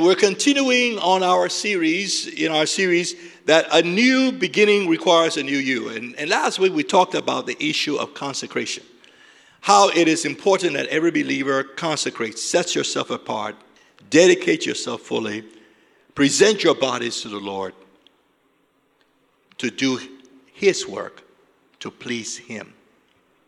We're 0.00 0.14
continuing 0.14 0.98
on 0.98 1.22
our 1.22 1.50
series, 1.50 2.26
in 2.26 2.50
our 2.50 2.64
series, 2.64 3.14
that 3.44 3.66
a 3.70 3.82
new 3.82 4.32
beginning 4.32 4.88
requires 4.88 5.36
a 5.36 5.42
new 5.42 5.58
you. 5.58 5.90
And, 5.90 6.16
and 6.16 6.30
last 6.30 6.58
week 6.58 6.72
we 6.72 6.82
talked 6.82 7.14
about 7.14 7.46
the 7.46 7.56
issue 7.62 7.96
of 7.96 8.14
consecration. 8.14 8.82
How 9.60 9.90
it 9.90 10.08
is 10.08 10.24
important 10.24 10.72
that 10.72 10.86
every 10.86 11.10
believer 11.10 11.64
consecrates, 11.64 12.42
sets 12.42 12.74
yourself 12.74 13.10
apart, 13.10 13.56
dedicate 14.08 14.64
yourself 14.64 15.02
fully, 15.02 15.44
present 16.14 16.64
your 16.64 16.74
bodies 16.74 17.20
to 17.20 17.28
the 17.28 17.38
Lord 17.38 17.74
to 19.58 19.70
do 19.70 20.00
His 20.54 20.88
work, 20.88 21.22
to 21.80 21.90
please 21.90 22.38
Him. 22.38 22.72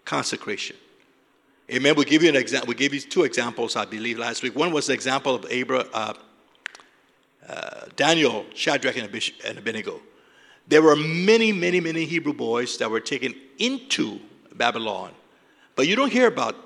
Consecration. 0.04 0.76
Amen. 1.70 1.94
We 1.96 2.04
give 2.04 2.22
you 2.22 2.28
an 2.28 2.36
example. 2.36 2.68
We 2.68 2.74
gave 2.74 2.92
you 2.92 3.00
two 3.00 3.22
examples, 3.22 3.74
I 3.74 3.86
believe, 3.86 4.18
last 4.18 4.42
week. 4.42 4.54
One 4.54 4.70
was 4.70 4.88
the 4.88 4.92
example 4.92 5.34
of 5.34 5.46
Abraham. 5.48 5.88
Uh, 5.94 6.12
uh, 7.48 7.86
Daniel, 7.96 8.46
Shadrach, 8.54 8.96
and 8.96 9.58
Abednego. 9.58 10.00
There 10.68 10.82
were 10.82 10.96
many, 10.96 11.52
many, 11.52 11.80
many 11.80 12.04
Hebrew 12.04 12.32
boys 12.32 12.78
that 12.78 12.90
were 12.90 13.00
taken 13.00 13.34
into 13.58 14.20
Babylon, 14.54 15.12
but 15.74 15.88
you 15.88 15.96
don't 15.96 16.12
hear 16.12 16.28
about 16.28 16.56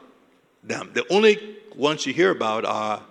them. 0.63 0.91
The 0.93 1.07
only 1.11 1.57
ones 1.75 2.07
you 2.07 2.13
hear 2.13 2.31
about 2.31 2.65
are 2.65 3.03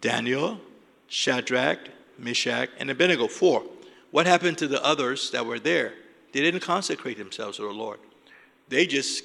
Daniel, 0.00 0.60
Shadrach, 1.08 1.78
Meshach, 2.18 2.70
and 2.78 2.90
Abednego. 2.90 3.28
Four. 3.28 3.64
What 4.10 4.26
happened 4.26 4.56
to 4.58 4.68
the 4.68 4.82
others 4.84 5.30
that 5.32 5.44
were 5.44 5.58
there? 5.58 5.92
They 6.32 6.40
didn't 6.40 6.60
consecrate 6.60 7.18
themselves 7.18 7.56
to 7.58 7.64
the 7.64 7.72
Lord. 7.72 7.98
They 8.68 8.86
just 8.86 9.24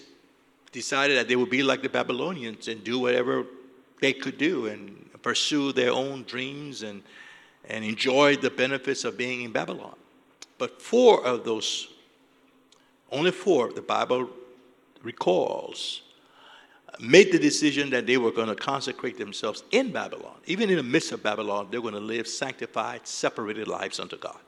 decided 0.72 1.18
that 1.18 1.28
they 1.28 1.36
would 1.36 1.50
be 1.50 1.64
like 1.64 1.82
the 1.82 1.90
Babylonians 1.90 2.68
and 2.68 2.84
do 2.84 3.00
whatever 3.00 3.46
they 4.02 4.14
could 4.14 4.38
do 4.38 4.68
and 4.68 5.10
pursue 5.22 5.72
their 5.72 5.92
own 5.92 6.24
dreams 6.24 6.82
and 6.82 7.04
and 7.72 7.86
enjoyed 7.86 8.42
the 8.42 8.50
benefits 8.50 9.06
of 9.06 9.18
being 9.18 9.44
in 9.44 9.52
Babylon. 9.52 9.96
But 10.58 10.82
four 10.82 11.26
of 11.26 11.46
those, 11.46 11.88
only 13.12 13.32
four, 13.32 13.72
the 13.72 13.82
Bible 13.82 14.30
recalls, 15.02 16.02
made 17.00 17.32
the 17.32 17.40
decision 17.40 17.90
that 17.92 18.06
they 18.06 18.18
were 18.18 18.32
going 18.32 18.50
to 18.50 18.56
consecrate 18.56 19.18
themselves 19.18 19.64
in 19.72 19.92
Babylon. 19.92 20.36
Even 20.46 20.70
in 20.70 20.76
the 20.76 20.84
midst 20.84 21.14
of 21.14 21.24
Babylon, 21.24 21.70
they're 21.72 21.82
going 21.82 21.94
to 21.94 22.00
live 22.02 22.28
sanctified, 22.28 23.08
separated 23.08 23.70
lives 23.70 24.02
unto 24.02 24.18
God. 24.18 24.40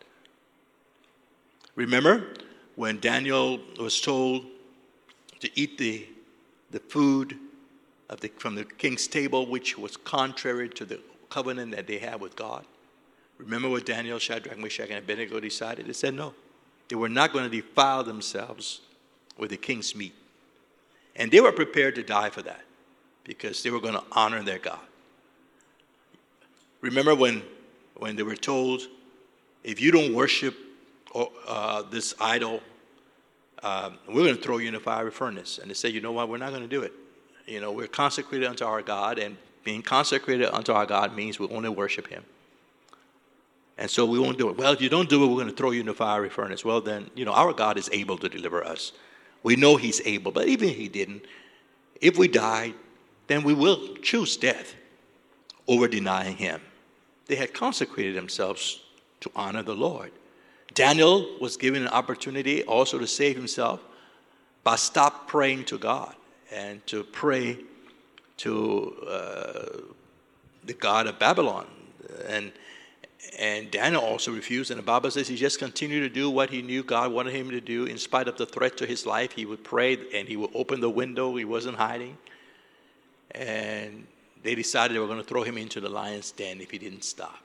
Remember 1.76 2.34
when 2.76 3.00
Daniel 3.00 3.60
was 3.80 4.02
told 4.02 4.46
to 5.40 5.50
eat 5.60 5.78
the, 5.78 6.06
the 6.72 6.80
food 6.80 7.38
the, 8.20 8.28
from 8.38 8.56
the 8.56 8.66
king's 8.66 9.08
table, 9.08 9.48
which 9.48 9.78
was 9.78 9.96
contrary 9.96 10.68
to 10.70 10.84
the 10.84 11.00
covenant 11.30 11.72
that 11.72 11.88
they 11.88 11.98
had 11.98 12.20
with 12.20 12.36
God? 12.36 12.66
Remember 13.44 13.70
what 13.70 13.86
Daniel, 13.86 14.20
Shadrach, 14.20 14.58
Meshach, 14.58 14.90
and 14.90 15.00
Abednego 15.00 15.40
decided? 15.40 15.86
They 15.86 15.94
said 15.94 16.14
no. 16.14 16.34
They 16.88 16.96
were 16.96 17.10
not 17.10 17.34
going 17.34 17.50
to 17.50 17.50
defile 17.50 18.04
themselves 18.04 18.82
with 19.38 19.50
the 19.50 19.58
king's 19.58 19.96
meat. 19.96 20.14
And 21.16 21.32
they 21.32 21.42
were 21.42 21.52
prepared 21.52 21.96
to 21.96 22.04
die 22.04 22.30
for 22.30 22.42
that 22.44 22.62
because 23.24 23.62
they 23.64 23.70
were 23.70 23.80
going 23.80 23.94
to 23.94 24.04
honor 24.12 24.42
their 24.44 24.60
God. 24.60 24.80
Remember 26.82 27.16
when, 27.16 27.44
when 27.96 28.16
they 28.16 28.24
were 28.24 28.36
told, 28.36 28.82
if 29.64 29.80
you 29.80 29.92
don't 29.92 30.14
worship 30.14 30.56
uh, 31.48 31.84
this 31.84 32.14
idol, 32.20 32.62
uh, 33.62 33.92
we're 34.08 34.24
going 34.24 34.36
to 34.36 34.42
throw 34.42 34.58
you 34.58 34.68
in 34.68 34.76
a 34.76 34.80
fiery 34.80 35.12
furnace. 35.12 35.60
And 35.60 35.70
they 35.70 35.76
said, 35.76 35.94
you 35.94 36.02
know 36.02 36.12
what, 36.12 36.30
we're 36.30 36.38
not 36.38 36.50
going 36.50 36.64
to 36.64 36.68
do 36.68 36.82
it. 36.82 36.94
You 37.46 37.62
know, 37.62 37.72
we're 37.72 37.88
consecrated 37.88 38.48
unto 38.48 38.66
our 38.66 38.82
God, 38.82 39.20
and 39.20 39.38
being 39.64 39.82
consecrated 39.82 40.50
unto 40.54 40.72
our 40.72 40.86
God 40.86 41.16
means 41.16 41.40
we 41.40 41.48
only 41.50 41.70
worship 41.70 42.08
Him. 42.08 42.24
And 43.78 43.90
so 43.90 44.06
we 44.06 44.20
won't 44.20 44.38
do 44.38 44.50
it. 44.50 44.58
Well, 44.58 44.72
if 44.72 44.82
you 44.82 44.90
don't 44.90 45.10
do 45.10 45.24
it, 45.24 45.28
we're 45.28 45.36
going 45.36 45.48
to 45.48 45.56
throw 45.56 45.72
you 45.72 45.80
in 45.80 45.88
the 45.88 45.94
fiery 45.94 46.30
furnace. 46.30 46.64
Well, 46.64 46.82
then, 46.82 47.10
you 47.16 47.26
know, 47.26 47.34
our 47.34 47.54
God 47.54 47.78
is 47.78 47.90
able 47.92 48.18
to 48.20 48.30
deliver 48.30 48.64
us. 48.64 48.92
We 49.42 49.56
know 49.56 49.78
He's 49.78 50.00
able, 50.06 50.32
but 50.32 50.48
even 50.48 50.70
if 50.70 50.76
He 50.76 50.88
didn't, 50.88 51.26
if 52.00 52.18
we 52.18 52.28
died, 52.28 52.76
then 53.28 53.44
we 53.44 53.54
will 53.54 53.96
choose 54.02 54.38
death 54.38 54.76
over 55.68 55.88
denying 55.88 56.38
Him. 56.38 56.62
They 57.28 57.36
had 57.36 57.54
consecrated 57.54 58.16
themselves 58.16 58.82
to 59.22 59.32
honor 59.36 59.64
the 59.64 59.76
Lord. 59.76 60.12
Daniel 60.74 61.38
was 61.40 61.58
given 61.58 61.82
an 61.84 61.88
opportunity 61.90 62.64
also 62.64 62.98
to 62.98 63.08
save 63.08 63.36
himself 63.36 63.80
by 64.64 64.76
stop 64.76 65.28
praying 65.28 65.66
to 65.66 65.78
God 65.78 66.16
and 66.52 66.86
to 66.88 67.04
pray 67.04 67.58
to 68.38 68.96
uh, 69.08 69.82
the 70.64 70.74
God 70.74 71.08
of 71.08 71.20
Babylon. 71.20 71.68
And 72.28 72.52
and 73.40 73.72
Daniel 73.72 74.02
also 74.02 74.32
refused, 74.32 74.70
and 74.70 74.78
the 74.78 74.84
Bible 74.84 75.10
says 75.10 75.28
he 75.28 75.36
just 75.36 75.60
continued 75.60 76.02
to 76.02 76.10
do 76.10 76.30
what 76.30 76.50
he 76.50 76.62
knew 76.62 76.84
God 76.84 77.12
wanted 77.12 77.34
him 77.34 77.50
to 77.50 77.62
do 77.62 77.86
in 77.86 77.98
spite 77.98 78.28
of 78.28 78.38
the 78.38 78.46
threat 78.46 78.78
to 78.78 78.86
his 78.86 79.06
life. 79.06 79.32
He 79.32 79.46
would 79.46 79.64
pray 79.64 79.98
and 80.14 80.28
he 80.28 80.38
would 80.38 80.52
open 80.54 80.82
the 80.82 80.90
window, 80.90 81.36
he 81.36 81.46
wasn't 81.46 81.78
hiding. 81.78 82.18
And 83.32 84.06
they 84.44 84.56
decided 84.56 84.96
they 84.96 85.00
were 85.00 85.08
going 85.08 85.22
to 85.22 85.26
throw 85.28 85.44
him 85.44 85.58
into 85.58 85.80
the 85.80 85.90
lion's 85.90 86.32
den 86.32 86.62
if 86.62 86.70
he 86.70 86.78
didn't 86.78 87.04
stop. 87.04 87.40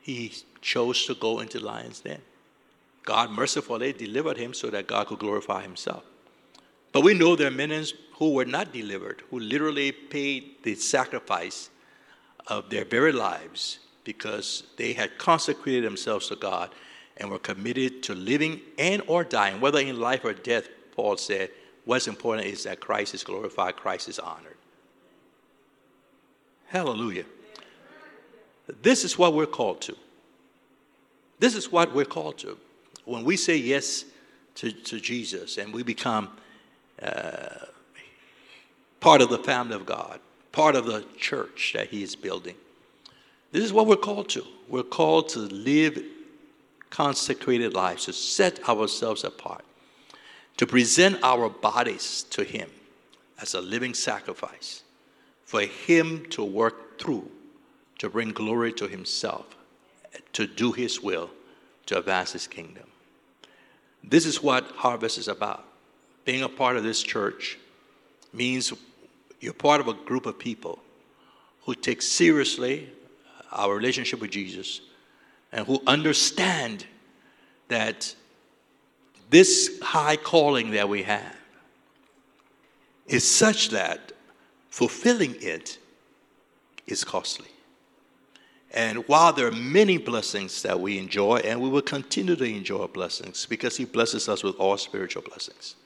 He 0.00 0.32
chose 0.62 1.04
to 1.06 1.14
go 1.14 1.40
into 1.40 1.58
the 1.58 1.66
lion's 1.66 2.00
den. 2.00 2.22
God 3.04 3.30
mercifully 3.30 3.92
delivered 3.92 4.36
him 4.36 4.54
so 4.54 4.70
that 4.70 4.86
God 4.86 5.08
could 5.08 5.18
glorify 5.18 5.62
himself. 5.62 6.04
But 6.92 7.02
we 7.02 7.12
know 7.12 7.36
there 7.36 7.48
are 7.48 7.50
many 7.50 7.84
who 8.14 8.32
were 8.32 8.44
not 8.44 8.72
delivered, 8.72 9.22
who 9.30 9.40
literally 9.40 9.92
paid 9.92 10.62
the 10.62 10.74
sacrifice 10.74 11.70
of 12.46 12.70
their 12.70 12.84
very 12.84 13.12
lives 13.12 13.80
because 14.08 14.62
they 14.78 14.94
had 14.94 15.18
consecrated 15.18 15.84
themselves 15.84 16.28
to 16.28 16.34
God 16.34 16.70
and 17.18 17.30
were 17.30 17.38
committed 17.38 18.02
to 18.04 18.14
living 18.14 18.58
and 18.78 19.02
or 19.06 19.22
dying, 19.22 19.60
whether 19.60 19.78
in 19.80 20.00
life 20.00 20.24
or 20.24 20.32
death, 20.32 20.66
Paul 20.96 21.18
said, 21.18 21.50
what's 21.84 22.08
important 22.08 22.46
is 22.46 22.64
that 22.64 22.80
Christ 22.80 23.12
is 23.12 23.22
glorified, 23.22 23.76
Christ 23.76 24.08
is 24.08 24.18
honored. 24.18 24.56
Hallelujah. 26.68 27.26
This 28.80 29.04
is 29.04 29.18
what 29.18 29.34
we're 29.34 29.44
called 29.44 29.82
to. 29.82 29.96
This 31.38 31.54
is 31.54 31.70
what 31.70 31.94
we're 31.94 32.06
called 32.06 32.38
to. 32.38 32.56
When 33.04 33.24
we 33.24 33.36
say 33.36 33.56
yes 33.56 34.06
to, 34.54 34.72
to 34.72 34.98
Jesus 35.00 35.58
and 35.58 35.70
we 35.74 35.82
become 35.82 36.30
uh, 37.02 37.66
part 39.00 39.20
of 39.20 39.28
the 39.28 39.38
family 39.38 39.76
of 39.76 39.84
God, 39.84 40.18
part 40.50 40.76
of 40.76 40.86
the 40.86 41.04
church 41.18 41.72
that 41.74 41.88
He 41.88 42.02
is 42.02 42.16
building, 42.16 42.54
this 43.52 43.64
is 43.64 43.72
what 43.72 43.86
we're 43.86 43.96
called 43.96 44.28
to. 44.30 44.44
We're 44.68 44.82
called 44.82 45.30
to 45.30 45.40
live 45.40 46.02
consecrated 46.90 47.74
lives, 47.74 48.06
to 48.06 48.12
set 48.12 48.66
ourselves 48.68 49.24
apart, 49.24 49.64
to 50.56 50.66
present 50.66 51.18
our 51.22 51.48
bodies 51.48 52.24
to 52.30 52.44
Him 52.44 52.70
as 53.40 53.54
a 53.54 53.60
living 53.60 53.94
sacrifice, 53.94 54.82
for 55.44 55.62
Him 55.62 56.26
to 56.30 56.44
work 56.44 56.98
through, 56.98 57.30
to 57.98 58.08
bring 58.08 58.30
glory 58.30 58.72
to 58.74 58.86
Himself, 58.86 59.56
to 60.32 60.46
do 60.46 60.72
His 60.72 61.00
will, 61.00 61.30
to 61.86 61.98
advance 61.98 62.32
His 62.32 62.46
kingdom. 62.46 62.84
This 64.04 64.26
is 64.26 64.42
what 64.42 64.64
Harvest 64.76 65.18
is 65.18 65.28
about. 65.28 65.64
Being 66.24 66.42
a 66.42 66.48
part 66.48 66.76
of 66.76 66.82
this 66.82 67.02
church 67.02 67.58
means 68.32 68.72
you're 69.40 69.52
part 69.52 69.80
of 69.80 69.88
a 69.88 69.94
group 69.94 70.26
of 70.26 70.38
people 70.38 70.78
who 71.62 71.74
take 71.74 72.02
seriously 72.02 72.90
our 73.52 73.74
relationship 73.74 74.20
with 74.20 74.30
Jesus 74.30 74.80
and 75.52 75.66
who 75.66 75.82
understand 75.86 76.86
that 77.68 78.14
this 79.30 79.78
high 79.82 80.16
calling 80.16 80.72
that 80.72 80.88
we 80.88 81.02
have 81.02 81.36
is 83.06 83.28
such 83.28 83.70
that 83.70 84.12
fulfilling 84.68 85.34
it 85.40 85.78
is 86.86 87.04
costly. 87.04 87.48
And 88.72 89.08
while 89.08 89.32
there 89.32 89.46
are 89.46 89.52
many 89.52 89.96
blessings 89.96 90.62
that 90.62 90.78
we 90.78 90.98
enjoy, 90.98 91.36
and 91.38 91.60
we 91.60 91.70
will 91.70 91.82
continue 91.82 92.36
to 92.36 92.44
enjoy 92.44 92.86
blessings 92.86 93.46
because 93.46 93.78
He 93.78 93.86
blesses 93.86 94.28
us 94.28 94.42
with 94.42 94.56
all 94.56 94.76
spiritual 94.76 95.22
blessings, 95.22 95.76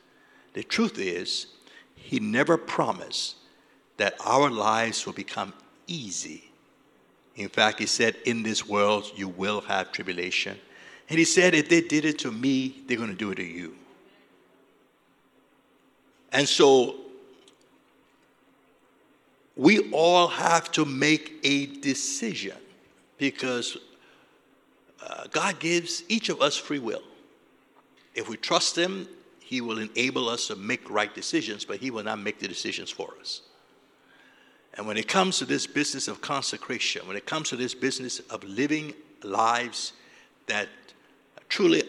the 0.54 0.64
truth 0.64 0.98
is, 0.98 1.46
He 1.94 2.18
never 2.18 2.56
promised 2.56 3.36
that 3.98 4.16
our 4.24 4.50
lives 4.50 5.06
will 5.06 5.12
become 5.12 5.52
easy 5.86 6.51
in 7.36 7.48
fact, 7.48 7.78
he 7.78 7.86
said, 7.86 8.16
In 8.24 8.42
this 8.42 8.66
world 8.66 9.10
you 9.14 9.28
will 9.28 9.60
have 9.62 9.92
tribulation. 9.92 10.58
And 11.08 11.18
he 11.18 11.24
said, 11.24 11.54
If 11.54 11.68
they 11.68 11.80
did 11.80 12.04
it 12.04 12.18
to 12.20 12.30
me, 12.30 12.82
they're 12.86 12.96
going 12.96 13.10
to 13.10 13.16
do 13.16 13.30
it 13.30 13.36
to 13.36 13.44
you. 13.44 13.74
And 16.32 16.48
so 16.48 16.96
we 19.56 19.90
all 19.90 20.28
have 20.28 20.72
to 20.72 20.84
make 20.84 21.38
a 21.42 21.66
decision 21.66 22.56
because 23.18 23.76
uh, 25.06 25.26
God 25.30 25.58
gives 25.58 26.04
each 26.08 26.28
of 26.28 26.40
us 26.40 26.56
free 26.56 26.78
will. 26.78 27.02
If 28.14 28.28
we 28.28 28.36
trust 28.36 28.76
Him, 28.76 29.08
He 29.40 29.60
will 29.60 29.78
enable 29.78 30.28
us 30.28 30.46
to 30.48 30.56
make 30.56 30.88
right 30.88 31.14
decisions, 31.14 31.64
but 31.64 31.78
He 31.78 31.90
will 31.90 32.04
not 32.04 32.18
make 32.18 32.38
the 32.38 32.48
decisions 32.48 32.90
for 32.90 33.12
us. 33.20 33.42
And 34.74 34.86
when 34.86 34.96
it 34.96 35.06
comes 35.06 35.38
to 35.38 35.44
this 35.44 35.66
business 35.66 36.08
of 36.08 36.20
consecration, 36.20 37.06
when 37.06 37.16
it 37.16 37.26
comes 37.26 37.50
to 37.50 37.56
this 37.56 37.74
business 37.74 38.20
of 38.30 38.42
living 38.44 38.94
lives 39.22 39.92
that 40.46 40.68
truly 41.48 41.82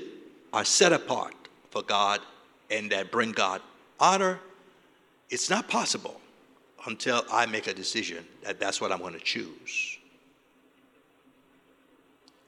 are 0.51 0.65
set 0.65 0.91
apart 0.91 1.33
for 1.71 1.81
God 1.81 2.19
and 2.69 2.91
that 2.91 3.11
bring 3.11 3.31
God 3.31 3.61
honor, 3.99 4.39
it's 5.29 5.49
not 5.49 5.67
possible 5.69 6.19
until 6.85 7.23
I 7.31 7.45
make 7.45 7.67
a 7.67 7.73
decision 7.73 8.25
that 8.43 8.59
that's 8.59 8.81
what 8.81 8.91
I'm 8.91 8.99
going 8.99 9.13
to 9.13 9.19
choose. 9.19 9.97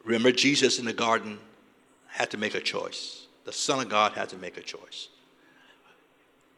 Remember, 0.03 0.31
Jesus 0.31 0.77
in 0.77 0.85
the 0.85 0.93
garden 0.93 1.39
had 2.07 2.29
to 2.31 2.38
make 2.38 2.53
a 2.53 2.59
choice. 2.59 3.27
The 3.45 3.53
Son 3.53 3.79
of 3.79 3.89
God 3.89 4.11
had 4.13 4.29
to 4.29 4.38
make 4.38 4.57
a 4.57 4.61
choice. 4.61 5.07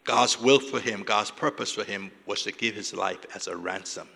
God's 0.07 0.39
will 0.39 0.61
for 0.61 0.79
him, 0.79 1.03
God's 1.03 1.31
purpose 1.31 1.73
for 1.73 1.83
him 1.83 2.11
was 2.25 2.41
to 2.43 2.53
give 2.53 2.73
his 2.73 2.93
life 2.93 3.19
as 3.35 3.47
a 3.47 3.55
ransom. 3.55 4.07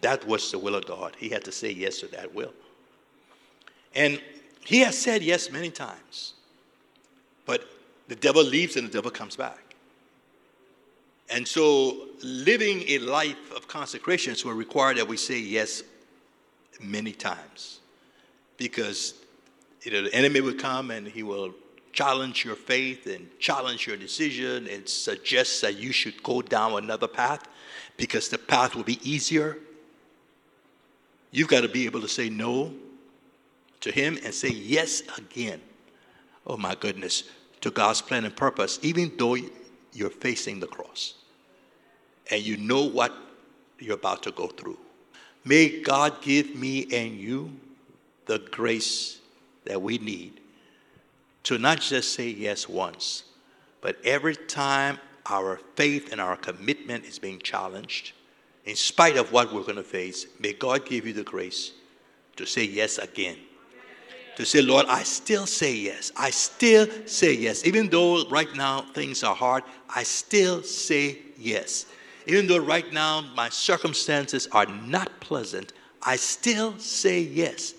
That 0.00 0.26
was 0.26 0.50
the 0.50 0.58
will 0.58 0.74
of 0.74 0.86
God. 0.86 1.14
He 1.16 1.28
had 1.28 1.44
to 1.44 1.52
say 1.52 1.70
yes 1.70 2.00
to 2.00 2.08
that 2.08 2.34
will. 2.34 2.52
And 3.94 4.20
he 4.64 4.80
has 4.80 4.98
said 4.98 5.22
yes 5.22 5.50
many 5.52 5.70
times. 5.70 6.34
But 7.46 7.64
the 8.08 8.16
devil 8.16 8.42
leaves 8.42 8.76
and 8.76 8.88
the 8.88 8.92
devil 8.92 9.10
comes 9.10 9.36
back. 9.36 9.76
And 11.30 11.46
so 11.46 12.08
living 12.24 12.82
a 12.88 12.98
life 12.98 13.52
of 13.54 13.68
consecration 13.68 14.34
will 14.44 14.56
require 14.56 14.94
that 14.94 15.06
we 15.06 15.16
say 15.16 15.38
yes 15.38 15.84
many 16.80 17.12
times. 17.12 17.78
Because 18.56 19.14
you 19.82 19.92
know, 19.92 20.02
the 20.02 20.14
enemy 20.14 20.40
will 20.40 20.54
come 20.54 20.90
and 20.90 21.06
he 21.06 21.22
will 21.22 21.54
challenge 21.96 22.44
your 22.44 22.54
faith 22.54 23.06
and 23.06 23.26
challenge 23.38 23.86
your 23.86 23.96
decision 23.96 24.68
and 24.68 24.86
suggest 24.86 25.62
that 25.62 25.78
you 25.78 25.92
should 25.92 26.22
go 26.22 26.42
down 26.42 26.74
another 26.74 27.08
path 27.08 27.48
because 27.96 28.28
the 28.28 28.36
path 28.36 28.76
will 28.76 28.84
be 28.84 29.00
easier. 29.02 29.56
You've 31.30 31.48
got 31.48 31.62
to 31.62 31.70
be 31.70 31.86
able 31.86 32.02
to 32.02 32.08
say 32.08 32.28
no 32.28 32.74
to 33.80 33.90
him 33.90 34.18
and 34.22 34.34
say 34.34 34.50
yes 34.50 35.04
again. 35.16 35.58
Oh 36.46 36.58
my 36.58 36.74
goodness, 36.74 37.24
to 37.62 37.70
God's 37.70 38.02
plan 38.02 38.26
and 38.26 38.36
purpose, 38.36 38.78
even 38.82 39.10
though 39.16 39.38
you're 39.94 40.10
facing 40.10 40.60
the 40.60 40.66
cross 40.66 41.14
and 42.30 42.42
you 42.42 42.58
know 42.58 42.84
what 42.84 43.14
you're 43.78 43.94
about 43.94 44.22
to 44.24 44.32
go 44.32 44.48
through. 44.48 44.76
May 45.46 45.80
God 45.80 46.20
give 46.20 46.54
me 46.54 46.86
and 46.92 47.18
you 47.18 47.52
the 48.26 48.38
grace 48.50 49.18
that 49.64 49.80
we 49.80 49.96
need 49.96 50.40
to 51.46 51.58
not 51.58 51.80
just 51.80 52.12
say 52.12 52.28
yes 52.28 52.68
once, 52.68 53.22
but 53.80 53.96
every 54.04 54.34
time 54.34 54.98
our 55.26 55.60
faith 55.76 56.10
and 56.10 56.20
our 56.20 56.36
commitment 56.36 57.04
is 57.04 57.20
being 57.20 57.38
challenged, 57.38 58.14
in 58.64 58.74
spite 58.74 59.16
of 59.16 59.30
what 59.30 59.54
we're 59.54 59.62
going 59.62 59.76
to 59.76 59.84
face, 59.84 60.26
may 60.40 60.52
God 60.52 60.84
give 60.84 61.06
you 61.06 61.12
the 61.12 61.22
grace 61.22 61.70
to 62.34 62.46
say 62.46 62.64
yes 62.64 62.98
again. 62.98 63.36
To 64.38 64.44
say, 64.44 64.60
Lord, 64.60 64.86
I 64.88 65.04
still 65.04 65.46
say 65.46 65.72
yes. 65.72 66.10
I 66.16 66.30
still 66.30 66.88
say 67.06 67.34
yes. 67.34 67.64
Even 67.64 67.88
though 67.90 68.28
right 68.28 68.52
now 68.56 68.82
things 68.92 69.22
are 69.22 69.34
hard, 69.34 69.62
I 69.88 70.02
still 70.02 70.64
say 70.64 71.18
yes. 71.38 71.86
Even 72.26 72.48
though 72.48 72.58
right 72.58 72.92
now 72.92 73.20
my 73.36 73.50
circumstances 73.50 74.48
are 74.50 74.66
not 74.66 75.20
pleasant, 75.20 75.72
I 76.02 76.16
still 76.16 76.76
say 76.80 77.20
yes. 77.20 77.74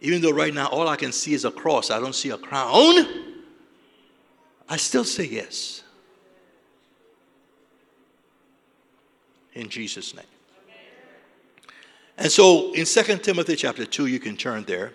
Even 0.00 0.22
though 0.22 0.30
right 0.30 0.52
now 0.52 0.66
all 0.68 0.88
I 0.88 0.96
can 0.96 1.12
see 1.12 1.34
is 1.34 1.44
a 1.44 1.50
cross, 1.50 1.90
I 1.90 2.00
don't 2.00 2.14
see 2.14 2.30
a 2.30 2.38
crown, 2.38 3.06
I 4.68 4.76
still 4.76 5.04
say 5.04 5.24
yes. 5.24 5.82
In 9.54 9.68
Jesus' 9.68 10.14
name. 10.14 10.24
And 12.16 12.30
so 12.30 12.72
in 12.72 12.84
2 12.84 13.02
Timothy 13.18 13.56
chapter 13.56 13.84
2, 13.84 14.06
you 14.06 14.20
can 14.20 14.36
turn 14.36 14.64
there. 14.64 14.92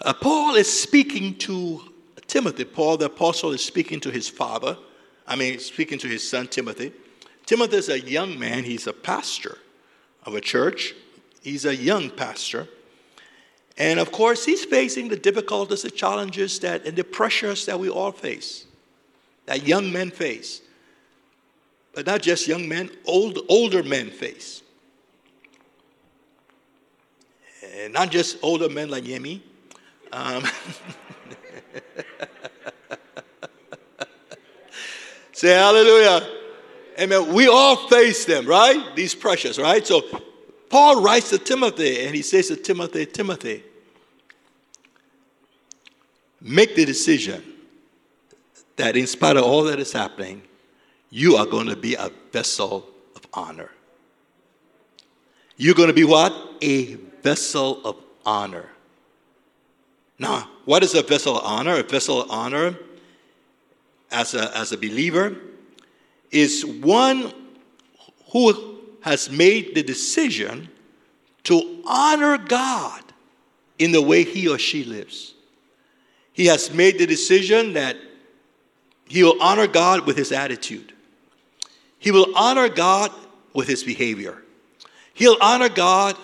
Uh, 0.00 0.12
Paul 0.12 0.54
is 0.56 0.70
speaking 0.82 1.36
to 1.38 1.82
Timothy. 2.26 2.64
Paul, 2.64 2.96
the 2.96 3.06
apostle, 3.06 3.52
is 3.52 3.64
speaking 3.64 4.00
to 4.00 4.10
his 4.10 4.28
father. 4.28 4.76
I 5.26 5.36
mean, 5.36 5.58
speaking 5.58 5.98
to 5.98 6.08
his 6.08 6.28
son 6.28 6.48
Timothy. 6.48 6.92
Timothy 7.44 7.76
is 7.76 7.88
a 7.88 8.00
young 8.00 8.38
man. 8.38 8.64
He's 8.64 8.86
a 8.86 8.92
pastor 8.92 9.58
of 10.24 10.34
a 10.34 10.40
church. 10.40 10.94
He's 11.42 11.64
a 11.64 11.76
young 11.76 12.10
pastor. 12.10 12.68
And 13.78 14.00
of 14.00 14.10
course, 14.10 14.44
he's 14.44 14.64
facing 14.64 15.08
the 15.08 15.16
difficulties, 15.16 15.82
the 15.82 15.90
challenges 15.90 16.58
that, 16.60 16.86
and 16.86 16.96
the 16.96 17.04
pressures 17.04 17.66
that 17.66 17.78
we 17.78 17.90
all 17.90 18.12
face, 18.12 18.64
that 19.44 19.66
young 19.66 19.92
men 19.92 20.10
face. 20.10 20.62
But 21.92 22.06
not 22.06 22.22
just 22.22 22.48
young 22.48 22.68
men, 22.68 22.90
old, 23.04 23.40
older 23.48 23.82
men 23.82 24.10
face. 24.10 24.62
And 27.74 27.92
not 27.92 28.10
just 28.10 28.38
older 28.42 28.68
men 28.68 28.88
like 28.90 29.04
Yemi. 29.04 29.40
Um, 30.12 30.42
say 35.32 35.48
hallelujah. 35.54 36.26
Amen. 36.98 37.34
We 37.34 37.48
all 37.48 37.88
face 37.88 38.24
them, 38.24 38.46
right? 38.46 38.96
These 38.96 39.14
pressures, 39.14 39.58
right? 39.58 39.86
So 39.86 40.02
Paul 40.68 41.02
writes 41.02 41.30
to 41.30 41.38
Timothy 41.38 42.04
and 42.06 42.14
he 42.14 42.22
says 42.22 42.48
to 42.48 42.56
Timothy, 42.56 43.06
Timothy, 43.06 43.62
make 46.40 46.74
the 46.74 46.84
decision 46.84 47.42
that 48.76 48.96
in 48.96 49.06
spite 49.06 49.36
of 49.36 49.44
all 49.44 49.64
that 49.64 49.78
is 49.78 49.92
happening, 49.92 50.42
you 51.10 51.36
are 51.36 51.46
going 51.46 51.66
to 51.68 51.76
be 51.76 51.94
a 51.94 52.10
vessel 52.32 52.88
of 53.14 53.26
honor. 53.32 53.70
You're 55.56 55.74
going 55.74 55.88
to 55.88 55.94
be 55.94 56.04
what? 56.04 56.34
A 56.60 56.94
vessel 57.22 57.80
of 57.84 57.96
honor. 58.24 58.68
Now, 60.18 60.50
what 60.64 60.82
is 60.82 60.94
a 60.94 61.02
vessel 61.02 61.38
of 61.38 61.44
honor? 61.44 61.78
A 61.78 61.82
vessel 61.82 62.22
of 62.22 62.30
honor 62.30 62.78
as 64.10 64.34
a, 64.34 64.56
as 64.56 64.72
a 64.72 64.76
believer 64.76 65.36
is 66.30 66.64
one 66.64 67.32
who 68.32 68.75
has 69.06 69.30
made 69.30 69.72
the 69.76 69.84
decision 69.84 70.68
to 71.44 71.80
honor 71.86 72.36
God 72.36 73.00
in 73.78 73.92
the 73.92 74.02
way 74.02 74.24
he 74.24 74.48
or 74.48 74.58
she 74.58 74.82
lives. 74.82 75.34
He 76.32 76.46
has 76.46 76.74
made 76.74 76.98
the 76.98 77.06
decision 77.06 77.74
that 77.74 77.96
he 79.06 79.22
will 79.22 79.40
honor 79.40 79.68
God 79.68 80.06
with 80.06 80.16
his 80.16 80.32
attitude. 80.32 80.92
He 82.00 82.10
will 82.10 82.36
honor 82.36 82.68
God 82.68 83.12
with 83.54 83.68
his 83.68 83.84
behavior. 83.84 84.42
He'll 85.14 85.36
honor 85.40 85.68
God 85.68 86.16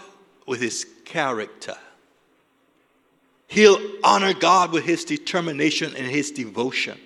with 0.49 0.61
his 0.61 0.85
character. 1.05 1.77
He'll 3.47 3.79
honor 4.03 4.35
God 4.35 4.73
with 4.73 4.83
his 4.83 5.05
determination 5.05 5.95
and 5.97 6.09
his 6.09 6.33
devotion 6.33 6.99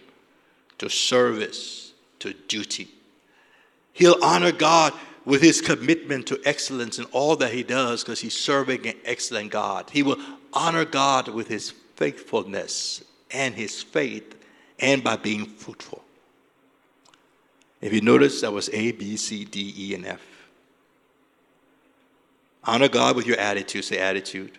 to 0.79 0.89
service, 0.89 1.93
to 2.21 2.33
duty. 2.33 2.89
He'll 3.93 4.17
honor 4.23 4.53
God 4.53 4.95
with 5.27 5.43
his 5.43 5.61
commitment 5.61 6.27
to 6.29 6.41
excellence 6.47 6.99
in 6.99 7.05
all 7.07 7.37
that 7.37 7.53
he 7.53 7.65
does 7.65 8.03
because 8.03 8.21
he's 8.21 8.39
serving 8.39 8.87
an 8.87 8.95
excellent 9.05 9.51
God. 9.51 9.91
He 9.91 10.03
will 10.03 10.19
honor 10.53 10.85
God 10.85 11.29
with 11.29 11.49
his 11.49 11.73
faithfulness 11.97 13.05
and 13.33 13.55
his 13.55 13.83
faith 13.83 14.37
and 14.79 15.03
by 15.03 15.17
being 15.17 15.45
fruitful. 15.45 16.03
If 17.81 17.93
you 17.93 18.01
notice, 18.01 18.41
that 18.41 18.53
was 18.53 18.71
A, 18.73 18.93
B, 18.93 19.17
C, 19.17 19.45
D, 19.45 19.75
E, 19.77 19.95
and 19.95 20.07
F. 20.07 20.23
Honor 22.65 22.89
God 22.89 23.17
with 23.17 23.27
your 23.27 23.39
attitude, 23.39 23.85
say 23.85 23.99
attitude. 23.99 24.59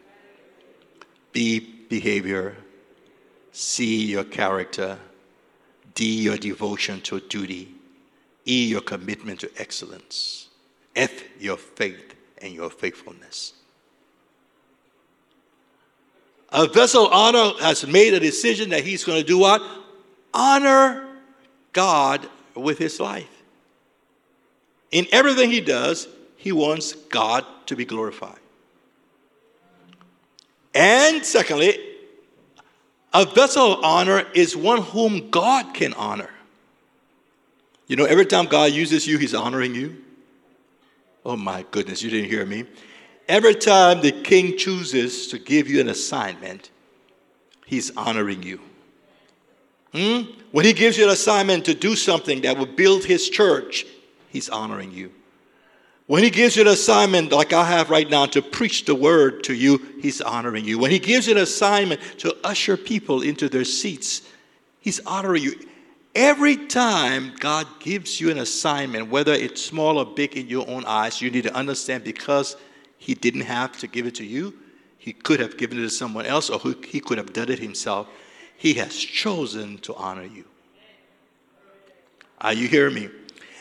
B, 1.31 1.59
behavior. 1.89 2.55
C, 3.51 4.05
your 4.05 4.23
character. 4.23 4.99
D, 5.95 6.21
your 6.21 6.37
devotion 6.37 7.01
to 7.01 7.19
duty. 7.21 7.73
E, 8.45 8.67
your 8.67 8.81
commitment 8.81 9.39
to 9.39 9.51
excellence. 9.57 10.46
F, 10.97 11.23
your 11.39 11.57
faith 11.57 12.15
and 12.39 12.53
your 12.53 12.69
faithfulness. 12.69 13.53
A 16.49 16.67
vessel 16.67 17.07
of 17.07 17.13
honor 17.13 17.53
has 17.61 17.85
made 17.85 18.13
a 18.13 18.19
decision 18.19 18.69
that 18.69 18.83
he's 18.83 19.03
going 19.03 19.19
to 19.19 19.25
do 19.25 19.37
what? 19.37 19.61
Honor 20.33 21.07
God 21.73 22.27
with 22.55 22.77
his 22.77 22.99
life. 22.99 23.29
In 24.91 25.05
everything 25.11 25.51
he 25.51 25.61
does, 25.61 26.07
he 26.37 26.51
wants 26.51 26.93
God 26.93 27.45
to 27.65 27.75
be 27.75 27.85
glorified. 27.85 28.39
And 30.73 31.25
secondly, 31.25 31.77
a 33.13 33.25
vessel 33.25 33.73
of 33.73 33.83
honor 33.83 34.25
is 34.33 34.55
one 34.55 34.81
whom 34.81 35.29
God 35.29 35.73
can 35.73 35.93
honor. 35.93 36.29
You 37.87 37.95
know, 37.95 38.05
every 38.05 38.25
time 38.25 38.45
God 38.45 38.71
uses 38.71 39.07
you, 39.07 39.17
he's 39.17 39.33
honoring 39.33 39.75
you. 39.75 39.97
Oh 41.27 41.35
my 41.35 41.65
goodness, 41.71 42.01
you 42.01 42.09
didn't 42.09 42.29
hear 42.29 42.45
me. 42.45 42.63
Every 43.27 43.53
time 43.53 43.99
the 43.99 44.13
king 44.13 44.57
chooses 44.57 45.27
to 45.27 45.37
give 45.37 45.67
you 45.67 45.81
an 45.81 45.89
assignment, 45.89 46.71
he's 47.65 47.95
honoring 47.97 48.43
you. 48.43 48.61
Hmm? 49.93 50.31
When 50.51 50.63
he 50.63 50.71
gives 50.71 50.97
you 50.97 51.03
an 51.03 51.09
assignment 51.09 51.65
to 51.65 51.73
do 51.73 51.97
something 51.97 52.41
that 52.41 52.57
will 52.57 52.65
build 52.65 53.03
his 53.03 53.29
church, 53.29 53.85
he's 54.29 54.47
honoring 54.47 54.93
you. 54.93 55.11
When 56.05 56.23
he 56.23 56.29
gives 56.29 56.55
you 56.55 56.61
an 56.61 56.69
assignment 56.69 57.33
like 57.33 57.51
I 57.51 57.65
have 57.65 57.89
right 57.89 58.09
now 58.09 58.27
to 58.27 58.41
preach 58.41 58.85
the 58.85 58.95
word 58.95 59.43
to 59.43 59.53
you, 59.53 59.81
he's 60.01 60.21
honoring 60.21 60.63
you. 60.63 60.79
When 60.79 60.91
he 60.91 60.99
gives 60.99 61.27
you 61.27 61.33
an 61.33 61.41
assignment 61.41 61.99
to 62.19 62.37
usher 62.45 62.77
people 62.77 63.21
into 63.21 63.49
their 63.49 63.65
seats, 63.65 64.21
he's 64.79 65.01
honoring 65.01 65.43
you. 65.43 65.66
Every 66.17 66.57
time 66.57 67.35
God 67.39 67.67
gives 67.79 68.19
you 68.19 68.31
an 68.31 68.39
assignment, 68.39 69.11
whether 69.11 69.33
it's 69.33 69.63
small 69.63 69.99
or 69.99 70.05
big 70.05 70.35
in 70.35 70.47
your 70.47 70.67
own 70.67 70.83
eyes, 70.85 71.21
you 71.21 71.29
need 71.29 71.43
to 71.43 71.53
understand 71.53 72.03
because 72.03 72.57
he 72.97 73.13
didn't 73.13 73.41
have 73.41 73.77
to 73.77 73.87
give 73.87 74.07
it 74.07 74.15
to 74.15 74.25
you, 74.25 74.55
he 74.97 75.13
could 75.13 75.39
have 75.39 75.57
given 75.57 75.77
it 75.77 75.81
to 75.83 75.91
someone 75.91 76.25
else, 76.25 76.49
or 76.49 76.59
he 76.87 76.99
could 76.99 77.19
have 77.19 77.33
done 77.33 77.49
it 77.49 77.59
himself. 77.59 78.07
He 78.57 78.73
has 78.73 78.97
chosen 78.97 79.77
to 79.79 79.93
honor 79.93 80.23
you. 80.23 80.45
Are 82.41 82.53
you 82.53 82.67
hearing 82.67 82.95
me? 82.95 83.09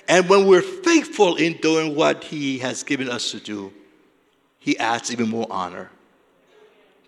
And 0.08 0.26
when 0.26 0.46
we're 0.46 0.62
faithful 0.62 1.36
in 1.36 1.58
doing 1.58 1.94
what 1.94 2.24
He 2.24 2.60
has 2.60 2.82
given 2.82 3.10
us 3.10 3.32
to 3.32 3.40
do, 3.40 3.70
He 4.58 4.78
adds 4.78 5.12
even 5.12 5.28
more 5.28 5.46
honor 5.50 5.90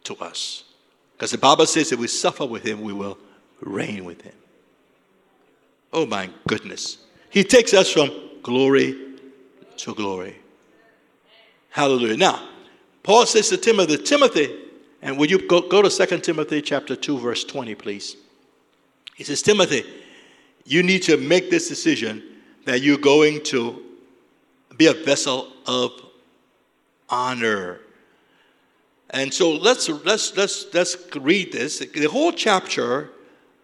to 0.05 0.17
us. 0.17 0.65
Because 1.17 1.31
the 1.31 1.39
Bible 1.39 1.65
says 1.65 1.91
if 1.91 1.99
we 1.99 2.07
suffer 2.07 2.45
with 2.45 2.65
Him, 2.65 2.83
we 2.83 2.93
will 2.93 3.17
reign 3.63 4.05
with 4.05 4.21
Him. 4.21 4.35
Oh 5.93 6.07
my 6.07 6.31
goodness. 6.47 6.99
He 7.31 7.45
takes 7.45 7.75
us 7.75 7.91
from 7.91 8.11
glory 8.43 8.97
to 9.79 9.95
glory. 9.95 10.37
Hallelujah. 11.71 12.17
Now, 12.17 12.49
Paul 13.03 13.27
says 13.27 13.49
to 13.51 13.57
Timothy, 13.57 13.99
Timothy, 13.99 14.55
and 15.03 15.17
will 15.17 15.27
you 15.27 15.47
go, 15.47 15.61
go 15.61 15.83
to 15.83 16.07
2 16.07 16.19
Timothy 16.21 16.61
chapter 16.61 16.97
2, 16.97 17.19
verse 17.19 17.45
20, 17.45 17.75
please? 17.75 18.17
He 19.15 19.25
says, 19.25 19.43
Timothy, 19.43 19.85
you 20.65 20.83
need 20.83 21.03
to 21.05 21.17
make 21.17 21.51
this 21.51 21.69
decision 21.69 22.23
that 22.65 22.83
you're 22.83 22.99
going 22.99 23.43
to 23.45 23.83
be 24.77 24.87
a 24.87 24.95
vessel 24.95 25.53
of 25.67 25.93
honor. 27.09 27.81
And 29.11 29.33
so 29.33 29.51
let's 29.53 29.89
let's 29.89 30.37
let's 30.37 30.67
let's 30.75 30.97
read 31.17 31.53
this. 31.53 31.79
The 31.79 32.05
whole 32.07 32.31
chapter 32.31 33.11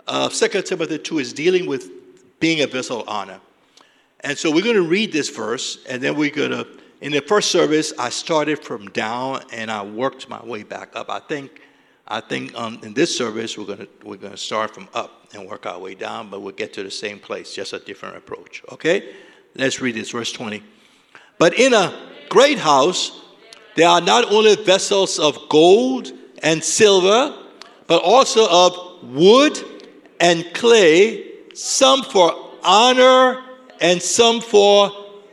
of 0.06 0.32
2 0.32 0.62
Timothy 0.62 0.98
2 0.98 1.18
is 1.18 1.32
dealing 1.34 1.66
with 1.66 1.90
being 2.44 2.60
a 2.60 2.66
vessel 2.66 3.00
of 3.00 3.08
honor. 3.08 3.40
And 4.20 4.36
so 4.36 4.50
we're 4.50 4.68
going 4.70 4.76
to 4.76 4.90
read 4.98 5.12
this 5.12 5.30
verse, 5.30 5.82
and 5.88 6.02
then 6.02 6.14
we're 6.14 6.36
going 6.42 6.50
to 6.50 6.66
in 7.00 7.12
the 7.12 7.22
first 7.22 7.50
service, 7.50 7.92
I 7.98 8.10
started 8.10 8.58
from 8.58 8.88
down 8.88 9.42
and 9.52 9.70
I 9.70 9.82
worked 9.82 10.28
my 10.28 10.42
way 10.44 10.62
back 10.62 10.94
up. 10.94 11.10
I 11.10 11.20
think, 11.20 11.60
I 12.06 12.20
think 12.20 12.54
um, 12.54 12.80
in 12.82 12.94
this 12.94 13.14
service 13.14 13.58
we're 13.58 13.66
gonna 13.66 13.86
we're 14.02 14.16
gonna 14.16 14.38
start 14.38 14.74
from 14.74 14.88
up 14.94 15.10
and 15.34 15.46
work 15.46 15.66
our 15.66 15.78
way 15.78 15.94
down, 15.94 16.30
but 16.30 16.40
we'll 16.40 16.54
get 16.54 16.72
to 16.74 16.82
the 16.82 16.90
same 16.90 17.18
place, 17.18 17.54
just 17.54 17.74
a 17.74 17.78
different 17.78 18.16
approach. 18.16 18.62
Okay, 18.72 19.14
let's 19.54 19.82
read 19.82 19.96
this, 19.96 20.10
verse 20.12 20.32
twenty. 20.32 20.62
But 21.38 21.58
in 21.58 21.74
a 21.74 21.92
great 22.30 22.58
house, 22.58 23.20
there 23.74 23.88
are 23.88 24.00
not 24.00 24.30
only 24.32 24.56
vessels 24.56 25.18
of 25.18 25.38
gold 25.50 26.12
and 26.42 26.64
silver, 26.64 27.36
but 27.86 28.02
also 28.02 28.46
of 28.48 28.72
wood 29.12 29.58
and 30.20 30.44
clay, 30.54 31.33
some 31.54 32.02
for 32.02 32.34
honor 32.62 33.42
and 33.80 34.00
some 34.00 34.40
for 34.40 34.90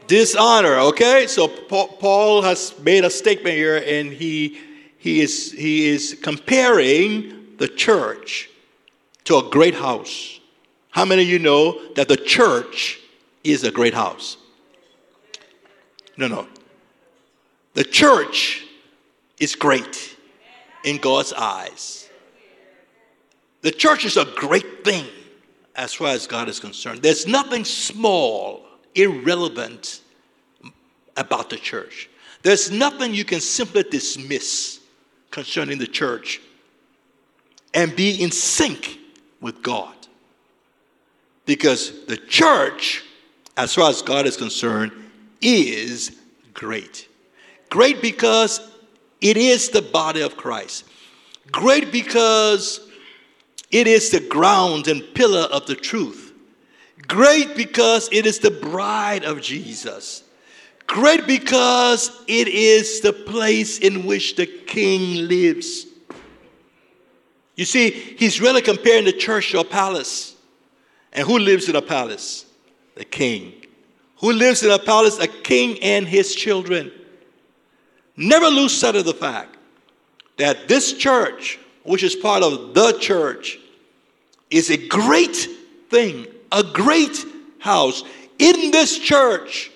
dishonor. 0.08 0.76
Okay, 0.76 1.28
so 1.28 1.48
Paul 1.48 2.42
has 2.42 2.78
made 2.80 3.06
a 3.06 3.10
statement 3.10 3.56
here, 3.56 3.78
and 3.78 4.12
he 4.12 4.60
he 4.98 5.22
is 5.22 5.52
he 5.52 5.88
is 5.88 6.18
comparing 6.22 7.56
the 7.58 7.68
church 7.68 8.50
to 9.26 9.38
a 9.38 9.50
great 9.50 9.76
house. 9.76 10.40
How 10.92 11.06
many 11.06 11.24
of 11.24 11.30
you 11.30 11.40
know 11.40 11.94
that 11.94 12.08
the 12.08 12.18
church 12.18 13.00
is 13.44 13.64
a 13.64 13.72
great 13.72 13.94
house? 13.94 14.38
No, 16.18 16.28
no. 16.28 16.48
The 17.74 17.86
church 17.86 18.66
is 19.40 19.56
great 19.56 20.18
in 20.84 20.98
God's 20.98 21.32
eyes. 21.34 22.10
The 23.62 23.72
church 23.72 24.06
is 24.06 24.18
a 24.18 24.26
great 24.26 24.84
thing 24.84 25.06
as 25.76 25.94
far 25.94 26.10
as 26.10 26.28
God 26.28 26.50
is 26.50 26.60
concerned. 26.60 27.02
There's 27.02 27.28
nothing 27.28 27.66
small, 27.66 28.66
irrelevant 28.96 30.02
about 31.18 31.50
the 31.50 31.58
church. 31.58 32.10
There's 32.44 32.72
nothing 32.72 33.14
you 33.14 33.26
can 33.26 33.40
simply 33.40 33.84
dismiss 33.84 34.80
concerning 35.30 35.78
the 35.78 35.88
church 35.88 36.42
and 37.74 37.96
be 37.96 38.22
in 38.22 38.32
sync 38.32 39.00
with 39.40 39.62
God. 39.64 39.96
Because 41.46 42.06
the 42.06 42.18
church, 42.18 43.04
as 43.58 43.74
far 43.76 43.90
as 43.90 44.02
God 44.02 44.26
is 44.26 44.38
concerned, 44.38 44.92
is 45.42 46.18
great. 46.54 47.08
Great 47.70 48.02
because 48.02 48.60
it 49.22 49.38
is 49.38 49.70
the 49.70 49.82
body 49.82 50.22
of 50.22 50.36
Christ. 50.36 50.86
Great 51.52 51.92
because 51.92 52.91
it 53.72 53.88
is 53.88 54.12
the 54.12 54.20
ground 54.20 54.88
and 54.88 55.02
pillar 55.14 55.48
of 55.52 55.66
the 55.66 55.76
truth. 55.76 56.34
Great 57.08 57.56
because 57.56 58.10
it 58.12 58.26
is 58.26 58.40
the 58.40 58.52
bride 58.52 59.24
of 59.24 59.42
Jesus. 59.42 60.24
Great 60.88 61.26
because 61.26 62.24
it 62.28 62.48
is 62.48 63.02
the 63.02 63.14
place 63.14 63.80
in 63.80 64.06
which 64.06 64.36
the 64.36 64.46
king 64.46 65.28
lives. 65.28 65.86
You 67.56 67.66
see, 67.66 67.92
he's 67.92 68.42
really 68.42 68.62
comparing 68.62 69.06
the 69.06 69.14
church 69.14 69.52
to 69.52 69.60
a 69.60 69.64
palace. 69.64 70.36
And 71.14 71.28
who 71.28 71.40
lives 71.40 71.70
in 71.70 71.76
a 71.76 71.82
palace? 71.82 72.46
The 72.96 73.06
king. 73.06 73.54
Who 74.18 74.32
lives 74.32 74.64
in 74.64 74.72
a 74.72 74.80
palace? 74.80 75.20
A 75.20 75.28
king 75.28 75.82
and 75.82 76.08
his 76.08 76.36
children. 76.36 76.92
Never 78.16 78.48
lose 78.48 78.78
sight 78.78 78.96
of 78.96 79.06
the 79.06 79.14
fact 79.14 79.58
that 80.38 80.68
this 80.68 80.94
church, 80.94 81.60
which 81.84 82.04
is 82.04 82.16
part 82.16 82.44
of 82.44 82.74
the 82.74 82.98
church, 83.00 83.58
is 84.50 84.70
a 84.70 84.88
great 84.88 85.36
thing, 85.90 86.28
a 86.52 86.64
great 86.64 87.26
house. 87.60 88.04
In 88.40 88.72
this 88.72 88.98
church, 88.98 89.72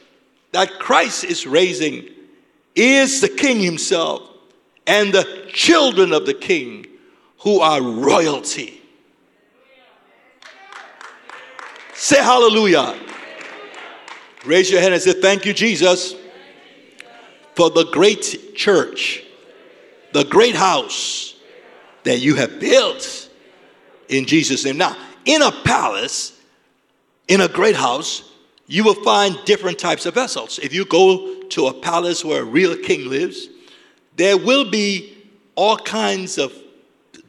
that 0.51 0.79
Christ 0.79 1.23
is 1.23 1.45
raising 1.45 2.09
is 2.75 3.21
the 3.21 3.29
king 3.29 3.59
himself 3.59 4.21
and 4.87 5.13
the 5.13 5.49
children 5.51 6.13
of 6.13 6.25
the 6.25 6.33
king 6.33 6.87
who 7.39 7.59
are 7.59 7.81
royalty. 7.81 8.81
Say 11.93 12.21
hallelujah. 12.21 12.99
Raise 14.45 14.69
your 14.69 14.81
hand 14.81 14.93
and 14.93 15.01
say, 15.01 15.13
Thank 15.13 15.45
you, 15.45 15.53
Jesus, 15.53 16.15
for 17.55 17.69
the 17.69 17.85
great 17.85 18.55
church, 18.55 19.23
the 20.13 20.23
great 20.25 20.55
house 20.55 21.34
that 22.05 22.19
you 22.19 22.35
have 22.35 22.59
built 22.59 23.29
in 24.07 24.25
Jesus' 24.25 24.63
name. 24.63 24.77
Now, 24.77 24.95
in 25.25 25.41
a 25.41 25.51
palace, 25.51 26.39
in 27.27 27.41
a 27.41 27.47
great 27.47 27.75
house, 27.75 28.31
you 28.67 28.83
will 28.83 29.03
find 29.03 29.37
different 29.45 29.77
types 29.77 30.05
of 30.05 30.13
vessels. 30.13 30.59
If 30.59 30.73
you 30.73 30.85
go 30.85 31.43
to 31.43 31.67
a 31.67 31.73
palace 31.73 32.23
where 32.23 32.41
a 32.41 32.45
real 32.45 32.77
king 32.77 33.09
lives, 33.09 33.49
there 34.15 34.37
will 34.37 34.69
be 34.69 35.17
all 35.55 35.77
kinds 35.77 36.37
of 36.37 36.53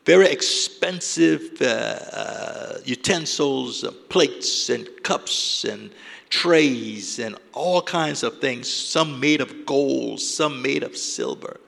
very 0.04 0.28
expensive 0.28 1.61
uh, 1.61 1.64
uh, 1.64 2.78
utensils, 2.85 3.83
uh, 3.83 3.90
plates, 4.09 4.71
and 4.71 4.88
cups, 5.02 5.64
and 5.64 5.90
trays, 6.28 7.18
and 7.18 7.37
all 7.52 7.83
kinds 7.83 8.23
of 8.23 8.40
things, 8.40 8.73
some 8.73 9.18
made 9.18 9.40
of 9.40 9.66
gold, 9.66 10.21
some 10.21 10.62
made 10.62 10.85
of 10.85 10.97
silver. 10.97 11.59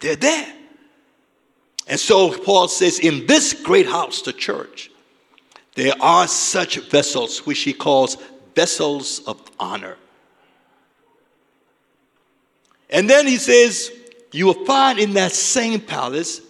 They're 0.00 0.16
there. 0.16 0.59
And 1.86 1.98
so 1.98 2.36
Paul 2.38 2.68
says, 2.68 2.98
in 2.98 3.26
this 3.26 3.52
great 3.52 3.86
house, 3.86 4.22
the 4.22 4.32
church, 4.32 4.90
there 5.74 5.94
are 6.00 6.28
such 6.28 6.76
vessels 6.88 7.46
which 7.46 7.60
he 7.60 7.72
calls 7.72 8.16
vessels 8.54 9.20
of 9.26 9.40
honor. 9.58 9.96
And 12.90 13.08
then 13.08 13.26
he 13.26 13.36
says, 13.36 13.92
You 14.32 14.46
will 14.46 14.64
find 14.66 14.98
in 14.98 15.14
that 15.14 15.32
same 15.32 15.80
palace 15.80 16.40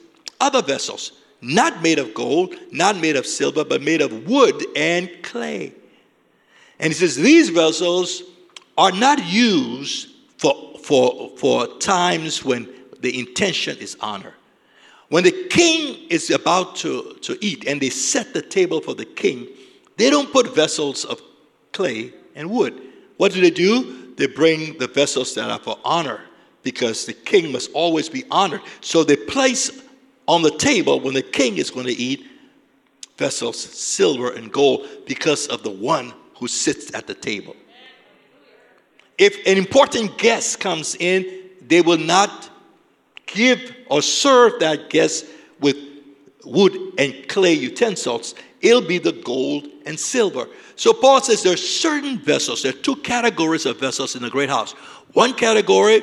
other 0.40 0.62
vessels, 0.62 1.12
not 1.40 1.82
made 1.82 1.98
of 1.98 2.14
gold, 2.14 2.54
not 2.72 2.96
made 2.96 3.16
of 3.16 3.26
silver, 3.26 3.64
but 3.64 3.82
made 3.82 4.00
of 4.00 4.26
wood 4.26 4.64
and 4.74 5.10
clay. 5.22 5.72
And 6.78 6.88
he 6.88 6.94
says, 6.94 7.16
These 7.16 7.50
vessels 7.50 8.22
are 8.78 8.92
not 8.92 9.24
used 9.24 10.08
for, 10.38 10.78
for, 10.82 11.30
for 11.36 11.66
times 11.78 12.42
when 12.42 12.68
the 13.00 13.18
intention 13.18 13.76
is 13.78 13.96
honor. 14.00 14.34
When 15.10 15.24
the 15.24 15.46
king 15.50 16.06
is 16.08 16.30
about 16.30 16.76
to, 16.76 17.18
to 17.22 17.36
eat 17.44 17.66
and 17.66 17.80
they 17.80 17.90
set 17.90 18.32
the 18.32 18.42
table 18.42 18.80
for 18.80 18.94
the 18.94 19.04
king, 19.04 19.46
they 19.96 20.08
don't 20.08 20.32
put 20.32 20.54
vessels 20.54 21.04
of 21.04 21.20
clay, 21.72 22.12
and 22.34 22.50
wood. 22.50 22.80
What 23.16 23.32
do 23.32 23.40
they 23.40 23.50
do? 23.50 24.14
They 24.16 24.26
bring 24.26 24.78
the 24.78 24.86
vessels 24.86 25.34
that 25.34 25.50
are 25.50 25.58
for 25.58 25.78
honor 25.84 26.20
because 26.62 27.06
the 27.06 27.12
king 27.12 27.52
must 27.52 27.70
always 27.72 28.08
be 28.08 28.24
honored. 28.30 28.60
So 28.80 29.04
they 29.04 29.16
place 29.16 29.82
on 30.28 30.42
the 30.42 30.50
table 30.50 31.00
when 31.00 31.14
the 31.14 31.22
king 31.22 31.56
is 31.56 31.70
going 31.70 31.86
to 31.86 31.92
eat 31.92 32.26
vessels, 33.16 33.58
silver 33.58 34.32
and 34.32 34.50
gold, 34.52 34.86
because 35.06 35.46
of 35.48 35.62
the 35.62 35.70
one 35.70 36.12
who 36.38 36.48
sits 36.48 36.94
at 36.94 37.06
the 37.06 37.14
table. 37.14 37.56
if 39.18 39.36
an 39.46 39.58
important 39.58 40.16
guest 40.16 40.60
comes 40.60 40.94
in, 40.94 41.50
they 41.66 41.82
will 41.82 41.98
not 41.98 42.49
give 43.32 43.74
or 43.88 44.02
serve 44.02 44.60
that 44.60 44.90
guest 44.90 45.26
with 45.60 45.76
wood 46.44 46.76
and 46.98 47.28
clay 47.28 47.54
utensils. 47.54 48.34
It'll 48.60 48.80
be 48.80 48.98
the 48.98 49.12
gold 49.12 49.68
and 49.86 49.98
silver. 49.98 50.46
So 50.76 50.92
Paul 50.92 51.20
says 51.20 51.42
there 51.42 51.54
are 51.54 51.58
certain 51.58 52.18
vessels, 52.18 52.62
there 52.62 52.72
are 52.72 52.78
two 52.78 52.96
categories 52.96 53.66
of 53.66 53.78
vessels 53.78 54.16
in 54.16 54.22
the 54.22 54.30
great 54.30 54.48
house. 54.48 54.72
One 55.12 55.34
category 55.34 56.02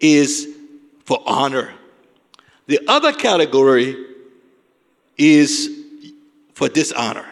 is 0.00 0.56
for 1.04 1.22
honor, 1.26 1.72
the 2.66 2.80
other 2.86 3.12
category 3.12 3.96
is 5.16 5.84
for 6.54 6.68
dishonor. 6.68 7.26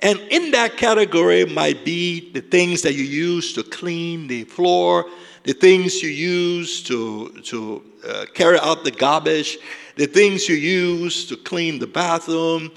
And 0.00 0.18
in 0.30 0.52
that 0.52 0.78
category 0.78 1.44
might 1.44 1.84
be 1.84 2.32
the 2.32 2.40
things 2.40 2.80
that 2.82 2.94
you 2.94 3.04
use 3.04 3.52
to 3.52 3.62
clean 3.62 4.26
the 4.26 4.44
floor, 4.44 5.04
the 5.44 5.52
things 5.52 6.02
you 6.02 6.08
use 6.08 6.82
to, 6.84 7.28
to 7.44 7.84
uh, 8.06 8.26
carry 8.34 8.58
out 8.58 8.84
the 8.84 8.90
garbage, 8.90 9.58
the 9.96 10.06
things 10.06 10.48
you 10.48 10.56
use 10.56 11.26
to 11.26 11.36
clean 11.36 11.78
the 11.78 11.86
bathroom, 11.86 12.70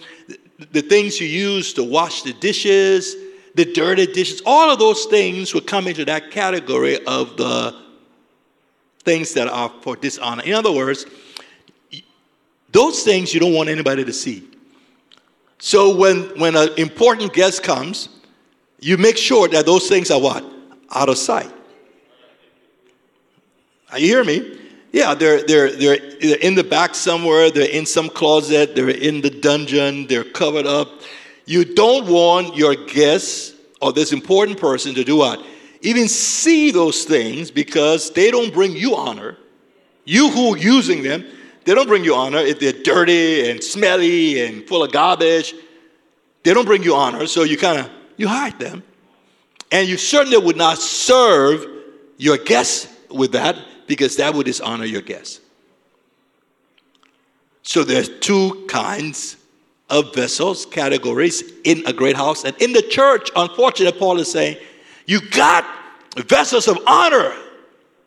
the 0.71 0.81
things 0.81 1.19
you 1.19 1.27
use 1.27 1.73
to 1.73 1.83
wash 1.83 2.23
the 2.23 2.33
dishes, 2.33 3.15
the 3.55 3.65
dirty 3.65 4.07
dishes, 4.07 4.41
all 4.45 4.71
of 4.71 4.79
those 4.79 5.05
things 5.05 5.53
would 5.53 5.67
come 5.67 5.87
into 5.87 6.05
that 6.05 6.31
category 6.31 7.05
of 7.05 7.37
the 7.37 7.79
things 9.03 9.33
that 9.33 9.47
are 9.47 9.71
for 9.81 9.95
dishonor. 9.95 10.43
In 10.43 10.53
other 10.53 10.71
words, 10.71 11.05
those 12.71 13.03
things 13.03 13.33
you 13.33 13.39
don't 13.39 13.53
want 13.53 13.69
anybody 13.69 14.03
to 14.03 14.13
see. 14.13 14.47
So 15.59 15.95
when, 15.95 16.37
when 16.39 16.55
an 16.55 16.69
important 16.77 17.31
guest 17.33 17.63
comes, 17.63 18.09
you 18.79 18.97
make 18.97 19.17
sure 19.17 19.47
that 19.47 19.65
those 19.65 19.87
things 19.87 20.11
are 20.11 20.19
what? 20.19 20.43
Out 20.91 21.07
of 21.07 21.17
sight. 21.17 21.51
Are 23.91 23.99
you 23.99 24.07
hear 24.07 24.23
me? 24.23 24.59
Yeah, 24.93 25.15
they're, 25.15 25.41
they're, 25.41 25.75
they're 25.75 26.37
in 26.37 26.53
the 26.53 26.63
back 26.63 26.93
somewhere, 26.93 27.49
they're 27.49 27.69
in 27.69 27.87
some 27.87 28.09
closet, 28.09 28.75
they're 28.75 28.89
in 28.89 29.21
the 29.21 29.31
dungeon, 29.31 30.05
they're 30.05 30.23
covered 30.23 30.67
up. 30.67 31.01
You 31.45 31.65
don't 31.65 32.07
want 32.07 32.55
your 32.55 32.75
guests 32.75 33.55
or 33.81 33.91
this 33.91 34.13
important 34.13 34.59
person 34.59 34.93
to 34.93 35.03
do 35.03 35.17
what? 35.17 35.43
Even 35.81 36.07
see 36.07 36.69
those 36.69 37.05
things 37.05 37.49
because 37.49 38.11
they 38.11 38.29
don't 38.29 38.53
bring 38.53 38.73
you 38.73 38.95
honor. 38.95 39.35
You 40.05 40.29
who 40.29 40.53
are 40.53 40.57
using 40.57 41.01
them, 41.01 41.25
they 41.65 41.73
don't 41.73 41.87
bring 41.87 42.03
you 42.03 42.13
honor 42.13 42.37
if 42.37 42.59
they're 42.59 42.71
dirty 42.71 43.49
and 43.49 43.63
smelly 43.63 44.45
and 44.45 44.67
full 44.67 44.83
of 44.83 44.91
garbage. 44.91 45.55
They 46.43 46.53
don't 46.53 46.65
bring 46.65 46.83
you 46.83 46.93
honor, 46.93 47.25
so 47.25 47.41
you 47.41 47.57
kind 47.57 47.79
of 47.79 47.89
you 48.17 48.27
hide 48.27 48.59
them. 48.59 48.83
And 49.71 49.87
you 49.87 49.97
certainly 49.97 50.37
would 50.37 50.57
not 50.57 50.77
serve 50.77 51.65
your 52.17 52.37
guests 52.37 52.87
with 53.09 53.31
that 53.31 53.57
because 53.87 54.15
that 54.17 54.33
would 54.33 54.45
dishonor 54.45 54.85
your 54.85 55.01
guests. 55.01 55.39
So 57.61 57.83
there's 57.83 58.09
two 58.19 58.65
kinds 58.67 59.37
of 59.89 60.13
vessels, 60.13 60.65
categories 60.65 61.43
in 61.63 61.83
a 61.85 61.93
great 61.93 62.15
house. 62.15 62.43
And 62.43 62.59
in 62.61 62.73
the 62.73 62.81
church, 62.81 63.29
unfortunately, 63.35 63.97
Paul 63.99 64.19
is 64.19 64.31
saying, 64.31 64.57
you 65.05 65.21
got 65.29 65.65
vessels 66.15 66.67
of 66.67 66.77
honor 66.87 67.33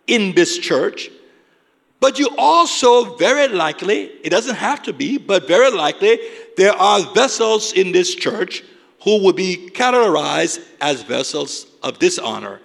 in 0.06 0.34
this 0.34 0.58
church, 0.58 1.10
but 2.00 2.18
you 2.18 2.28
also 2.36 3.16
very 3.16 3.48
likely, 3.48 4.04
it 4.22 4.30
doesn't 4.30 4.56
have 4.56 4.82
to 4.82 4.92
be, 4.92 5.16
but 5.16 5.48
very 5.48 5.70
likely, 5.70 6.18
there 6.56 6.74
are 6.74 7.00
vessels 7.14 7.72
in 7.72 7.92
this 7.92 8.14
church 8.14 8.62
who 9.02 9.22
will 9.22 9.32
be 9.32 9.70
categorized 9.72 10.64
as 10.80 11.02
vessels 11.02 11.66
of 11.82 11.98
dishonor. 11.98 12.60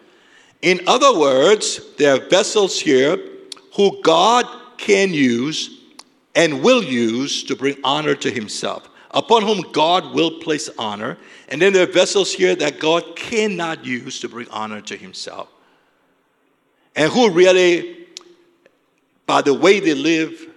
In 0.62 0.82
other 0.88 1.18
words, 1.18 1.82
there 1.98 2.16
are 2.16 2.20
vessels 2.20 2.80
here 2.80 3.18
who 3.76 4.02
God 4.04 4.46
can 4.78 5.14
use 5.14 5.80
and 6.36 6.62
will 6.62 6.84
use 6.84 7.44
to 7.46 7.56
bring 7.56 7.78
honor 7.84 8.16
to 8.16 8.30
himself, 8.30 8.88
upon 9.12 9.42
whom 9.44 9.62
God 9.72 10.14
will 10.14 10.40
place 10.40 10.70
honor. 10.78 11.18
And 11.50 11.62
then 11.62 11.74
there 11.74 11.84
are 11.84 11.92
vessels 11.92 12.32
here 12.32 12.56
that 12.56 12.80
God 12.80 13.16
cannot 13.16 13.86
use 13.86 14.20
to 14.22 14.30
bring 14.30 14.48
honor 14.50 14.82
to 14.82 14.96
himself. 14.96 15.50
And 16.96 17.12
who 17.12 17.32
really, 17.32 18.08
by 19.26 19.42
the 19.42 19.54
way 19.54 19.80
they 19.80 19.94
live, 19.94 20.48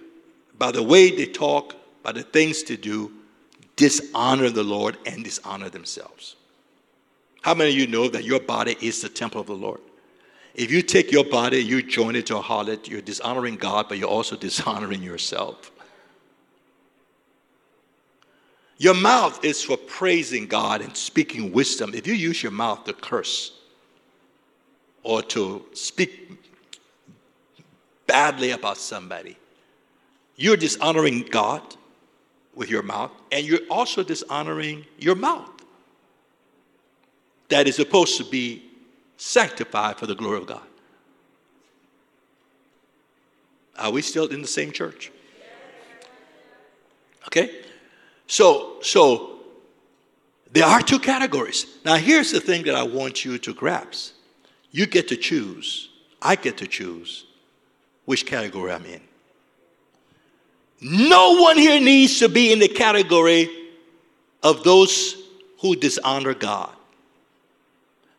by 0.57 0.71
the 0.71 0.83
way 0.83 1.11
they 1.11 1.25
talk, 1.25 1.75
by 2.03 2.11
the 2.11 2.23
things 2.23 2.63
they 2.63 2.77
do, 2.77 3.11
dishonor 3.75 4.49
the 4.49 4.63
Lord 4.63 4.97
and 5.05 5.23
dishonor 5.23 5.69
themselves. 5.69 6.35
How 7.41 7.53
many 7.53 7.71
of 7.71 7.77
you 7.77 7.87
know 7.87 8.07
that 8.07 8.23
your 8.23 8.39
body 8.39 8.77
is 8.81 9.01
the 9.01 9.09
temple 9.09 9.41
of 9.41 9.47
the 9.47 9.53
Lord? 9.53 9.81
If 10.55 10.71
you 10.71 10.81
take 10.81 11.11
your 11.11 11.25
body, 11.25 11.57
you 11.57 11.83
join 11.83 12.15
it 12.15 12.25
to 12.27 12.37
a 12.37 12.41
harlot, 12.41 12.87
you're 12.87 13.01
dishonoring 13.01 13.57
God, 13.57 13.87
but 13.89 13.97
you're 13.97 14.09
also 14.09 14.37
dishonoring 14.37 15.03
yourself. 15.03 15.71
Your 18.77 18.93
mouth 18.93 19.43
is 19.43 19.61
for 19.61 19.75
praising 19.75 20.47
God 20.47 20.81
and 20.81 20.95
speaking 20.95 21.51
wisdom. 21.51 21.93
If 21.93 22.07
you 22.07 22.13
use 22.13 22.41
your 22.41 22.53
mouth 22.53 22.85
to 22.85 22.93
curse 22.93 23.51
or 25.03 25.21
to 25.23 25.65
speak 25.73 26.31
badly 28.07 28.51
about 28.51 28.77
somebody, 28.77 29.37
you're 30.37 30.57
dishonoring 30.57 31.21
God 31.29 31.61
with 32.53 32.69
your 32.69 32.83
mouth, 32.83 33.11
and 33.31 33.45
you're 33.45 33.59
also 33.69 34.03
dishonoring 34.03 34.85
your 34.97 35.15
mouth 35.15 35.49
that 37.49 37.67
is 37.67 37.75
supposed 37.75 38.17
to 38.17 38.23
be 38.23 38.63
sanctified 39.17 39.97
for 39.97 40.07
the 40.07 40.15
glory 40.15 40.37
of 40.37 40.47
God. 40.47 40.61
Are 43.77 43.91
we 43.91 44.01
still 44.01 44.27
in 44.27 44.41
the 44.41 44.47
same 44.47 44.71
church? 44.71 45.11
Okay? 47.27 47.61
So, 48.27 48.81
so 48.81 49.39
there 50.51 50.65
are 50.65 50.81
two 50.81 50.99
categories. 50.99 51.65
Now, 51.83 51.95
here's 51.95 52.31
the 52.31 52.39
thing 52.39 52.63
that 52.63 52.75
I 52.75 52.83
want 52.83 53.25
you 53.25 53.37
to 53.39 53.53
grasp 53.53 54.13
you 54.71 54.85
get 54.85 55.07
to 55.07 55.15
choose, 55.15 55.87
I 56.21 56.35
get 56.35 56.57
to 56.57 56.67
choose 56.67 57.25
which 58.03 58.25
category 58.25 58.73
I'm 58.73 58.85
in. 58.85 58.99
No 60.81 61.41
one 61.41 61.57
here 61.57 61.79
needs 61.79 62.19
to 62.19 62.27
be 62.27 62.51
in 62.51 62.59
the 62.59 62.67
category 62.67 63.49
of 64.43 64.65
those 64.65 65.15
who 65.61 65.77
dishonor 65.77 66.33
God. 66.33 66.75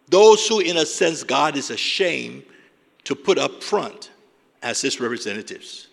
Those 0.08 0.46
who, 0.46 0.60
in 0.60 0.76
a 0.76 0.86
sense, 0.86 1.24
God 1.24 1.56
is 1.56 1.70
ashamed 1.70 2.44
to 3.04 3.14
put 3.14 3.38
up 3.38 3.62
front 3.62 4.10
as 4.62 4.80
his 4.80 5.00
representatives. 5.00 5.88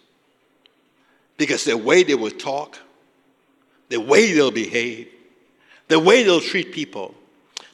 Because 1.37 1.63
the 1.63 1.77
way 1.77 2.03
they 2.03 2.15
will 2.15 2.31
talk, 2.31 2.77
the 3.89 3.99
way 3.99 4.33
they'll 4.33 4.51
behave, 4.51 5.09
the 5.87 5.99
way 5.99 6.23
they'll 6.23 6.39
treat 6.39 6.71
people, 6.71 7.15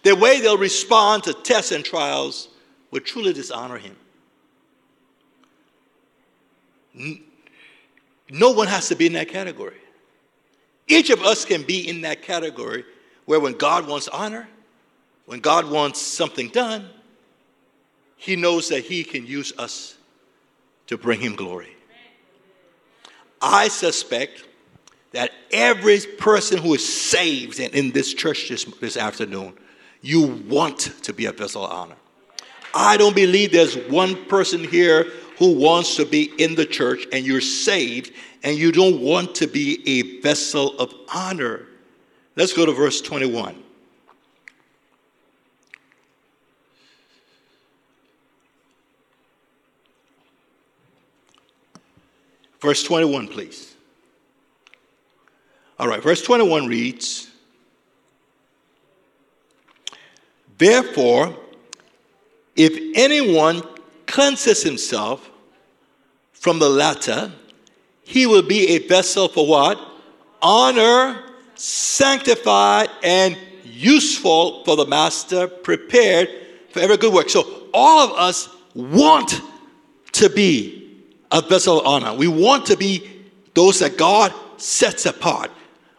the 0.03 0.15
way 0.15 0.39
they'll 0.39 0.57
respond 0.57 1.23
to 1.23 1.33
tests 1.33 1.71
and 1.71 1.83
trials 1.83 2.49
will 2.91 3.01
truly 3.01 3.33
dishonor 3.33 3.77
him. 3.77 3.95
No 8.29 8.51
one 8.51 8.67
has 8.67 8.87
to 8.89 8.95
be 8.95 9.07
in 9.07 9.13
that 9.13 9.29
category. 9.29 9.77
Each 10.87 11.09
of 11.09 11.21
us 11.21 11.45
can 11.45 11.63
be 11.63 11.87
in 11.87 12.01
that 12.01 12.21
category 12.21 12.83
where 13.25 13.39
when 13.39 13.53
God 13.53 13.87
wants 13.87 14.07
honor, 14.07 14.47
when 15.29 15.41
God 15.41 15.69
wants 15.69 16.01
something 16.01 16.47
done, 16.47 16.89
He 18.15 18.35
knows 18.35 18.69
that 18.69 18.83
He 18.83 19.03
can 19.03 19.27
use 19.27 19.53
us 19.59 19.95
to 20.87 20.97
bring 20.97 21.19
Him 21.19 21.35
glory. 21.35 21.77
I 23.39 23.67
suspect 23.67 24.43
that 25.11 25.29
every 25.51 25.99
person 26.17 26.57
who 26.57 26.73
is 26.73 26.83
saved 26.83 27.59
and 27.59 27.71
in 27.75 27.91
this 27.91 28.11
church 28.11 28.49
this, 28.49 28.65
this 28.81 28.97
afternoon, 28.97 29.53
you 30.01 30.41
want 30.49 30.79
to 31.03 31.13
be 31.13 31.27
a 31.27 31.31
vessel 31.31 31.63
of 31.63 31.71
honor. 31.71 31.97
I 32.73 32.97
don't 32.97 33.15
believe 33.15 33.51
there's 33.51 33.77
one 33.87 34.25
person 34.25 34.63
here 34.63 35.11
who 35.37 35.53
wants 35.53 35.95
to 35.97 36.05
be 36.05 36.31
in 36.43 36.55
the 36.55 36.65
church 36.65 37.05
and 37.13 37.23
you're 37.23 37.39
saved 37.39 38.13
and 38.41 38.57
you 38.57 38.71
don't 38.71 38.99
want 38.99 39.35
to 39.35 39.45
be 39.45 39.87
a 39.87 40.21
vessel 40.21 40.75
of 40.79 40.91
honor. 41.13 41.67
Let's 42.35 42.53
go 42.53 42.65
to 42.65 42.71
verse 42.71 42.99
21. 42.99 43.68
Verse 52.61 52.83
21, 52.83 53.27
please. 53.27 53.75
All 55.77 55.87
right, 55.87 56.03
verse 56.03 56.21
21 56.21 56.67
reads 56.67 57.29
Therefore, 60.57 61.33
if 62.55 62.77
anyone 62.95 63.63
cleanses 64.05 64.61
himself 64.61 65.29
from 66.33 66.59
the 66.59 66.69
latter, 66.69 67.31
he 68.03 68.25
will 68.25 68.41
be 68.41 68.67
a 68.71 68.87
vessel 68.87 69.29
for 69.29 69.47
what? 69.47 69.79
Honor, 70.41 71.23
sanctified, 71.55 72.89
and 73.03 73.37
useful 73.63 74.65
for 74.65 74.75
the 74.75 74.85
master, 74.85 75.47
prepared 75.47 76.27
for 76.71 76.79
every 76.79 76.97
good 76.97 77.13
work. 77.13 77.29
So, 77.29 77.67
all 77.73 78.05
of 78.05 78.17
us 78.17 78.49
want 78.73 79.41
to 80.13 80.29
be 80.29 80.78
a 81.31 81.41
vessel 81.41 81.79
of 81.79 81.85
honor. 81.85 82.13
We 82.13 82.27
want 82.27 82.65
to 82.67 82.77
be 82.77 83.09
those 83.53 83.79
that 83.79 83.97
God 83.97 84.33
sets 84.57 85.05
apart. 85.05 85.51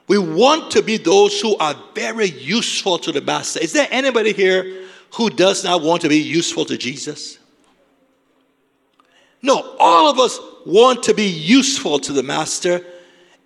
We 0.08 0.18
want 0.18 0.72
to 0.72 0.82
be 0.82 0.96
those 0.96 1.40
who 1.40 1.56
are 1.58 1.74
very 1.94 2.30
useful 2.30 2.98
to 2.98 3.12
the 3.12 3.20
master. 3.20 3.60
Is 3.60 3.72
there 3.72 3.88
anybody 3.90 4.32
here 4.32 4.84
who 5.14 5.30
does 5.30 5.62
not 5.62 5.82
want 5.82 6.02
to 6.02 6.08
be 6.08 6.18
useful 6.18 6.64
to 6.64 6.76
Jesus? 6.76 7.38
No, 9.42 9.76
all 9.78 10.10
of 10.10 10.18
us 10.18 10.38
want 10.66 11.04
to 11.04 11.14
be 11.14 11.26
useful 11.26 11.98
to 12.00 12.12
the 12.12 12.22
master. 12.22 12.84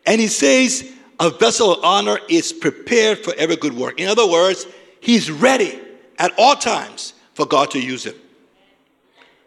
And 0.07 0.20
he 0.20 0.27
says, 0.27 0.90
a 1.20 1.31
vessel 1.31 1.73
of 1.73 1.85
honor 1.85 2.18
is 2.29 2.53
prepared 2.53 3.18
for 3.18 3.35
every 3.37 3.57
good 3.57 3.75
work. 3.75 4.01
In 4.01 4.09
other 4.09 4.29
words, 4.29 4.66
he's 5.01 5.31
ready 5.31 5.79
at 6.18 6.33
all 6.38 6.57
times 6.57 7.14
for 7.35 7.47
God 7.47 7.70
to 7.73 7.81
use 7.81 8.05
him. 8.05 8.14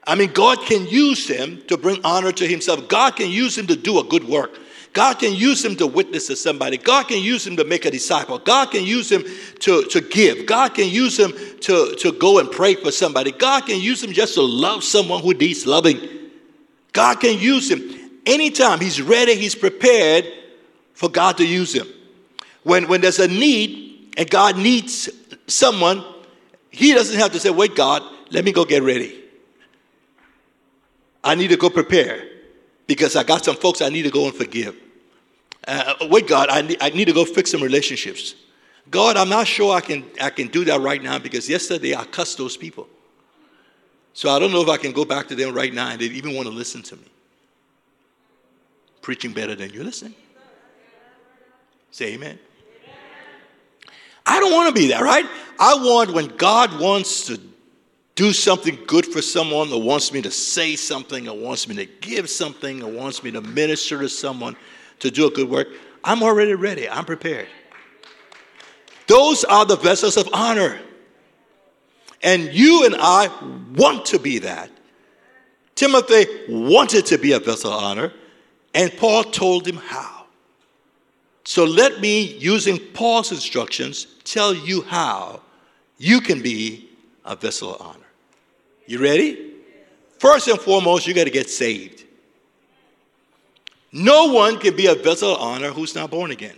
I 0.08 0.15
mean, 0.15 0.32
God 0.32 0.62
can 0.65 0.88
use 0.88 1.28
him 1.28 1.62
to 1.67 1.76
bring 1.78 2.00
honor 2.06 2.32
to 2.32 2.48
himself. 2.48 2.88
God 2.88 3.17
can 3.17 3.30
use 3.30 3.58
him 3.58 3.67
to 3.67 3.76
do 3.76 4.00
a 4.00 4.04
good 4.06 4.24
work. 4.24 4.58
God 4.93 5.20
can 5.20 5.34
use 5.34 5.63
him 5.63 5.76
to 5.76 5.86
witness 5.86 6.28
to 6.28 6.36
somebody. 6.36 6.78
God 6.78 7.10
can 7.10 7.22
use 7.22 7.46
him 7.46 7.58
to 7.58 7.65
make 7.65 7.86
a 7.86 7.91
disciple. 7.91 8.39
God 8.39 8.72
can 8.72 8.84
use 8.84 9.12
him 9.12 9.24
to, 9.60 9.84
to 9.84 10.02
give. 10.02 10.46
God 10.46 10.74
can 10.74 10.89
use 10.89 11.20
him 11.20 11.34
to, 11.60 11.93
to 12.00 12.13
go 12.13 12.39
and 12.39 12.50
pray 12.50 12.76
for 12.76 12.91
somebody. 12.91 13.32
God 13.34 13.65
can 13.65 13.80
use 13.80 14.02
him 14.02 14.13
just 14.13 14.34
to 14.36 14.41
love 14.41 14.84
someone 14.84 15.22
who 15.22 15.34
needs 15.34 15.67
loving. 15.67 16.00
God 16.93 17.20
can 17.20 17.38
use 17.38 17.70
him 17.70 17.84
anytime. 18.26 18.80
He's 18.80 19.02
ready, 19.02 19.36
he's 19.36 19.56
prepared 19.56 20.26
for 20.93 21.10
God 21.10 21.38
to 21.38 21.46
use 21.46 21.74
him. 21.76 21.86
When, 22.63 22.88
when 22.88 23.02
there's 23.02 23.20
a 23.20 23.28
need 23.28 24.15
and 24.17 24.28
God 24.28 24.58
needs 24.58 25.10
someone, 25.48 26.04
he 26.72 26.93
doesn't 26.93 27.20
have 27.20 27.34
to 27.34 27.39
say, 27.39 27.50
Wait, 27.50 27.76
God, 27.76 28.02
let 28.32 28.43
me 28.46 28.52
go 28.52 28.65
get 28.65 28.82
ready. 28.84 29.27
I 31.28 31.36
need 31.36 31.50
to 31.50 31.58
go 31.58 31.70
prepare 31.70 32.26
because 32.88 33.18
I 33.18 33.24
got 33.24 33.44
some 33.44 33.58
folks 33.58 33.82
I 33.82 33.90
need 33.90 34.04
to 34.04 34.10
go 34.10 34.28
and 34.28 34.34
forgive. 34.34 34.78
Uh, 35.68 35.96
wait, 36.04 36.26
God, 36.26 36.48
I 36.50 36.62
need, 36.62 36.78
I 36.80 36.90
need 36.92 37.06
to 37.06 37.13
go 37.13 37.26
fix 37.26 37.52
some 37.52 37.62
relationships. 37.62 38.34
God, 38.90 39.18
I'm 39.18 39.28
not 39.28 39.46
sure 39.46 39.76
I 39.76 39.82
can, 39.82 40.06
I 40.22 40.30
can 40.30 40.48
do 40.48 40.63
that 40.63 40.80
right 40.80 41.04
now 41.04 41.20
because 41.20 41.50
yesterday 41.50 41.94
I 41.94 42.06
cussed 42.06 42.38
those 42.38 42.56
people. 42.56 42.88
So 44.13 44.30
I 44.30 44.40
don't 44.40 44.54
know 44.54 44.62
if 44.62 44.70
I 44.70 44.78
can 44.78 44.94
go 44.94 45.04
back 45.04 45.28
to 45.28 45.36
them 45.36 45.54
right 45.54 45.74
now 45.74 45.90
and 45.90 46.00
they 46.00 46.06
even 46.06 46.34
want 46.34 46.48
to 46.48 46.54
listen 46.54 46.82
to 46.84 46.96
me. 46.96 47.04
Preaching 49.02 49.34
better 49.34 49.54
than 49.54 49.72
you 49.72 49.84
listen. 49.84 50.16
Say 51.92 52.13
amen. 52.13 52.40
I 54.26 54.40
don't 54.40 54.54
want 54.54 54.74
to 54.74 54.82
be 54.82 54.88
that, 54.88 55.02
right? 55.02 55.26
I 55.60 55.76
want 55.76 56.13
when 56.13 56.28
God 56.38 56.80
wants 56.80 57.26
to 57.28 57.38
do 58.17 58.34
something 58.34 58.80
good 58.88 59.06
for 59.06 59.21
someone 59.21 59.71
or 59.71 59.80
wants 59.80 60.12
me 60.12 60.23
to 60.23 60.32
say 60.32 60.75
something 60.75 61.30
or 61.30 61.38
wants 61.38 61.67
me 61.69 61.75
to 61.75 61.86
give 61.86 62.27
something 62.27 62.82
or 62.82 62.91
wants 62.91 63.23
me 63.23 63.30
to 63.30 63.41
minister 63.41 63.99
to 63.99 64.10
someone 64.10 64.58
to 64.99 65.12
do 65.12 65.27
a 65.27 65.32
good 65.32 65.47
work, 65.47 65.67
I'm 66.03 66.23
already 66.23 66.56
ready. 66.56 66.89
I'm 66.89 67.06
prepared. 67.06 67.47
Those 69.06 69.43
are 69.43 69.65
the 69.65 69.77
vessels 69.77 70.17
of 70.17 70.27
honor. 70.34 70.80
And 72.23 72.51
you 72.51 72.86
and 72.86 72.95
I 72.97 73.30
want 73.75 74.06
to 74.08 74.19
be 74.19 74.39
that. 74.39 74.71
Timothy 75.75 76.25
wanted 76.49 77.06
to 77.06 77.19
be 77.19 77.34
a 77.34 77.39
vessel 77.39 77.71
of 77.71 77.84
honor, 77.84 78.12
and 78.73 78.91
Paul 78.97 79.25
told 79.25 79.67
him 79.67 79.77
how. 79.77 80.25
So 81.43 81.65
let 81.65 82.01
me, 82.01 82.23
using 82.39 82.80
Paul's 82.80 83.32
instructions, 83.32 84.08
tell 84.23 84.56
you 84.56 84.82
how 84.82 85.41
you 85.99 86.19
can 86.19 86.41
be 86.41 86.89
a 87.23 87.36
vessel 87.36 87.75
of 87.75 87.82
honor. 87.82 88.07
You 88.88 89.00
ready? 89.00 89.54
First 90.19 90.47
and 90.47 90.60
foremost, 90.60 91.06
you 91.06 91.13
got 91.13 91.26
to 91.26 91.30
get 91.30 91.50
saved. 91.50 92.06
No 93.91 94.34
one 94.34 94.60
can 94.60 94.76
be 94.76 94.88
a 94.88 94.95
vessel 94.95 95.36
of 95.36 95.41
honor 95.41 95.71
who's 95.71 95.93
not 95.93 96.10
born 96.10 96.32
again. 96.32 96.56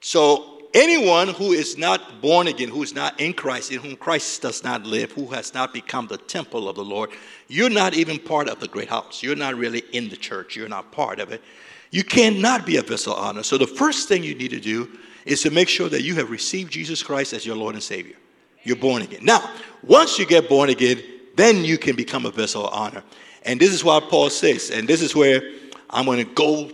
So, 0.00 0.62
anyone 0.74 1.28
who 1.28 1.52
is 1.52 1.78
not 1.78 2.20
born 2.20 2.48
again, 2.48 2.68
who 2.68 2.82
is 2.82 2.94
not 2.94 3.20
in 3.20 3.32
Christ, 3.32 3.70
in 3.70 3.78
whom 3.78 3.96
Christ 3.96 4.42
does 4.42 4.64
not 4.64 4.84
live, 4.84 5.12
who 5.12 5.26
has 5.28 5.54
not 5.54 5.72
become 5.72 6.08
the 6.08 6.18
temple 6.18 6.68
of 6.68 6.76
the 6.76 6.84
Lord, 6.84 7.10
you're 7.48 7.70
not 7.70 7.94
even 7.94 8.18
part 8.18 8.48
of 8.48 8.58
the 8.58 8.68
great 8.68 8.88
house. 8.88 9.22
You're 9.22 9.36
not 9.36 9.54
really 9.54 9.82
in 9.92 10.08
the 10.08 10.16
church. 10.16 10.56
You're 10.56 10.68
not 10.68 10.92
part 10.92 11.20
of 11.20 11.30
it. 11.30 11.42
You 11.90 12.02
cannot 12.02 12.66
be 12.66 12.76
a 12.78 12.82
vessel 12.82 13.14
of 13.14 13.20
honor. 13.20 13.42
So, 13.42 13.56
the 13.56 13.66
first 13.66 14.08
thing 14.08 14.24
you 14.24 14.34
need 14.34 14.50
to 14.50 14.60
do 14.60 14.90
is 15.24 15.42
to 15.42 15.50
make 15.50 15.68
sure 15.68 15.88
that 15.88 16.02
you 16.02 16.16
have 16.16 16.30
received 16.30 16.72
Jesus 16.72 17.02
Christ 17.02 17.32
as 17.32 17.46
your 17.46 17.56
Lord 17.56 17.74
and 17.74 17.82
Savior. 17.82 18.16
You're 18.64 18.76
born 18.76 19.02
again. 19.02 19.24
Now, 19.24 19.50
once 19.82 20.18
you 20.18 20.26
get 20.26 20.48
born 20.48 20.70
again, 20.70 21.02
then 21.36 21.64
you 21.64 21.78
can 21.78 21.96
become 21.96 22.26
a 22.26 22.30
vessel 22.30 22.66
of 22.66 22.74
honor. 22.74 23.02
And 23.44 23.58
this 23.58 23.72
is 23.72 23.82
what 23.82 24.08
Paul 24.08 24.30
says, 24.30 24.70
and 24.70 24.86
this 24.86 25.02
is 25.02 25.16
where 25.16 25.42
I'm 25.90 26.04
going 26.04 26.24
to 26.24 26.32
go, 26.32 26.70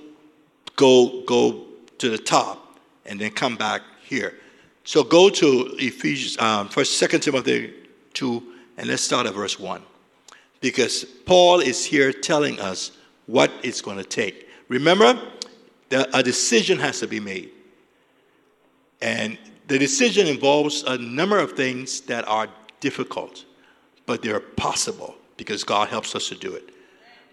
go, 0.76 1.22
go 1.24 1.64
to 1.98 2.10
the 2.10 2.18
top, 2.18 2.78
and 3.06 3.18
then 3.18 3.30
come 3.30 3.56
back 3.56 3.82
here. 4.02 4.34
So 4.84 5.02
go 5.02 5.30
to 5.30 5.76
Ephesians, 5.78 6.38
um, 6.38 6.68
first, 6.68 6.98
Second 6.98 7.20
Timothy 7.20 7.74
two, 8.12 8.42
and 8.76 8.88
let's 8.88 9.02
start 9.02 9.26
at 9.26 9.34
verse 9.34 9.58
one, 9.58 9.82
because 10.60 11.04
Paul 11.04 11.60
is 11.60 11.84
here 11.84 12.12
telling 12.12 12.60
us 12.60 12.92
what 13.26 13.50
it's 13.62 13.80
going 13.80 13.98
to 13.98 14.04
take. 14.04 14.48
Remember, 14.68 15.20
a 15.90 16.22
decision 16.22 16.78
has 16.78 17.00
to 17.00 17.06
be 17.06 17.20
made, 17.20 17.50
and 19.00 19.38
the 19.68 19.78
decision 19.78 20.26
involves 20.26 20.82
a 20.82 20.96
number 20.98 21.38
of 21.38 21.52
things 21.52 22.00
that 22.02 22.26
are 22.26 22.48
difficult, 22.80 23.44
but 24.06 24.22
they're 24.22 24.40
possible 24.40 25.14
because 25.36 25.62
God 25.62 25.88
helps 25.88 26.14
us 26.14 26.28
to 26.28 26.34
do 26.34 26.54
it. 26.54 26.70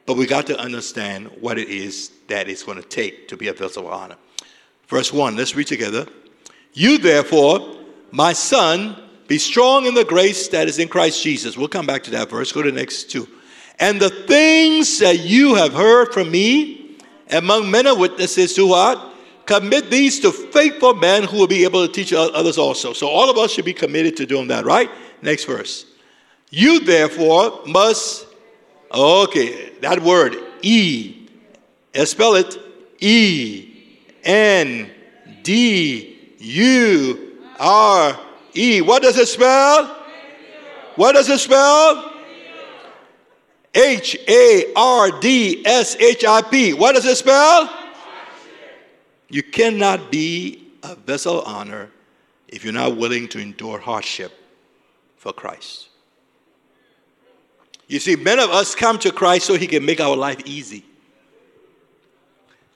But 0.05 0.17
we 0.17 0.27
got 0.27 0.45
to 0.47 0.59
understand 0.59 1.27
what 1.39 1.57
it 1.57 1.69
is 1.69 2.11
that 2.27 2.47
it's 2.47 2.61
going 2.61 2.79
to 2.81 2.87
take 2.87 3.29
to 3.29 3.37
be 3.37 3.47
a 3.47 3.53
vessel 3.53 3.87
of 3.87 3.93
honor. 3.93 4.17
Verse 4.87 5.11
1, 5.11 5.35
let's 5.35 5.55
read 5.55 5.67
together. 5.67 6.05
You 6.73 6.97
therefore, 6.97 7.77
my 8.11 8.33
son, 8.33 9.01
be 9.27 9.37
strong 9.37 9.85
in 9.85 9.93
the 9.93 10.05
grace 10.05 10.49
that 10.49 10.67
is 10.67 10.77
in 10.77 10.89
Christ 10.89 11.23
Jesus. 11.23 11.57
We'll 11.57 11.69
come 11.69 11.87
back 11.87 12.03
to 12.03 12.11
that 12.11 12.29
verse. 12.29 12.51
Go 12.51 12.61
to 12.61 12.69
the 12.69 12.77
next 12.77 13.09
two. 13.09 13.27
And 13.79 13.99
the 13.99 14.09
things 14.09 14.99
that 14.99 15.21
you 15.21 15.55
have 15.55 15.73
heard 15.73 16.13
from 16.13 16.29
me 16.29 16.97
among 17.31 17.71
many 17.71 17.95
witnesses 17.95 18.53
to 18.55 18.67
what? 18.67 19.14
Commit 19.45 19.91
these 19.91 20.19
to 20.21 20.31
faithful 20.31 20.95
men 20.95 21.23
who 21.23 21.37
will 21.37 21.47
be 21.47 21.63
able 21.63 21.85
to 21.85 21.91
teach 21.91 22.11
others 22.13 22.57
also. 22.57 22.93
So 22.93 23.07
all 23.07 23.29
of 23.29 23.37
us 23.37 23.51
should 23.51 23.65
be 23.65 23.73
committed 23.73 24.17
to 24.17 24.25
doing 24.25 24.47
that, 24.47 24.65
right? 24.65 24.89
Next 25.21 25.45
verse. 25.45 25.85
You 26.49 26.79
therefore 26.79 27.61
must, 27.65 28.27
okay, 28.91 29.71
that 29.81 30.01
word, 30.01 30.35
E, 30.61 31.27
spell 32.05 32.35
it 32.35 32.57
E 32.99 33.71
N 34.23 34.89
D 35.43 36.33
U 36.39 37.37
R 37.59 38.19
E. 38.55 38.81
What 38.81 39.03
does 39.03 39.17
it 39.17 39.27
spell? 39.27 40.03
What 40.95 41.13
does 41.13 41.29
it 41.29 41.39
spell? 41.39 42.13
H 43.75 44.17
A 44.27 44.73
R 44.75 45.19
D 45.19 45.61
S 45.65 45.95
H 45.97 46.23
I 46.25 46.41
P. 46.41 46.73
What 46.73 46.95
does 46.95 47.05
it 47.05 47.17
spell? 47.17 47.84
You 49.29 49.43
cannot 49.43 50.11
be 50.11 50.67
a 50.83 50.95
vessel 50.95 51.41
of 51.41 51.47
honor 51.47 51.91
if 52.47 52.63
you're 52.63 52.73
not 52.73 52.97
willing 52.97 53.27
to 53.29 53.39
endure 53.39 53.79
hardship 53.79 54.31
for 55.17 55.33
Christ. 55.33 55.89
You 57.87 57.99
see, 57.99 58.15
many 58.15 58.41
of 58.41 58.49
us 58.49 58.75
come 58.75 58.97
to 58.99 59.11
Christ 59.11 59.45
so 59.45 59.55
he 59.55 59.67
can 59.67 59.85
make 59.85 59.99
our 59.99 60.15
life 60.15 60.41
easy. 60.45 60.85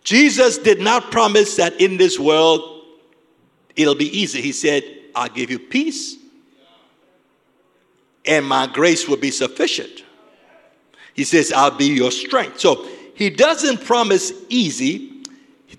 Jesus 0.03 0.57
did 0.57 0.79
not 0.79 1.11
promise 1.11 1.55
that 1.57 1.79
in 1.79 1.97
this 1.97 2.19
world 2.19 2.83
it'll 3.75 3.95
be 3.95 4.17
easy. 4.17 4.41
He 4.41 4.51
said, 4.51 4.83
I'll 5.15 5.29
give 5.29 5.51
you 5.51 5.59
peace 5.59 6.19
and 8.25 8.45
my 8.45 8.67
grace 8.67 9.07
will 9.07 9.17
be 9.17 9.31
sufficient. 9.31 10.03
He 11.13 11.23
says, 11.23 11.51
I'll 11.51 11.75
be 11.75 11.87
your 11.87 12.11
strength. 12.11 12.59
So 12.59 12.87
he 13.15 13.29
doesn't 13.29 13.83
promise 13.83 14.31
easy, 14.49 15.08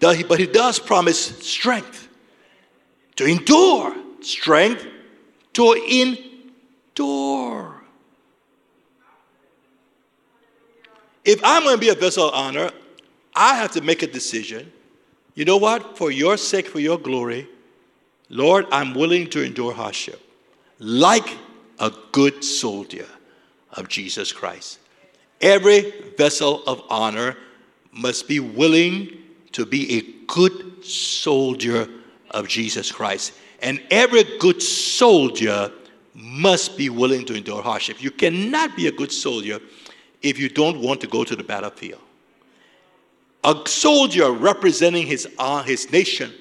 but 0.00 0.38
he 0.38 0.46
does 0.46 0.78
promise 0.78 1.38
strength 1.46 2.08
to 3.16 3.26
endure, 3.26 3.94
strength 4.20 4.86
to 5.52 5.72
endure. 5.72 7.82
If 11.24 11.40
I'm 11.44 11.64
going 11.64 11.76
to 11.76 11.80
be 11.80 11.90
a 11.90 11.94
vessel 11.94 12.28
of 12.28 12.34
honor, 12.34 12.70
I 13.34 13.56
have 13.56 13.72
to 13.72 13.82
make 13.82 14.02
a 14.02 14.06
decision. 14.06 14.72
You 15.34 15.44
know 15.44 15.58
what? 15.58 15.98
For 15.98 16.10
your 16.10 16.36
sake, 16.36 16.66
for 16.66 16.80
your 16.80 16.98
glory, 16.98 17.46
Lord, 18.30 18.66
I'm 18.72 18.94
willing 18.94 19.28
to 19.30 19.44
endure 19.44 19.72
hardship 19.72 20.20
like 20.78 21.36
a 21.78 21.92
good 22.12 22.42
soldier 22.42 23.06
of 23.72 23.88
Jesus 23.88 24.32
Christ. 24.32 24.78
Every 25.40 25.92
vessel 26.16 26.62
of 26.66 26.82
honor 26.88 27.36
must 27.92 28.28
be 28.28 28.40
willing 28.40 29.18
to 29.52 29.66
be 29.66 29.98
a 29.98 30.24
good 30.26 30.84
soldier 30.84 31.88
of 32.30 32.48
Jesus 32.48 32.90
Christ. 32.92 33.32
And 33.62 33.82
every 33.90 34.24
good 34.38 34.62
soldier 34.62 35.72
must 36.14 36.76
be 36.76 36.88
willing 36.88 37.24
to 37.26 37.34
endure 37.34 37.62
hardship. 37.62 38.02
You 38.02 38.10
cannot 38.10 38.76
be 38.76 38.86
a 38.86 38.92
good 38.92 39.12
soldier 39.12 39.60
if 40.22 40.38
you 40.38 40.48
don't 40.48 40.80
want 40.80 41.00
to 41.00 41.06
go 41.06 41.24
to 41.24 41.36
the 41.36 41.44
battlefield. 41.44 42.00
A 43.44 43.56
soldier 43.66 44.30
representing 44.30 45.06
his, 45.06 45.26
uh, 45.38 45.62
his 45.62 45.90
nation 45.90 46.32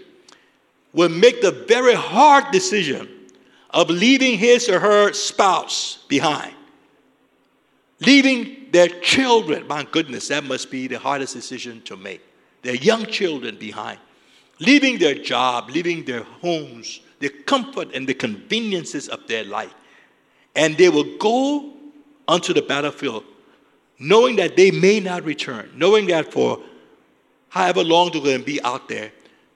will 0.94 1.10
make 1.10 1.42
the 1.42 1.52
very 1.52 1.94
hard 1.94 2.52
decision 2.52 3.08
of 3.70 3.90
leaving 3.90 4.38
his 4.38 4.68
or 4.68 4.80
her 4.80 5.14
spouse 5.14 6.04
behind, 6.08 6.54
leaving 8.02 8.68
their 8.72 8.88
children. 8.88 9.68
My 9.68 9.84
goodness, 9.84 10.28
that 10.30 10.44
must 10.44 10.72
be 10.72 10.88
the 10.88 11.00
hardest 11.00 11.34
decision 11.34 11.82
to 11.84 11.96
make. 11.96 12.22
Their 12.62 12.76
young 12.76 13.06
children 13.06 13.58
behind, 13.58 14.00
leaving 14.60 14.98
their 14.98 15.16
job, 15.16 15.70
leaving 15.70 16.06
their 16.06 16.24
homes, 16.24 17.02
the 17.20 17.30
comfort 17.30 17.94
and 17.94 18.08
the 18.08 18.14
conveniences 18.14 19.08
of 19.08 19.28
their 19.28 19.44
life. 19.44 19.74
And 20.56 20.78
they 20.78 20.90
will 20.90 21.18
go 21.18 21.74
onto 22.28 22.54
the 22.54 22.62
battlefield 22.62 23.24
knowing 24.00 24.38
that 24.38 24.56
they 24.56 24.72
may 24.72 25.00
not 25.00 25.24
return, 25.26 25.70
knowing 25.76 26.08
that 26.08 26.32
for 26.32 26.60
however 27.50 27.84
long 27.84 28.12
they're 28.12 28.22
going 28.22 28.40
to 28.40 28.46
be 28.46 28.62
out 28.64 28.88
there, 28.88 29.12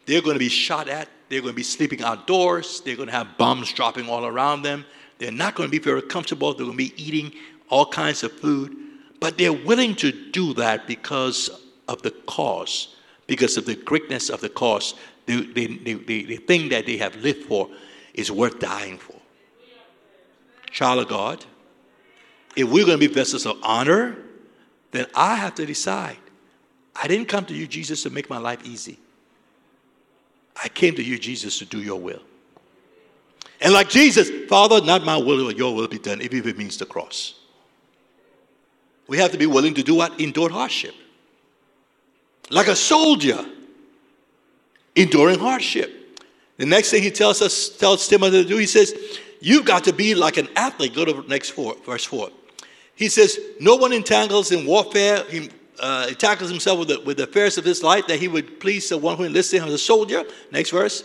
they're 0.06 0.22
going 0.22 0.36
to 0.36 0.40
be 0.40 0.50
shot 0.50 0.90
at, 0.90 1.08
they're 1.30 1.42
going 1.42 1.54
to 1.54 1.56
be 1.56 1.64
sleeping 1.64 2.04
outdoors, 2.04 2.82
they're 2.82 2.98
going 2.98 3.08
to 3.08 3.14
have 3.14 3.38
bombs 3.38 3.72
dropping 3.72 4.10
all 4.10 4.26
around 4.26 4.62
them, 4.62 4.86
they're 5.18 5.32
not 5.32 5.56
going 5.56 5.68
to 5.68 5.72
be 5.72 5.80
very 5.80 6.02
comfortable, 6.02 6.54
they're 6.54 6.66
going 6.66 6.78
to 6.78 6.84
be 6.84 6.94
eating 7.02 7.32
all 7.70 7.86
kinds 7.86 8.24
of 8.24 8.32
food, 8.34 8.76
but 9.22 9.38
they're 9.38 9.54
willing 9.54 9.96
to 9.96 10.12
do 10.32 10.54
that 10.56 10.86
because 10.86 11.50
of 11.94 12.02
the 12.02 12.12
cause, 12.12 12.96
because 13.28 13.56
of 13.56 13.66
the 13.66 13.76
greatness 13.76 14.30
of 14.30 14.42
the 14.42 14.50
cause. 14.50 14.96
The, 15.26 15.46
the, 15.54 15.78
the, 15.78 15.94
the, 16.26 16.36
thing 16.36 16.68
that 16.70 16.86
they 16.86 16.98
have 16.98 17.16
lived 17.18 17.46
for 17.46 17.70
is 18.14 18.30
worth 18.30 18.60
dying 18.60 18.98
for. 18.98 19.16
Child 20.70 21.04
of 21.04 21.08
God, 21.08 21.46
if 22.56 22.70
we're 22.70 22.86
going 22.86 23.00
to 23.00 23.08
be 23.08 23.14
vessels 23.14 23.46
of 23.46 23.58
honor, 23.64 24.18
then 24.92 25.06
I 25.16 25.36
have 25.36 25.56
to 25.56 25.66
decide. 25.66 26.18
I 26.96 27.08
didn't 27.08 27.28
come 27.28 27.46
to 27.46 27.54
you, 27.54 27.68
Jesus, 27.68 28.04
to 28.04 28.10
make 28.10 28.30
my 28.30 28.38
life 28.38 28.66
easy. 28.66 29.00
I 30.62 30.68
came 30.68 30.96
to 30.96 31.04
you, 31.04 31.18
Jesus, 31.18 31.58
to 31.60 31.66
do 31.66 31.82
your 31.82 32.00
will. 32.00 32.22
And 33.62 33.74
like 33.74 33.90
Jesus, 33.90 34.30
Father, 34.50 34.82
not 34.82 35.04
my 35.04 35.18
will, 35.18 35.48
but 35.48 35.58
your 35.58 35.74
will 35.74 35.88
be 35.88 36.00
done, 36.00 36.22
even 36.22 36.40
if 36.40 36.48
it 36.48 36.58
means 36.58 36.78
the 36.78 36.86
cross. 36.86 37.36
We 39.08 39.18
have 39.18 39.32
to 39.32 39.38
be 39.38 39.46
willing 39.46 39.74
to 39.76 39.84
do 39.84 39.96
what? 39.96 40.20
Endure 40.20 40.50
hardship. 40.50 40.94
Like 42.50 42.68
a 42.68 42.76
soldier, 42.76 43.44
enduring 44.96 45.40
hardship. 45.40 46.20
The 46.58 46.66
next 46.66 46.92
thing 46.92 47.02
he 47.02 47.12
tells 47.12 47.42
us, 47.42 47.70
tells 47.70 48.08
Timothy 48.08 48.44
to 48.44 48.48
do, 48.48 48.58
he 48.58 48.68
says, 48.68 48.94
You've 49.42 49.66
got 49.66 49.84
to 49.86 49.94
be 49.94 50.16
like 50.16 50.38
an 50.38 50.48
athlete. 50.56 50.96
Go 50.96 51.04
to 51.04 51.28
next 51.28 51.50
four, 51.50 51.76
verse 51.86 52.06
4. 52.06 52.30
He 52.96 53.10
says, 53.10 53.38
No 53.60 53.76
one 53.76 53.92
entangles 53.92 54.52
in 54.52 54.66
warfare. 54.66 55.24
He, 55.30 55.50
uh, 55.80 56.08
himself 56.08 56.80
with 56.80 56.88
the, 56.88 57.02
with 57.02 57.18
the 57.18 57.24
affairs 57.24 57.58
of 57.58 57.66
his 57.66 57.84
life 57.84 58.08
that 58.08 58.20
he 58.20 58.28
would 58.28 58.60
please 58.60 58.88
the 58.88 58.98
one 58.98 59.18
who 59.18 59.24
enlisted 59.24 59.62
him 59.62 59.68
as 59.68 59.74
a 59.74 59.78
soldier. 59.78 60.24
Next 60.52 60.70
verse. 60.70 61.04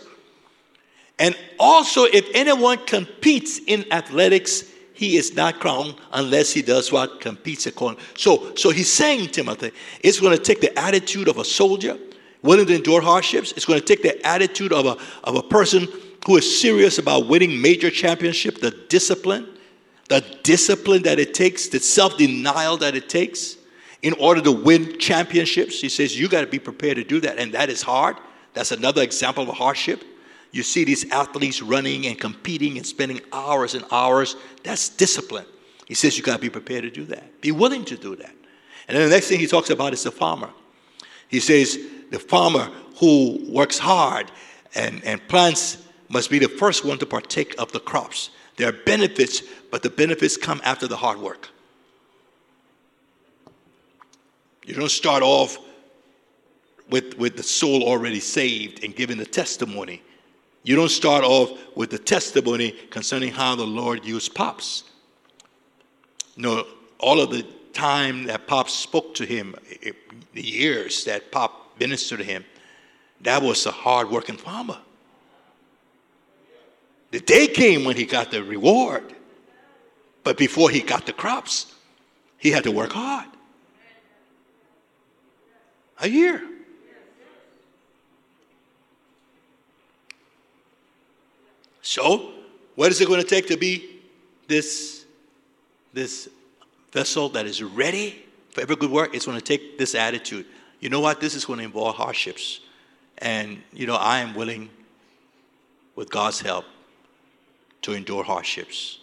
And 1.17 1.35
also, 1.59 2.05
if 2.05 2.27
anyone 2.33 2.77
competes 2.85 3.59
in 3.67 3.91
athletics, 3.91 4.63
he 4.99 5.15
is 5.15 5.33
not 5.33 5.61
crowned 5.61 5.95
unless 6.11 6.51
he 6.51 6.61
does 6.61 6.91
what 6.91 7.21
competes 7.21 7.65
according. 7.65 8.01
So, 8.17 8.53
so 8.55 8.69
he's 8.69 8.91
saying, 8.91 9.29
Timothy, 9.29 9.71
it's 10.01 10.19
going 10.19 10.35
to 10.35 10.43
take 10.43 10.59
the 10.59 10.77
attitude 10.77 11.29
of 11.29 11.37
a 11.37 11.45
soldier, 11.45 11.97
willing 12.41 12.65
to 12.65 12.75
endure 12.75 12.99
hardships. 12.99 13.53
It's 13.53 13.63
going 13.63 13.79
to 13.79 13.85
take 13.85 14.03
the 14.03 14.21
attitude 14.27 14.73
of 14.73 14.85
a, 14.85 14.97
of 15.23 15.35
a 15.35 15.41
person 15.41 15.87
who 16.27 16.35
is 16.35 16.61
serious 16.61 16.97
about 16.97 17.29
winning 17.29 17.61
major 17.61 17.89
championship, 17.89 18.59
the 18.59 18.71
discipline, 18.89 19.47
the 20.09 20.19
discipline 20.43 21.03
that 21.03 21.17
it 21.17 21.33
takes, 21.33 21.69
the 21.69 21.79
self-denial 21.79 22.75
that 22.79 22.93
it 22.93 23.07
takes 23.07 23.55
in 24.01 24.11
order 24.15 24.41
to 24.41 24.51
win 24.51 24.99
championships. 24.99 25.79
He 25.79 25.87
says 25.87 26.19
you 26.19 26.27
got 26.27 26.41
to 26.41 26.47
be 26.47 26.59
prepared 26.59 26.97
to 26.97 27.05
do 27.05 27.21
that, 27.21 27.37
and 27.37 27.53
that 27.53 27.69
is 27.69 27.81
hard. 27.81 28.17
That's 28.53 28.73
another 28.73 29.01
example 29.01 29.49
of 29.49 29.55
hardship. 29.55 30.03
You 30.51 30.63
see 30.63 30.83
these 30.83 31.09
athletes 31.11 31.61
running 31.61 32.07
and 32.07 32.19
competing 32.19 32.77
and 32.77 32.85
spending 32.85 33.21
hours 33.31 33.75
and 33.75 33.85
hours. 33.91 34.35
That's 34.63 34.89
discipline. 34.89 35.45
He 35.85 35.93
says 35.93 36.17
you 36.17 36.23
got 36.23 36.35
to 36.35 36.41
be 36.41 36.49
prepared 36.49 36.83
to 36.83 36.91
do 36.91 37.05
that. 37.05 37.41
Be 37.41 37.51
willing 37.51 37.85
to 37.85 37.97
do 37.97 38.15
that. 38.15 38.33
And 38.87 38.97
then 38.97 39.07
the 39.07 39.15
next 39.15 39.27
thing 39.27 39.39
he 39.39 39.47
talks 39.47 39.69
about 39.69 39.93
is 39.93 40.03
the 40.03 40.11
farmer. 40.11 40.49
He 41.27 41.39
says 41.39 41.77
the 42.09 42.19
farmer 42.19 42.71
who 42.99 43.39
works 43.47 43.77
hard 43.77 44.31
and, 44.75 45.03
and 45.03 45.25
plants 45.27 45.77
must 46.09 46.29
be 46.29 46.39
the 46.39 46.49
first 46.49 46.83
one 46.83 46.97
to 46.97 47.05
partake 47.05 47.55
of 47.59 47.71
the 47.71 47.79
crops. 47.79 48.31
There 48.57 48.67
are 48.67 48.73
benefits, 48.73 49.43
but 49.71 49.83
the 49.83 49.89
benefits 49.89 50.35
come 50.35 50.59
after 50.63 50.87
the 50.87 50.97
hard 50.97 51.19
work. 51.19 51.49
You 54.65 54.73
don't 54.73 54.89
start 54.89 55.23
off 55.23 55.57
with, 56.89 57.17
with 57.17 57.37
the 57.37 57.43
soul 57.43 57.83
already 57.83 58.19
saved 58.19 58.83
and 58.83 58.95
giving 58.95 59.17
the 59.17 59.25
testimony. 59.25 60.01
You 60.63 60.75
don't 60.75 60.89
start 60.89 61.23
off 61.23 61.51
with 61.75 61.89
the 61.89 61.97
testimony 61.97 62.71
concerning 62.89 63.31
how 63.31 63.55
the 63.55 63.65
Lord 63.65 64.05
used 64.05 64.35
Pops. 64.35 64.83
No, 66.35 66.65
all 66.99 67.21
of 67.21 67.31
the 67.31 67.45
time 67.73 68.25
that 68.25 68.47
Pop 68.47 68.69
spoke 68.69 69.15
to 69.15 69.25
him, 69.25 69.55
eh, 69.83 69.91
the 70.33 70.41
years 70.41 71.05
that 71.05 71.31
Pop 71.31 71.79
ministered 71.79 72.19
to 72.19 72.25
him, 72.25 72.43
that 73.21 73.41
was 73.41 73.65
a 73.65 73.71
hard 73.71 74.09
working 74.09 74.37
farmer. 74.37 74.77
The 77.11 77.19
day 77.19 77.47
came 77.47 77.85
when 77.85 77.95
he 77.95 78.05
got 78.05 78.31
the 78.31 78.43
reward, 78.43 79.15
but 80.23 80.37
before 80.37 80.69
he 80.69 80.81
got 80.81 81.05
the 81.05 81.13
crops, 81.13 81.73
he 82.37 82.51
had 82.51 82.63
to 82.63 82.71
work 82.71 82.91
hard. 82.91 83.27
A 86.01 86.07
year. 86.07 86.41
So, 91.89 92.33
what 92.75 92.91
is 92.91 93.01
it 93.01 93.07
going 93.07 93.19
to 93.19 93.27
take 93.27 93.47
to 93.47 93.57
be 93.57 93.99
this, 94.47 95.05
this 95.91 96.29
vessel 96.91 97.29
that 97.29 97.47
is 97.47 97.63
ready 97.63 98.23
for 98.51 98.61
every 98.61 98.75
good 98.75 98.91
work? 98.91 99.15
It's 99.15 99.25
going 99.25 99.39
to 99.39 99.43
take 99.43 99.79
this 99.79 99.95
attitude. 99.95 100.45
You 100.81 100.89
know 100.89 100.99
what? 100.99 101.19
This 101.19 101.33
is 101.33 101.45
going 101.45 101.57
to 101.57 101.65
involve 101.65 101.95
hardships. 101.95 102.59
And, 103.17 103.63
you 103.73 103.87
know, 103.87 103.95
I 103.95 104.19
am 104.19 104.35
willing, 104.35 104.69
with 105.95 106.11
God's 106.11 106.41
help, 106.41 106.65
to 107.81 107.93
endure 107.93 108.23
hardships 108.23 108.99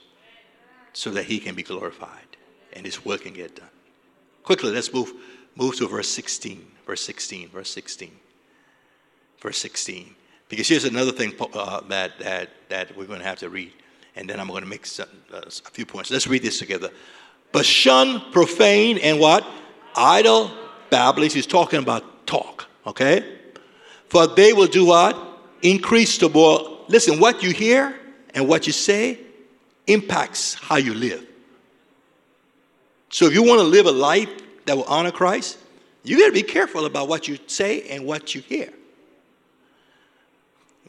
so 0.92 1.10
that 1.10 1.24
He 1.24 1.40
can 1.40 1.56
be 1.56 1.64
glorified 1.64 2.36
and 2.72 2.86
His 2.86 3.04
work 3.04 3.22
can 3.22 3.34
get 3.34 3.56
done. 3.56 3.66
Quickly, 4.44 4.70
let's 4.70 4.94
move, 4.94 5.12
move 5.56 5.74
to 5.78 5.88
verse 5.88 6.08
16 6.08 6.64
verse 6.86 7.00
16, 7.00 7.48
verse 7.48 7.70
16, 7.70 8.12
verse 9.40 9.58
16. 9.58 10.14
Because 10.48 10.68
here's 10.68 10.84
another 10.84 11.12
thing 11.12 11.34
uh, 11.40 11.80
that, 11.88 12.18
that, 12.20 12.50
that 12.68 12.96
we're 12.96 13.06
going 13.06 13.18
to 13.18 13.26
have 13.26 13.38
to 13.40 13.48
read, 13.48 13.72
and 14.14 14.30
then 14.30 14.38
I'm 14.38 14.48
going 14.48 14.62
to 14.62 14.68
make 14.68 14.86
some, 14.86 15.08
uh, 15.32 15.42
a 15.46 15.70
few 15.70 15.84
points. 15.84 16.10
Let's 16.10 16.26
read 16.26 16.42
this 16.42 16.58
together. 16.58 16.90
But 17.52 17.66
shun 17.66 18.30
profane 18.32 18.98
and 18.98 19.18
what? 19.18 19.46
Idle 19.96 20.50
babblings. 20.90 21.32
He's 21.32 21.46
talking 21.46 21.80
about 21.80 22.26
talk, 22.26 22.66
okay? 22.86 23.38
For 24.08 24.26
they 24.26 24.52
will 24.52 24.66
do 24.66 24.86
what? 24.86 25.16
Increase 25.62 26.18
the 26.18 26.28
more. 26.28 26.84
Listen, 26.88 27.18
what 27.18 27.42
you 27.42 27.50
hear 27.50 27.98
and 28.34 28.46
what 28.46 28.66
you 28.66 28.72
say 28.72 29.18
impacts 29.86 30.54
how 30.54 30.76
you 30.76 30.94
live. 30.94 31.26
So 33.10 33.26
if 33.26 33.34
you 33.34 33.42
want 33.42 33.60
to 33.60 33.66
live 33.66 33.86
a 33.86 33.92
life 33.92 34.28
that 34.66 34.76
will 34.76 34.84
honor 34.84 35.10
Christ, 35.10 35.58
you 36.04 36.18
got 36.18 36.26
to 36.26 36.32
be 36.32 36.42
careful 36.42 36.86
about 36.86 37.08
what 37.08 37.26
you 37.26 37.38
say 37.46 37.82
and 37.88 38.04
what 38.04 38.34
you 38.34 38.40
hear. 38.40 38.72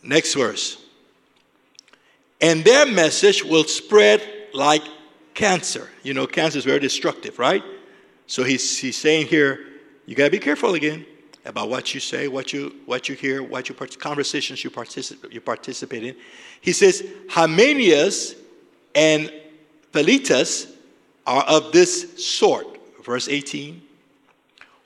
Next 0.07 0.33
verse. 0.33 0.83
And 2.39 2.63
their 2.63 2.85
message 2.85 3.43
will 3.43 3.65
spread 3.65 4.21
like 4.53 4.81
cancer. 5.33 5.89
You 6.03 6.13
know, 6.13 6.25
cancer 6.25 6.57
is 6.57 6.65
very 6.65 6.79
destructive, 6.79 7.37
right? 7.39 7.63
So 8.25 8.43
he's, 8.43 8.77
he's 8.77 8.97
saying 8.97 9.27
here, 9.27 9.65
you 10.05 10.15
got 10.15 10.25
to 10.25 10.31
be 10.31 10.39
careful 10.39 10.75
again 10.75 11.05
about 11.45 11.69
what 11.69 11.93
you 11.93 11.99
say, 11.99 12.27
what 12.27 12.53
you, 12.53 12.75
what 12.85 13.09
you 13.09 13.15
hear, 13.15 13.43
what 13.43 13.69
you 13.69 13.75
conversations 13.75 14.63
you, 14.63 14.69
particip- 14.69 15.31
you 15.31 15.41
participate 15.41 16.03
in. 16.03 16.15
He 16.61 16.71
says, 16.73 17.07
Hymenaeus 17.29 18.35
and 18.95 19.31
Philetus 19.91 20.67
are 21.25 21.43
of 21.43 21.71
this 21.71 22.25
sort. 22.25 22.65
Verse 23.03 23.27
18 23.29 23.81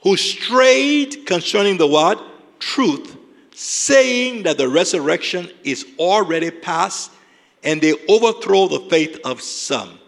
who 0.02 0.16
strayed 0.16 1.26
concerning 1.26 1.76
the 1.76 1.86
what? 1.86 2.20
Truth, 2.58 3.16
saying 3.54 4.44
that 4.44 4.58
the 4.58 4.68
resurrection 4.68 5.50
is 5.64 5.86
already 5.98 6.50
past, 6.50 7.10
and 7.62 7.80
they 7.80 7.94
overthrow 8.08 8.68
the 8.68 8.80
faith 8.90 9.20
of 9.24 9.40
some. 9.40 9.98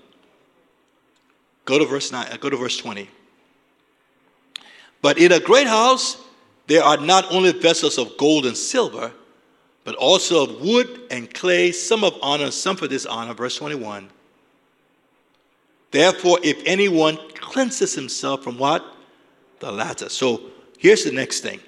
Go 1.64 1.78
to 1.78 1.86
verse 1.86 2.12
9, 2.12 2.26
uh, 2.30 2.36
go 2.36 2.50
to 2.50 2.56
verse 2.56 2.76
20. 2.76 3.08
But 5.00 5.18
in 5.18 5.32
a 5.32 5.40
great 5.40 5.66
house 5.66 6.18
there 6.66 6.82
are 6.82 6.96
not 6.96 7.30
only 7.30 7.52
vessels 7.52 7.98
of 7.98 8.16
gold 8.16 8.46
and 8.46 8.56
silver, 8.56 9.12
but 9.84 9.94
also 9.96 10.44
of 10.44 10.62
wood 10.62 11.02
and 11.10 11.32
clay, 11.32 11.72
some 11.72 12.04
of 12.04 12.14
honor, 12.22 12.50
some 12.50 12.76
for 12.76 12.88
dishonor. 12.88 13.34
Verse 13.34 13.56
21. 13.56 14.08
Therefore, 15.90 16.38
if 16.42 16.62
anyone 16.64 17.18
cleanses 17.34 17.94
himself 17.94 18.42
from 18.42 18.58
what? 18.58 18.84
The 19.60 19.70
latter. 19.70 20.08
So 20.08 20.40
here's 20.78 21.04
the 21.04 21.12
next 21.12 21.40
thing. 21.40 21.60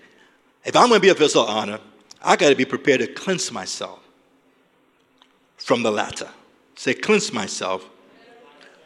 If 0.66 0.74
I'm 0.74 0.88
going 0.88 1.00
to 1.00 1.02
be 1.02 1.11
a 1.11 1.14
vessel 1.14 1.44
of 1.44 1.48
honor, 1.48 1.79
I 2.20 2.35
got 2.35 2.48
to 2.48 2.57
be 2.57 2.64
prepared 2.64 2.98
to 2.98 3.07
cleanse 3.07 3.52
myself 3.52 4.00
from 5.57 5.85
the 5.85 5.92
latter. 5.92 6.29
Say, 6.74 6.92
cleanse 6.92 7.33
myself 7.33 7.88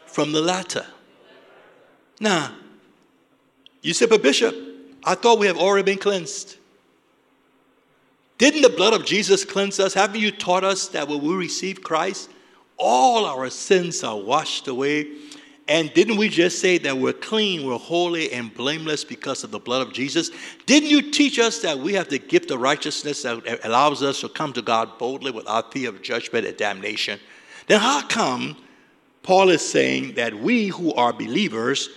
from 0.05 0.31
the 0.31 0.41
latter. 0.41 0.85
Now, 2.19 2.53
you 3.81 3.95
said, 3.95 4.11
but 4.11 4.21
Bishop, 4.21 4.55
I 5.03 5.15
thought 5.15 5.39
we 5.39 5.47
have 5.47 5.57
already 5.57 5.83
been 5.83 5.97
cleansed. 5.97 6.57
Didn't 8.37 8.61
the 8.61 8.69
blood 8.69 8.93
of 8.93 9.03
Jesus 9.03 9.43
cleanse 9.43 9.79
us? 9.79 9.95
Haven't 9.95 10.19
you 10.19 10.31
taught 10.31 10.63
us 10.63 10.87
that 10.89 11.07
when 11.07 11.21
we 11.21 11.33
receive 11.33 11.81
Christ, 11.81 12.29
all 12.77 13.25
our 13.25 13.49
sins 13.49 14.03
are 14.03 14.17
washed 14.17 14.67
away? 14.67 15.07
And 15.67 15.93
didn't 15.93 16.17
we 16.17 16.27
just 16.27 16.59
say 16.59 16.77
that 16.79 16.97
we're 16.97 17.13
clean, 17.13 17.65
we're 17.65 17.77
holy, 17.77 18.31
and 18.33 18.53
blameless 18.53 19.03
because 19.03 19.43
of 19.43 19.51
the 19.51 19.59
blood 19.59 19.85
of 19.87 19.93
Jesus? 19.93 20.31
Didn't 20.65 20.89
you 20.89 21.11
teach 21.11 21.39
us 21.39 21.59
that 21.61 21.77
we 21.77 21.93
have 21.93 22.09
the 22.09 22.19
gift 22.19 22.51
of 22.51 22.59
righteousness 22.59 23.21
that 23.23 23.59
allows 23.63 24.03
us 24.03 24.21
to 24.21 24.29
come 24.29 24.53
to 24.53 24.61
God 24.61 24.97
boldly 24.97 25.31
without 25.31 25.71
fear 25.71 25.89
of 25.89 26.01
judgment 26.01 26.45
and 26.45 26.57
damnation? 26.57 27.19
Then 27.67 27.79
how 27.79 28.05
come 28.07 28.57
Paul 29.23 29.49
is 29.49 29.61
saying 29.61 30.15
that 30.15 30.33
we 30.33 30.67
who 30.67 30.93
are 30.93 31.13
believers 31.13 31.89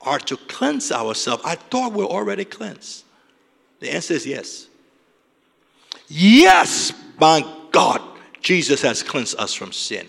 are 0.00 0.20
to 0.20 0.36
cleanse 0.36 0.92
ourselves? 0.92 1.42
I 1.44 1.56
thought 1.56 1.92
we're 1.92 2.06
already 2.06 2.44
cleansed. 2.44 3.04
The 3.80 3.92
answer 3.92 4.14
is 4.14 4.26
yes. 4.26 4.68
Yes, 6.08 6.92
my 7.20 7.44
God, 7.72 8.00
Jesus 8.40 8.80
has 8.82 9.02
cleansed 9.02 9.38
us 9.38 9.52
from 9.52 9.72
sin. 9.72 10.08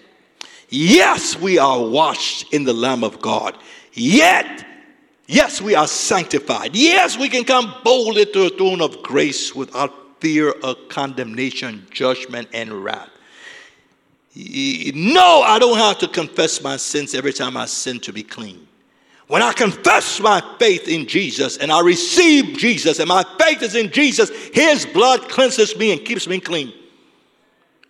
Yes, 0.69 1.36
we 1.39 1.58
are 1.58 1.84
washed 1.84 2.53
in 2.53 2.63
the 2.63 2.73
Lamb 2.73 3.03
of 3.03 3.19
God. 3.21 3.58
Yet, 3.93 4.65
yes, 5.27 5.62
we 5.62 5.75
are 5.75 5.88
sanctified. 5.88 6.75
Yes, 6.75 7.17
we 7.17 7.27
can 7.27 7.43
come 7.43 7.73
boldly 7.84 8.25
to 8.25 8.49
the 8.49 8.55
throne 8.55 8.82
of 8.82 9.01
grace 9.01 9.55
without 9.55 10.21
fear 10.21 10.51
of 10.51 10.77
condemnation, 10.89 11.88
judgment, 11.89 12.49
and 12.53 12.84
wrath. 12.84 13.10
No, 14.36 15.41
I 15.41 15.58
don't 15.60 15.77
have 15.77 15.97
to 15.99 16.08
confess 16.08 16.62
my 16.62 16.77
sins 16.77 17.15
every 17.15 17.34
time 17.34 17.58
I 17.58 17.65
sin 17.65 17.99
to 18.01 18.13
be 18.13 18.23
clean. 18.23 18.67
When 19.27 19.41
I 19.41 19.53
confess 19.53 20.19
my 20.19 20.41
faith 20.58 20.88
in 20.88 21.08
Jesus 21.08 21.58
and 21.58 21.71
I 21.71 21.82
receive 21.82 22.58
Jesus 22.58 22.99
and 22.99 23.08
my 23.08 23.23
faith 23.39 23.62
is 23.62 23.75
in 23.75 23.91
Jesus, 23.91 24.29
His 24.53 24.86
blood 24.86 25.29
cleanses 25.29 25.75
me 25.77 25.91
and 25.91 26.03
keeps 26.03 26.27
me 26.27 26.39
clean. 26.39 26.73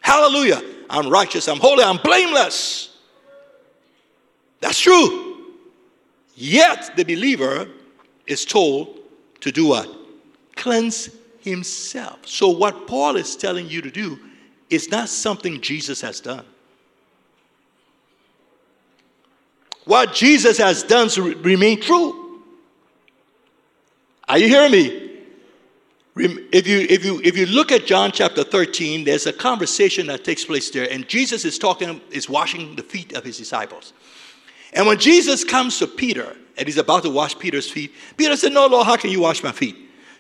Hallelujah. 0.02 0.62
I'm 0.90 1.10
righteous, 1.10 1.48
I'm 1.48 1.60
holy, 1.60 1.84
I'm 1.84 1.98
blameless. 1.98 2.98
That's 4.60 4.80
true. 4.80 5.46
Yet 6.36 6.96
the 6.96 7.04
believer 7.04 7.68
is 8.26 8.46
told 8.46 9.00
to 9.42 9.52
do 9.52 9.68
what? 9.68 9.90
Cleanse 10.56 11.10
himself. 11.42 12.20
So, 12.26 12.50
what 12.50 12.88
Paul 12.88 13.16
is 13.16 13.36
telling 13.36 13.68
you 13.70 13.82
to 13.82 13.92
do 13.92 14.20
is 14.70 14.90
not 14.90 15.10
something 15.10 15.62
Jesus 15.62 16.02
has 16.02 16.20
done. 16.20 16.46
What 19.86 20.14
Jesus 20.14 20.58
has 20.60 20.84
done 20.84 21.08
to 21.10 21.36
remain 21.36 21.82
true. 21.82 22.42
Are 24.28 24.38
you 24.38 24.48
hearing 24.48 24.72
me? 24.72 25.09
If 26.22 26.68
you, 26.68 26.80
if, 26.90 27.06
you, 27.06 27.22
if 27.24 27.38
you 27.38 27.46
look 27.46 27.72
at 27.72 27.86
John 27.86 28.12
chapter 28.12 28.44
13, 28.44 29.06
there's 29.06 29.26
a 29.26 29.34
conversation 29.34 30.08
that 30.08 30.26
takes 30.26 30.44
place 30.44 30.70
there, 30.70 30.92
and 30.92 31.08
Jesus 31.08 31.46
is 31.46 31.58
talking, 31.58 32.02
is 32.12 32.30
washing 32.30 32.76
the 32.76 32.84
feet 32.84 33.14
of 33.14 33.24
his 33.24 33.38
disciples. 33.38 33.94
And 34.74 34.86
when 34.86 35.00
Jesus 35.00 35.44
comes 35.44 35.80
to 35.80 35.88
Peter, 35.88 36.36
and 36.58 36.68
he's 36.68 36.78
about 36.78 37.04
to 37.04 37.10
wash 37.10 37.40
Peter's 37.40 37.72
feet, 37.72 37.94
Peter 38.18 38.36
said, 38.36 38.52
No, 38.52 38.68
Lord, 38.68 38.86
how 38.86 38.98
can 38.98 39.12
you 39.12 39.22
wash 39.22 39.42
my 39.44 39.54
feet? 39.54 39.76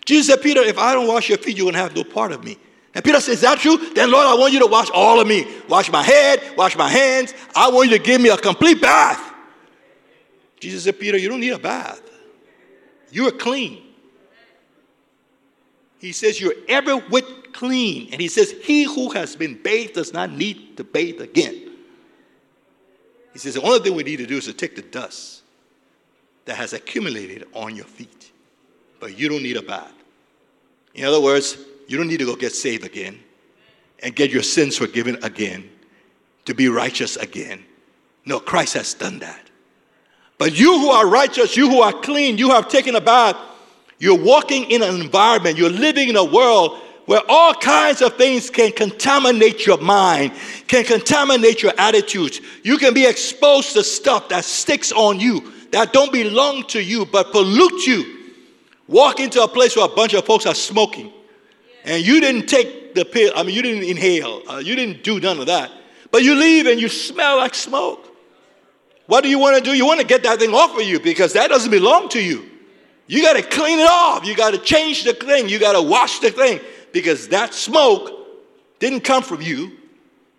Jesus 0.06 0.28
said, 0.28 0.42
Peter, 0.42 0.62
if 0.62 0.78
I 0.78 0.94
don't 0.94 1.08
wash 1.08 1.28
your 1.28 1.38
feet, 1.38 1.58
you're 1.58 1.66
going 1.66 1.76
to 1.76 1.82
have 1.82 1.96
no 1.96 2.04
part 2.04 2.32
of 2.32 2.44
me. 2.44 2.58
And 2.96 3.04
Peter 3.04 3.20
says, 3.20 3.36
Is 3.36 3.42
that 3.42 3.60
true? 3.60 3.78
Then, 3.94 4.10
Lord, 4.10 4.26
I 4.26 4.36
want 4.36 4.54
you 4.54 4.60
to 4.60 4.68
wash 4.68 4.90
all 4.92 5.20
of 5.20 5.28
me. 5.28 5.46
Wash 5.68 5.92
my 5.92 6.02
head, 6.02 6.42
wash 6.58 6.78
my 6.78 6.88
hands. 6.88 7.34
I 7.56 7.70
want 7.70 7.90
you 7.90 7.98
to 7.98 8.04
give 8.04 8.22
me 8.22 8.30
a 8.30 8.38
complete 8.38 8.82
bath. 8.82 9.34
Jesus 10.60 10.86
said, 10.86 10.98
Peter, 10.98 11.18
you 11.18 11.30
don't 11.30 11.42
need 11.42 11.52
a 11.52 11.60
bath. 11.60 12.02
You 13.12 13.28
are 13.28 13.32
clean. 13.32 13.89
He 16.00 16.14
says, 16.14 16.40
You're 16.40 16.56
every 16.68 16.96
whit 16.96 17.54
clean. 17.54 18.10
And 18.12 18.22
he 18.22 18.28
says, 18.28 18.52
He 18.64 18.84
who 18.84 19.12
has 19.12 19.36
been 19.36 19.62
bathed 19.62 19.94
does 19.94 20.14
not 20.14 20.32
need 20.32 20.78
to 20.78 20.84
bathe 20.84 21.22
again. 21.22 21.72
He 23.34 23.40
says, 23.40 23.54
The 23.54 23.62
only 23.62 23.80
thing 23.80 23.96
we 23.96 24.04
need 24.04 24.18
to 24.18 24.26
do 24.26 24.38
is 24.38 24.46
to 24.46 24.54
take 24.54 24.76
the 24.76 24.82
dust 24.82 25.44
that 26.46 26.56
has 26.56 26.74
accumulated 26.74 27.46
on 27.54 27.76
your 27.76 27.86
feet. 27.86 28.32
But 29.00 29.18
you 29.18 29.30
don't 29.30 29.44
need 29.44 29.58
a 29.58 29.62
bath. 29.62 29.94
In 30.96 31.06
other 31.06 31.22
words, 31.22 31.58
you 31.88 31.98
don't 31.98 32.08
need 32.08 32.20
to 32.20 32.26
go 32.26 32.36
get 32.36 32.54
saved 32.54 32.86
again 32.86 33.20
and 34.02 34.16
get 34.16 34.32
your 34.32 34.44
sins 34.44 34.78
forgiven 34.78 35.18
again 35.24 35.70
to 36.46 36.54
be 36.54 36.70
righteous 36.70 37.18
again. 37.18 37.64
No, 38.26 38.40
Christ 38.40 38.74
has 38.74 38.94
done 38.94 39.20
that. 39.20 39.50
But 40.38 40.58
you 40.58 40.80
who 40.80 40.90
are 40.90 41.08
righteous, 41.08 41.58
you 41.58 41.70
who 41.70 41.82
are 41.82 41.94
clean, 41.94 42.38
you 42.38 42.50
have 42.52 42.70
taken 42.70 42.96
a 42.96 43.02
bath 43.02 43.36
you're 44.00 44.18
walking 44.18 44.72
in 44.72 44.82
an 44.82 45.02
environment, 45.02 45.58
you're 45.58 45.70
living 45.70 46.10
in 46.10 46.16
a 46.16 46.24
world 46.24 46.80
where 47.06 47.22
all 47.28 47.54
kinds 47.54 48.02
of 48.02 48.16
things 48.16 48.50
can 48.50 48.72
contaminate 48.72 49.66
your 49.66 49.80
mind, 49.80 50.32
can 50.68 50.86
contaminate 50.86 51.62
your 51.62 51.74
attitudes. 51.78 52.40
You 52.64 52.78
can 52.78 52.94
be 52.94 53.06
exposed 53.06 53.74
to 53.74 53.84
stuff 53.84 54.30
that 54.30 54.46
sticks 54.46 54.92
on 54.92 55.20
you, 55.20 55.52
that 55.72 55.92
don't 55.92 56.14
belong 56.14 56.64
to 56.68 56.82
you, 56.82 57.06
but 57.06 57.32
pollute 57.32 57.86
you. 57.88 58.18
Walk 58.88 59.20
into 59.20 59.42
a 59.42 59.48
place 59.48 59.76
where 59.76 59.86
a 59.86 59.96
bunch 59.96 60.14
of 60.14 60.26
folks 60.26 60.46
are 60.46 60.56
smoking, 60.56 61.12
and 61.84 62.06
you 62.06 62.22
didn't 62.22 62.48
take 62.48 62.96
the 62.96 63.06
pill, 63.06 63.34
I 63.36 63.44
mean, 63.44 63.56
you 63.56 63.62
didn't 63.62 63.84
inhale, 63.84 64.44
uh, 64.48 64.58
you 64.58 64.76
didn't 64.76 65.04
do 65.04 65.20
none 65.20 65.40
of 65.40 65.48
that. 65.48 65.72
But 66.12 66.24
you 66.24 66.36
leave 66.36 66.68
and 66.68 66.80
you 66.80 66.90
smell 66.90 67.38
like 67.38 67.54
smoke. 67.54 68.06
What 69.08 69.24
do 69.24 69.30
you 69.30 69.40
want 69.40 69.58
to 69.58 69.64
do? 69.64 69.76
You 69.76 69.86
want 69.86 70.00
to 70.00 70.06
get 70.06 70.24
that 70.24 70.40
thing 70.40 70.54
off 70.54 70.76
of 70.78 70.84
you 70.84 71.00
because 71.00 71.34
that 71.34 71.50
doesn't 71.50 71.72
belong 71.72 72.10
to 72.10 72.22
you. 72.22 72.50
You 73.10 73.24
got 73.24 73.34
to 73.34 73.42
clean 73.42 73.80
it 73.80 73.90
off. 73.90 74.24
You 74.24 74.36
got 74.36 74.52
to 74.52 74.60
change 74.60 75.04
the 75.04 75.14
thing. 75.14 75.50
You 75.50 75.58
got 75.58 75.74
to 75.74 75.82
wash 75.82 76.20
the 76.20 76.30
thing 76.30 76.60
because 76.94 77.28
that 77.30 77.56
smoke 77.56 78.12
didn't 78.78 79.02
come 79.02 79.24
from 79.24 79.42
you, 79.42 79.72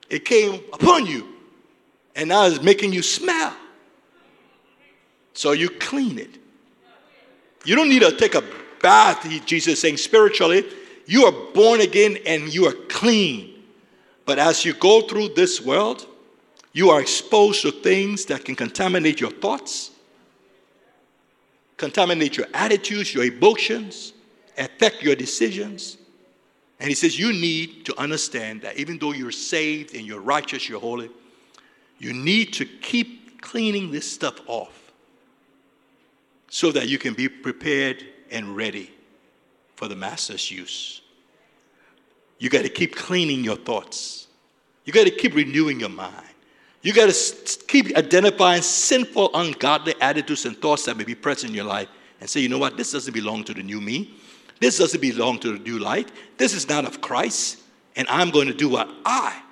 it 0.09 0.25
came 0.25 0.55
upon 0.73 1.05
you. 1.05 1.27
And 2.15 2.29
now 2.29 2.47
it's 2.47 2.63
making 2.63 2.93
you 2.93 3.03
smell. 3.03 3.57
So 5.35 5.51
you 5.51 5.69
clean 5.69 6.17
it. 6.21 6.39
You 7.65 7.75
don't 7.75 7.89
need 7.89 8.03
to 8.03 8.17
take 8.17 8.37
a 8.37 8.45
bath, 8.81 9.29
Jesus 9.47 9.75
is 9.75 9.81
saying 9.81 9.97
spiritually. 9.97 10.65
You 11.07 11.25
are 11.25 11.53
born 11.53 11.81
again 11.81 12.19
and 12.25 12.55
you 12.55 12.67
are 12.67 12.75
clean. 12.89 13.65
But 14.27 14.39
as 14.39 14.65
you 14.65 14.75
go 14.75 15.03
through 15.03 15.31
this 15.31 15.61
world, 15.61 16.07
you 16.73 16.91
are 16.91 17.01
exposed 17.01 17.63
to 17.63 17.73
things 17.73 18.27
that 18.27 18.45
can 18.45 18.55
contaminate 18.55 19.21
your 19.21 19.33
thoughts, 19.33 19.90
contaminate 21.81 22.37
your 22.37 22.47
attitudes, 22.53 23.15
your 23.15 23.25
emotions, 23.25 24.13
affect 24.59 25.03
your 25.03 25.17
decisions. 25.17 25.97
And 26.79 26.89
he 26.89 26.95
says, 26.95 27.19
You 27.19 27.33
need 27.33 27.87
to 27.87 27.99
understand 27.99 28.63
that 28.63 28.77
even 28.77 28.99
though 28.99 29.13
you're 29.13 29.33
saved 29.33 29.95
and 29.95 30.07
you're 30.07 30.21
righteous, 30.21 30.69
you're 30.69 30.79
holy, 30.79 31.11
you 31.99 32.13
need 32.13 32.53
to 32.55 32.67
keep 32.67 33.41
cleaning 33.41 33.91
this 33.91 34.11
stuff 34.11 34.39
off 34.47 34.93
so 36.51 36.71
that 36.73 36.89
you 36.89 36.99
can 36.99 37.15
be 37.15 37.29
prepared 37.29 38.05
and 38.31 38.55
ready 38.55 38.91
for 39.77 39.89
the 39.89 39.97
master's 39.97 40.51
use. 40.51 41.01
You 42.39 42.51
got 42.51 42.63
to 42.63 42.69
keep 42.69 42.95
cleaning 42.95 43.43
your 43.43 43.57
thoughts, 43.57 44.29
you 44.85 44.93
got 44.93 45.05
to 45.05 45.11
keep 45.11 45.35
renewing 45.35 45.81
your 45.81 45.89
mind. 45.89 46.30
You 46.83 46.95
got 46.95 47.11
to 47.11 47.67
keep 47.67 47.97
identifying 47.97 48.63
sinful, 48.63 49.31
ungodly 49.35 49.95
attitudes 50.01 50.47
and 50.47 50.57
thoughts 50.57 50.87
that 50.87 50.97
may 50.97 51.05
be 51.05 51.15
present 51.15 51.51
in 51.51 51.57
your 51.57 51.67
life 51.67 51.89
and 52.21 52.29
say, 52.29 52.41
you 52.41 52.49
know 52.49 52.59
what, 52.59 52.77
this 52.77 52.93
doesn't 52.93 53.13
belong 53.13 53.45
to 53.45 53.55
the 53.55 53.63
new 53.63 53.81
me. 53.81 54.15
This 54.61 54.79
doesn't 54.79 55.01
belong 55.01 55.39
to 55.41 55.53
the 55.53 55.59
new 55.59 55.79
light. 55.79 56.11
This 56.37 56.55
is 56.55 56.69
not 56.69 56.85
of 56.85 57.01
Christ. 57.01 57.61
And 57.97 58.09
I'm 58.09 58.31
going 58.31 58.47
to 58.47 58.55
do 58.55 58.69
what 58.69 58.89
I 59.05 59.43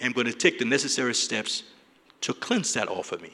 am 0.00 0.12
going 0.12 0.26
to 0.26 0.32
take 0.32 0.58
the 0.58 0.64
necessary 0.64 1.14
steps 1.14 1.64
to 2.20 2.34
cleanse 2.34 2.74
that 2.74 2.88
off 2.88 3.12
of 3.12 3.22
me. 3.22 3.32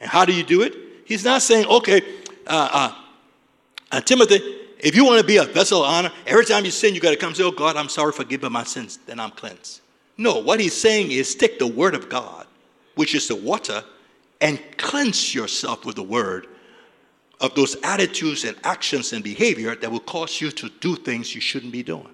And 0.00 0.10
how 0.10 0.24
do 0.24 0.32
you 0.32 0.42
do 0.42 0.62
it? 0.62 0.74
He's 1.04 1.24
not 1.24 1.42
saying, 1.42 1.66
okay, 1.66 2.02
uh, 2.46 2.68
uh, 2.72 3.02
uh, 3.92 4.00
Timothy, 4.00 4.40
if 4.78 4.96
you 4.96 5.04
want 5.04 5.20
to 5.20 5.26
be 5.26 5.36
a 5.36 5.44
vessel 5.44 5.84
of 5.84 5.90
honor, 5.90 6.10
every 6.26 6.44
time 6.44 6.64
you 6.64 6.70
sin, 6.70 6.94
you 6.94 7.00
got 7.00 7.10
to 7.10 7.16
come 7.16 7.34
say, 7.34 7.44
oh 7.44 7.50
God, 7.50 7.76
I'm 7.76 7.88
sorry, 7.88 8.12
forgive 8.12 8.42
me 8.42 8.48
my 8.48 8.64
sins, 8.64 8.98
then 9.06 9.20
I'm 9.20 9.30
cleansed. 9.30 9.80
No, 10.16 10.38
what 10.38 10.60
he's 10.60 10.74
saying 10.74 11.10
is 11.10 11.34
take 11.34 11.58
the 11.58 11.66
word 11.66 11.94
of 11.94 12.08
God, 12.08 12.46
which 12.94 13.14
is 13.14 13.28
the 13.28 13.34
water, 13.34 13.82
and 14.40 14.60
cleanse 14.76 15.34
yourself 15.34 15.84
with 15.84 15.96
the 15.96 16.02
word 16.02 16.46
of 17.40 17.54
those 17.54 17.76
attitudes 17.82 18.44
and 18.44 18.56
actions 18.64 19.12
and 19.12 19.24
behavior 19.24 19.74
that 19.74 19.90
will 19.90 20.00
cause 20.00 20.40
you 20.40 20.50
to 20.52 20.68
do 20.80 20.96
things 20.96 21.34
you 21.34 21.40
shouldn't 21.40 21.72
be 21.72 21.82
doing. 21.82 22.08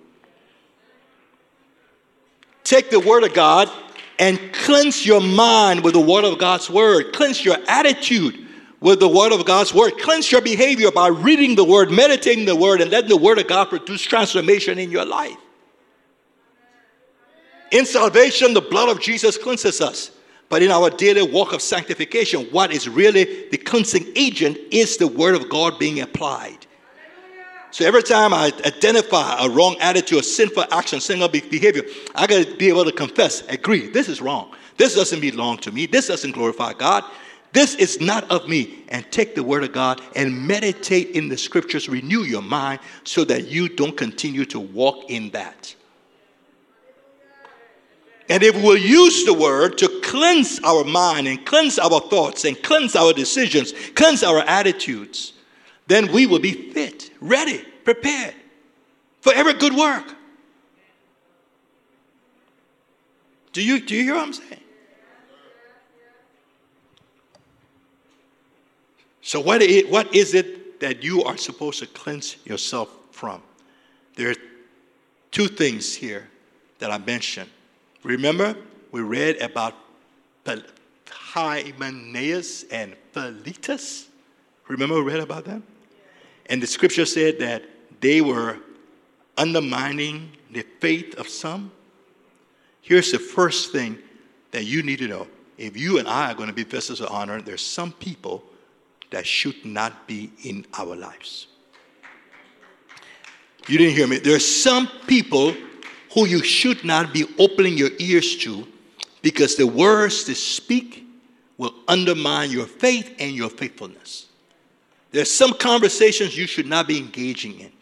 Take 2.64 2.90
the 2.90 3.00
word 3.00 3.24
of 3.24 3.34
God 3.34 3.70
and 4.18 4.38
cleanse 4.52 5.04
your 5.04 5.20
mind 5.20 5.82
with 5.82 5.94
the 5.94 6.00
word 6.00 6.24
of 6.24 6.38
God's 6.38 6.70
word. 6.70 7.12
Cleanse 7.12 7.44
your 7.44 7.56
attitude 7.68 8.46
with 8.80 9.00
the 9.00 9.08
word 9.08 9.32
of 9.32 9.44
God's 9.44 9.74
word. 9.74 9.98
Cleanse 9.98 10.30
your 10.30 10.40
behavior 10.40 10.90
by 10.90 11.08
reading 11.08 11.54
the 11.54 11.64
word, 11.64 11.90
meditating 11.90 12.44
the 12.44 12.56
word, 12.56 12.80
and 12.80 12.90
letting 12.90 13.10
the 13.10 13.16
word 13.16 13.38
of 13.38 13.46
God 13.46 13.68
produce 13.68 14.02
transformation 14.02 14.78
in 14.78 14.90
your 14.90 15.04
life. 15.04 15.36
In 17.70 17.86
salvation, 17.86 18.54
the 18.54 18.60
blood 18.60 18.88
of 18.88 19.00
Jesus 19.00 19.38
cleanses 19.38 19.80
us. 19.80 20.10
But 20.48 20.62
in 20.62 20.72
our 20.72 20.90
daily 20.90 21.22
walk 21.22 21.52
of 21.52 21.62
sanctification, 21.62 22.46
what 22.50 22.72
is 22.72 22.88
really 22.88 23.48
the 23.50 23.56
cleansing 23.56 24.06
agent 24.16 24.58
is 24.72 24.96
the 24.96 25.06
word 25.06 25.36
of 25.36 25.48
God 25.48 25.78
being 25.78 26.00
applied. 26.00 26.66
So 27.70 27.86
every 27.86 28.02
time 28.02 28.34
I 28.34 28.46
identify 28.66 29.44
a 29.44 29.48
wrong 29.48 29.76
attitude, 29.80 30.18
a 30.18 30.22
sinful 30.24 30.64
action, 30.72 31.00
sinful 31.00 31.28
behavior, 31.28 31.84
I 32.16 32.26
got 32.26 32.44
to 32.44 32.56
be 32.56 32.68
able 32.68 32.84
to 32.84 32.90
confess, 32.90 33.46
agree, 33.46 33.86
this 33.86 34.08
is 34.08 34.20
wrong. 34.20 34.52
This 34.76 34.96
doesn't 34.96 35.20
belong 35.20 35.58
to 35.58 35.70
me. 35.70 35.86
This 35.86 36.08
doesn't 36.08 36.32
glorify 36.32 36.72
God. 36.72 37.04
This 37.52 37.76
is 37.76 38.00
not 38.00 38.28
of 38.28 38.48
me. 38.48 38.84
And 38.88 39.08
take 39.12 39.36
the 39.36 39.44
word 39.44 39.62
of 39.62 39.72
God 39.72 40.00
and 40.16 40.48
meditate 40.48 41.10
in 41.10 41.28
the 41.28 41.38
scriptures, 41.38 41.88
renew 41.88 42.22
your 42.22 42.42
mind 42.42 42.80
so 43.04 43.24
that 43.26 43.46
you 43.46 43.68
don't 43.68 43.96
continue 43.96 44.44
to 44.46 44.58
walk 44.58 45.08
in 45.08 45.30
that. 45.30 45.76
And 48.30 48.44
if 48.44 48.54
we'll 48.62 48.76
use 48.76 49.24
the 49.24 49.34
word 49.34 49.76
to 49.78 50.00
cleanse 50.04 50.60
our 50.60 50.84
mind 50.84 51.26
and 51.26 51.44
cleanse 51.44 51.80
our 51.80 52.00
thoughts 52.00 52.44
and 52.44 52.62
cleanse 52.62 52.94
our 52.94 53.12
decisions, 53.12 53.74
cleanse 53.96 54.22
our 54.22 54.38
attitudes, 54.38 55.32
then 55.88 56.12
we 56.12 56.26
will 56.26 56.38
be 56.38 56.52
fit, 56.52 57.10
ready, 57.20 57.64
prepared 57.82 58.36
for 59.20 59.34
every 59.34 59.54
good 59.54 59.74
work. 59.74 60.14
Do 63.52 63.64
you, 63.64 63.84
do 63.84 63.96
you 63.96 64.04
hear 64.04 64.14
what 64.14 64.28
I'm 64.28 64.32
saying? 64.32 64.60
So, 69.22 69.40
what 69.40 69.60
is, 69.60 69.90
what 69.90 70.14
is 70.14 70.34
it 70.34 70.78
that 70.78 71.02
you 71.02 71.24
are 71.24 71.36
supposed 71.36 71.80
to 71.80 71.86
cleanse 71.88 72.36
yourself 72.44 72.90
from? 73.10 73.42
There 74.14 74.30
are 74.30 74.36
two 75.32 75.48
things 75.48 75.96
here 75.96 76.28
that 76.78 76.92
I 76.92 76.98
mentioned 76.98 77.50
Remember, 78.02 78.56
we 78.92 79.02
read 79.02 79.40
about 79.42 79.74
Hymenaeus 81.08 82.64
and 82.64 82.96
Philetus? 83.12 84.08
Remember 84.68 84.96
we 84.96 85.12
read 85.12 85.20
about 85.20 85.44
them? 85.44 85.62
And 86.46 86.62
the 86.62 86.66
scripture 86.66 87.06
said 87.06 87.38
that 87.40 87.62
they 88.00 88.20
were 88.20 88.58
undermining 89.36 90.30
the 90.50 90.64
faith 90.80 91.18
of 91.18 91.28
some. 91.28 91.70
Here's 92.80 93.12
the 93.12 93.18
first 93.18 93.72
thing 93.72 93.98
that 94.50 94.64
you 94.64 94.82
need 94.82 94.98
to 94.98 95.08
know. 95.08 95.28
If 95.58 95.76
you 95.76 95.98
and 95.98 96.08
I 96.08 96.32
are 96.32 96.34
going 96.34 96.48
to 96.48 96.54
be 96.54 96.64
vessels 96.64 97.00
of 97.00 97.10
honor, 97.10 97.40
there's 97.42 97.64
some 97.64 97.92
people 97.92 98.42
that 99.10 99.26
should 99.26 99.64
not 99.64 100.08
be 100.08 100.32
in 100.44 100.64
our 100.78 100.96
lives. 100.96 101.48
You 103.68 103.78
didn't 103.78 103.94
hear 103.94 104.06
me. 104.06 104.18
There's 104.18 104.46
some 104.46 104.88
people 105.06 105.54
who 106.12 106.26
you 106.26 106.42
should 106.42 106.84
not 106.84 107.12
be 107.12 107.26
opening 107.38 107.76
your 107.76 107.90
ears 107.98 108.36
to 108.36 108.66
because 109.22 109.56
the 109.56 109.66
words 109.66 110.24
they 110.24 110.34
speak 110.34 111.06
will 111.56 111.74
undermine 111.88 112.50
your 112.50 112.66
faith 112.66 113.14
and 113.18 113.32
your 113.32 113.50
faithfulness. 113.50 114.26
There's 115.12 115.30
some 115.30 115.52
conversations 115.54 116.36
you 116.36 116.46
should 116.46 116.66
not 116.66 116.88
be 116.88 116.98
engaging 116.98 117.60
in. 117.60 117.72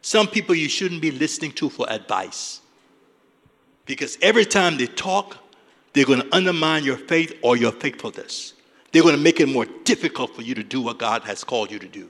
Some 0.00 0.26
people 0.26 0.54
you 0.54 0.68
shouldn't 0.68 1.02
be 1.02 1.10
listening 1.10 1.52
to 1.52 1.68
for 1.68 1.90
advice. 1.90 2.60
Because 3.84 4.16
every 4.22 4.44
time 4.44 4.78
they 4.78 4.86
talk, 4.86 5.36
they're 5.92 6.04
going 6.04 6.20
to 6.20 6.34
undermine 6.34 6.84
your 6.84 6.96
faith 6.96 7.34
or 7.42 7.56
your 7.56 7.72
faithfulness. 7.72 8.54
They're 8.92 9.02
going 9.02 9.16
to 9.16 9.20
make 9.20 9.40
it 9.40 9.48
more 9.48 9.66
difficult 9.84 10.34
for 10.34 10.42
you 10.42 10.54
to 10.54 10.62
do 10.62 10.80
what 10.80 10.98
God 10.98 11.22
has 11.24 11.44
called 11.44 11.70
you 11.70 11.78
to 11.78 11.88
do. 11.88 12.08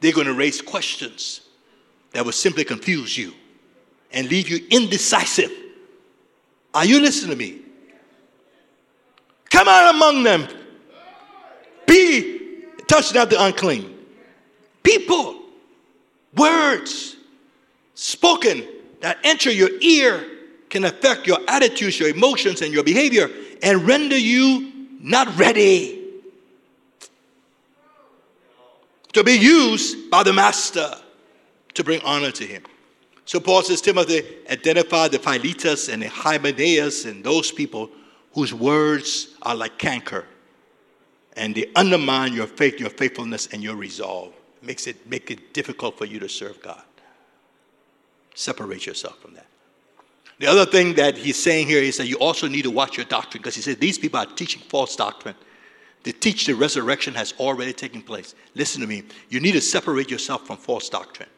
They're 0.00 0.12
going 0.12 0.26
to 0.26 0.34
raise 0.34 0.62
questions 0.62 1.40
that 2.12 2.24
will 2.24 2.32
simply 2.32 2.64
confuse 2.64 3.16
you 3.16 3.32
and 4.12 4.28
leave 4.28 4.48
you 4.48 4.66
indecisive. 4.70 5.50
Are 6.74 6.84
you 6.84 7.00
listening 7.00 7.30
to 7.30 7.36
me? 7.36 7.60
Come 9.50 9.68
out 9.68 9.94
among 9.94 10.22
them. 10.22 10.46
Be, 11.86 12.64
touch 12.86 13.14
not 13.14 13.30
the 13.30 13.42
unclean. 13.42 13.96
People, 14.82 15.42
words 16.36 17.16
spoken 17.94 18.66
that 19.00 19.18
enter 19.24 19.50
your 19.50 19.70
ear 19.80 20.24
can 20.68 20.84
affect 20.84 21.26
your 21.26 21.38
attitudes, 21.48 21.98
your 21.98 22.08
emotions, 22.08 22.62
and 22.62 22.72
your 22.72 22.84
behavior 22.84 23.30
and 23.62 23.86
render 23.86 24.16
you 24.16 24.72
not 25.00 25.36
ready 25.38 25.98
to 29.12 29.24
be 29.24 29.32
used 29.32 30.10
by 30.10 30.22
the 30.22 30.32
master 30.32 30.94
to 31.74 31.84
bring 31.84 32.00
honor 32.02 32.30
to 32.30 32.44
him. 32.44 32.62
So 33.28 33.38
Paul 33.38 33.60
says, 33.60 33.82
Timothy, 33.82 34.22
identify 34.50 35.08
the 35.08 35.18
Philetus 35.18 35.90
and 35.90 36.00
the 36.00 36.08
Hymenaeus 36.08 37.04
and 37.04 37.22
those 37.22 37.52
people 37.52 37.90
whose 38.32 38.54
words 38.54 39.34
are 39.42 39.54
like 39.54 39.76
canker 39.76 40.24
and 41.36 41.54
they 41.54 41.70
undermine 41.76 42.32
your 42.32 42.46
faith, 42.46 42.80
your 42.80 42.88
faithfulness, 42.88 43.46
and 43.52 43.62
your 43.62 43.76
resolve. 43.76 44.32
Makes 44.62 44.86
it 44.86 45.06
make 45.06 45.30
it 45.30 45.52
difficult 45.52 45.98
for 45.98 46.06
you 46.06 46.18
to 46.20 46.28
serve 46.28 46.62
God. 46.62 46.82
Separate 48.34 48.86
yourself 48.86 49.20
from 49.20 49.34
that. 49.34 49.46
The 50.38 50.46
other 50.46 50.64
thing 50.64 50.94
that 50.94 51.18
he's 51.18 51.36
saying 51.36 51.66
here 51.66 51.82
is 51.82 51.98
that 51.98 52.06
you 52.06 52.16
also 52.16 52.48
need 52.48 52.62
to 52.62 52.70
watch 52.70 52.96
your 52.96 53.04
doctrine 53.04 53.42
because 53.42 53.54
he 53.54 53.60
said 53.60 53.78
these 53.78 53.98
people 53.98 54.20
are 54.20 54.24
teaching 54.24 54.62
false 54.70 54.96
doctrine. 54.96 55.34
They 56.02 56.12
teach 56.12 56.46
the 56.46 56.54
resurrection 56.54 57.12
has 57.12 57.34
already 57.38 57.74
taken 57.74 58.00
place. 58.00 58.34
Listen 58.54 58.80
to 58.80 58.86
me. 58.86 59.02
You 59.28 59.38
need 59.38 59.52
to 59.52 59.60
separate 59.60 60.10
yourself 60.10 60.46
from 60.46 60.56
false 60.56 60.88
doctrine. 60.88 61.28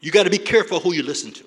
You 0.00 0.10
got 0.10 0.24
to 0.24 0.30
be 0.30 0.38
careful 0.38 0.80
who 0.80 0.92
you 0.92 1.02
listen 1.02 1.32
to. 1.32 1.44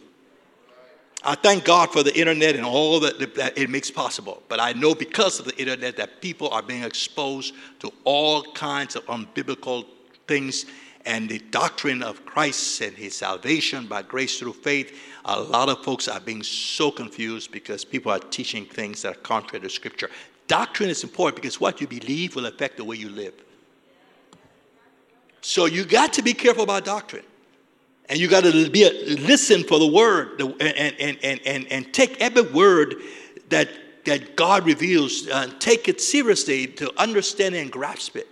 I 1.24 1.36
thank 1.36 1.66
God 1.66 1.92
for 1.92 2.02
the 2.02 2.18
internet 2.18 2.56
and 2.56 2.66
all 2.66 3.00
that, 3.02 3.36
that 3.36 3.58
it 3.58 3.70
makes 3.70 3.92
possible. 3.92 4.42
But 4.48 4.62
I 4.62 4.72
know 4.74 4.96
because 4.96 5.40
of 5.40 5.46
the 5.46 5.58
internet 5.58 5.98
that 5.98 6.22
people 6.22 6.50
are 6.50 6.62
being 6.62 6.84
exposed 6.84 7.54
to 7.80 7.92
all 8.06 8.44
kinds 8.54 8.96
of 8.96 9.06
unbiblical 9.08 9.86
things 10.28 10.66
and 11.06 11.28
the 11.28 11.40
doctrine 11.40 12.04
of 12.04 12.26
Christ 12.26 12.82
and 12.82 12.96
his 12.96 13.16
salvation 13.16 13.88
by 13.88 14.02
grace 14.02 14.40
through 14.40 14.54
faith. 14.54 14.98
A 15.26 15.40
lot 15.40 15.68
of 15.70 15.84
folks 15.84 16.08
are 16.08 16.20
being 16.20 16.44
so 16.44 16.92
confused 16.92 17.52
because 17.52 17.84
people 17.84 18.12
are 18.12 18.20
teaching 18.20 18.66
things 18.66 19.02
that 19.02 19.12
are 19.12 19.20
contrary 19.22 19.62
to 19.62 19.70
Scripture. 19.70 20.10
Doctrine 20.48 20.90
is 20.90 21.04
important 21.04 21.42
because 21.42 21.60
what 21.60 21.82
you 21.82 21.88
believe 21.88 22.36
will 22.36 22.46
affect 22.46 22.78
the 22.78 22.84
way 22.84 22.96
you 22.96 23.10
live. 23.10 23.34
So 25.42 25.66
you 25.66 25.86
got 25.86 26.14
to 26.14 26.22
be 26.22 26.34
careful 26.34 26.64
about 26.64 26.86
doctrine. 26.86 27.24
And 28.10 28.18
you 28.18 28.28
got 28.28 28.44
to 28.44 28.70
be 28.72 28.84
a, 28.84 28.92
listen 29.20 29.64
for 29.64 29.78
the 29.78 29.88
word 29.88 30.42
and, 30.42 30.62
and, 30.62 31.18
and, 31.24 31.40
and, 31.46 31.72
and 31.72 31.94
take 31.94 32.20
every 32.20 32.42
word 32.42 32.96
that, 33.50 33.70
that 34.06 34.36
God 34.36 34.66
reveals 34.66 35.28
and 35.28 35.52
uh, 35.52 35.56
take 35.60 35.88
it 35.88 36.02
seriously 36.02 36.66
to 36.66 36.92
understand 37.00 37.54
and 37.54 37.72
grasp 37.72 38.16
it. 38.16 38.28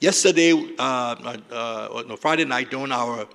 Yesterday, 0.00 0.74
uh, 0.78 1.38
uh, 1.50 2.02
no, 2.08 2.16
Friday 2.16 2.46
night 2.46 2.70
during 2.70 2.92
our, 2.92 3.28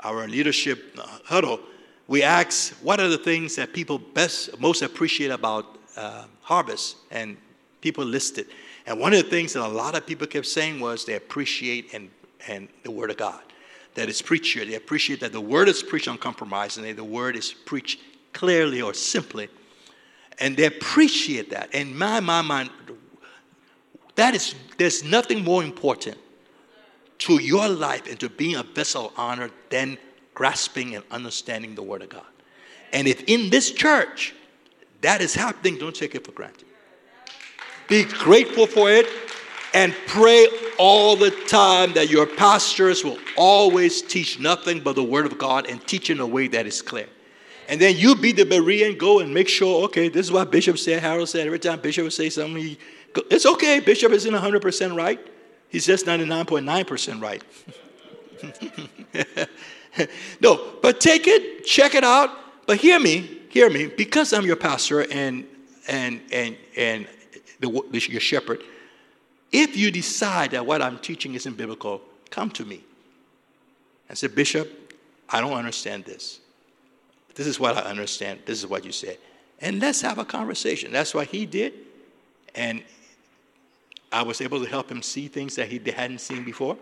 our 0.00 0.28
leadership 0.28 0.94
uh, 0.98 1.06
huddle, 1.24 1.58
we 2.06 2.22
asked 2.22 2.74
what 2.82 3.00
are 3.00 3.08
the 3.08 3.16
things 3.16 3.56
that 3.56 3.72
people 3.72 3.98
best, 3.98 4.60
most 4.60 4.82
appreciate 4.82 5.30
about 5.30 5.78
uh, 5.96 6.26
harvest, 6.42 6.96
and 7.10 7.38
people 7.80 8.04
listed. 8.04 8.46
And 8.86 9.00
one 9.00 9.14
of 9.14 9.24
the 9.24 9.30
things 9.30 9.54
that 9.54 9.64
a 9.64 9.66
lot 9.66 9.94
of 9.94 10.06
people 10.06 10.26
kept 10.26 10.44
saying 10.44 10.80
was 10.80 11.06
they 11.06 11.14
appreciate 11.14 11.94
and, 11.94 12.10
and 12.46 12.68
the 12.82 12.90
Word 12.90 13.10
of 13.10 13.16
God 13.16 13.40
that 13.94 14.08
is 14.08 14.20
preached 14.20 14.54
here. 14.54 14.64
They 14.64 14.74
appreciate 14.74 15.20
that 15.20 15.32
the 15.32 15.40
word 15.40 15.68
is 15.68 15.82
preached 15.82 16.08
uncompromisingly, 16.08 16.92
the 16.92 17.04
word 17.04 17.36
is 17.36 17.52
preached 17.52 18.00
clearly 18.32 18.82
or 18.82 18.94
simply. 18.94 19.48
And 20.40 20.56
they 20.56 20.66
appreciate 20.66 21.50
that. 21.50 21.70
And 21.72 21.96
my, 21.96 22.18
my 22.20 22.42
mind, 22.42 22.70
that 24.16 24.34
is, 24.34 24.54
there's 24.78 25.04
nothing 25.04 25.44
more 25.44 25.62
important 25.62 26.18
to 27.18 27.40
your 27.40 27.68
life 27.68 28.08
and 28.08 28.18
to 28.20 28.28
being 28.28 28.56
a 28.56 28.62
vessel 28.62 29.06
of 29.06 29.12
honor 29.16 29.50
than 29.70 29.96
grasping 30.34 30.96
and 30.96 31.04
understanding 31.10 31.74
the 31.76 31.82
Word 31.82 32.02
of 32.02 32.08
God. 32.08 32.26
And 32.92 33.06
if 33.06 33.22
in 33.24 33.50
this 33.50 33.70
church 33.70 34.34
that 35.00 35.20
is 35.20 35.34
happening, 35.34 35.78
don't 35.78 35.94
take 35.94 36.14
it 36.14 36.24
for 36.24 36.32
granted. 36.32 36.66
Be 37.88 38.04
grateful 38.04 38.66
for 38.66 38.90
it 38.90 39.06
and 39.74 39.94
pray 40.06 40.46
all 40.78 41.16
the 41.16 41.32
time 41.48 41.92
that 41.94 42.08
your 42.08 42.26
pastors 42.26 43.04
will 43.04 43.18
always 43.36 44.00
teach 44.00 44.38
nothing 44.38 44.80
but 44.80 44.94
the 44.94 45.02
Word 45.02 45.26
of 45.26 45.36
God 45.36 45.68
and 45.68 45.84
teach 45.86 46.10
in 46.10 46.20
a 46.20 46.26
way 46.26 46.46
that 46.48 46.66
is 46.66 46.80
clear. 46.80 47.08
And 47.68 47.80
then 47.80 47.96
you 47.96 48.14
be 48.14 48.32
the 48.32 48.44
Berean, 48.44 48.96
go 48.96 49.20
and 49.20 49.34
make 49.34 49.48
sure, 49.48 49.84
okay, 49.86 50.08
this 50.08 50.26
is 50.26 50.32
what 50.32 50.52
Bishop 50.52 50.78
said, 50.78 51.02
Harold 51.02 51.28
said. 51.28 51.46
Every 51.46 51.58
time 51.58 51.80
Bishop 51.80 52.04
would 52.04 52.12
say 52.12 52.30
something, 52.30 52.62
he, 52.62 52.78
it's 53.30 53.46
okay, 53.46 53.80
Bishop 53.80 54.12
isn't 54.12 54.32
100% 54.32 54.96
right. 54.96 55.18
He's 55.68 55.86
just 55.86 56.06
99.9% 56.06 57.20
right. 57.20 57.42
no, 60.40 60.74
but 60.82 61.00
take 61.00 61.26
it, 61.26 61.64
check 61.64 61.94
it 61.94 62.04
out. 62.04 62.30
But 62.66 62.76
hear 62.76 63.00
me, 63.00 63.40
hear 63.48 63.70
me, 63.70 63.86
because 63.86 64.32
I'm 64.32 64.44
your 64.44 64.56
pastor 64.56 65.10
and 65.10 65.46
and 65.86 66.22
and 66.32 66.56
and 66.76 67.06
the, 67.60 67.68
your 68.08 68.20
shepherd, 68.20 68.62
if 69.54 69.76
you 69.76 69.92
decide 69.92 70.50
that 70.50 70.66
what 70.66 70.82
I'm 70.82 70.98
teaching 70.98 71.34
isn't 71.34 71.56
biblical, 71.56 72.02
come 72.28 72.50
to 72.50 72.64
me. 72.64 72.82
and 74.08 74.18
say, 74.18 74.26
Bishop, 74.26 74.92
I 75.30 75.40
don't 75.40 75.52
understand 75.52 76.04
this. 76.04 76.40
This 77.36 77.46
is 77.46 77.60
what 77.60 77.76
I 77.76 77.82
understand. 77.82 78.40
This 78.46 78.58
is 78.58 78.66
what 78.66 78.84
you 78.84 78.90
said. 78.90 79.16
And 79.60 79.78
let's 79.78 80.00
have 80.00 80.18
a 80.18 80.24
conversation. 80.24 80.90
That's 80.90 81.14
what 81.14 81.28
he 81.28 81.46
did. 81.46 81.72
And 82.56 82.82
I 84.10 84.22
was 84.22 84.40
able 84.40 84.60
to 84.60 84.68
help 84.68 84.90
him 84.90 85.02
see 85.02 85.28
things 85.28 85.54
that 85.54 85.68
he 85.68 85.80
hadn't 85.88 86.20
seen 86.20 86.44
before. 86.44 86.76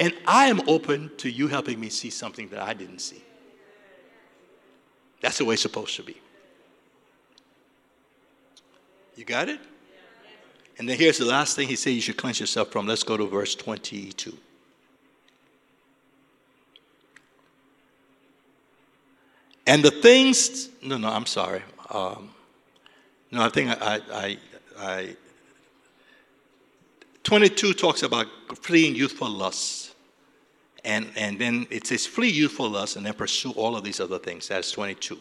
And 0.00 0.12
I 0.26 0.46
am 0.46 0.68
open 0.68 1.12
to 1.18 1.30
you 1.30 1.46
helping 1.46 1.78
me 1.78 1.88
see 1.88 2.10
something 2.10 2.48
that 2.48 2.60
I 2.60 2.74
didn't 2.74 2.98
see. 2.98 3.22
That's 5.20 5.38
the 5.38 5.44
way 5.44 5.54
it's 5.54 5.62
supposed 5.62 5.94
to 5.96 6.02
be. 6.02 6.16
You 9.14 9.24
got 9.24 9.48
it? 9.48 9.60
And 10.78 10.88
then 10.88 10.98
here's 10.98 11.18
the 11.18 11.24
last 11.24 11.56
thing 11.56 11.68
he 11.68 11.76
said 11.76 11.90
you 11.90 12.00
should 12.00 12.16
cleanse 12.16 12.40
yourself 12.40 12.70
from. 12.70 12.86
Let's 12.86 13.02
go 13.02 13.16
to 13.16 13.26
verse 13.26 13.54
22. 13.54 14.36
And 19.66 19.84
the 19.84 19.90
things, 19.90 20.70
no, 20.82 20.98
no, 20.98 21.08
I'm 21.08 21.26
sorry. 21.26 21.62
Um, 21.90 22.30
no, 23.30 23.42
I 23.42 23.48
think 23.48 23.70
I, 23.70 24.00
I, 24.12 24.38
I, 24.78 25.16
22 27.22 27.74
talks 27.74 28.02
about 28.02 28.26
fleeing 28.62 28.94
youthful 28.94 29.30
lusts. 29.30 29.94
And, 30.84 31.10
and 31.16 31.38
then 31.38 31.66
it 31.70 31.86
says, 31.86 32.06
flee 32.06 32.30
youthful 32.30 32.68
lusts 32.68 32.96
and 32.96 33.06
then 33.06 33.14
pursue 33.14 33.52
all 33.52 33.76
of 33.76 33.84
these 33.84 34.00
other 34.00 34.18
things. 34.18 34.48
That's 34.48 34.72
22. 34.72 35.16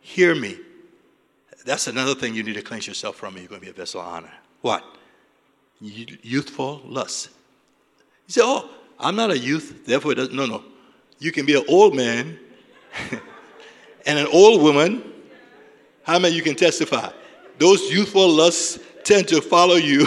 Hear 0.00 0.34
me. 0.34 0.56
That's 1.66 1.86
another 1.88 2.14
thing 2.14 2.34
you 2.34 2.42
need 2.42 2.54
to 2.54 2.62
cleanse 2.62 2.86
yourself 2.86 3.16
from 3.16 3.34
if 3.36 3.42
you're 3.42 3.48
going 3.48 3.60
to 3.60 3.66
be 3.66 3.70
a 3.70 3.74
vessel 3.74 4.00
of 4.00 4.06
honor. 4.06 4.32
What? 4.60 4.84
Youthful 5.80 6.82
lust. 6.84 7.30
You 8.26 8.32
say, 8.32 8.40
oh, 8.44 8.68
I'm 8.98 9.16
not 9.16 9.30
a 9.30 9.38
youth, 9.38 9.86
therefore 9.86 10.12
it 10.12 10.16
doesn't. 10.16 10.34
No, 10.34 10.46
no. 10.46 10.64
You 11.18 11.32
can 11.32 11.46
be 11.46 11.54
an 11.54 11.64
old 11.68 11.94
man 11.94 12.38
and 14.06 14.18
an 14.18 14.26
old 14.32 14.62
woman. 14.62 15.02
How 16.02 16.18
many 16.18 16.34
you 16.34 16.42
can 16.42 16.56
testify? 16.56 17.10
Those 17.58 17.90
youthful 17.90 18.28
lusts 18.28 18.78
tend 19.04 19.28
to 19.28 19.40
follow 19.40 19.76
you 19.76 20.02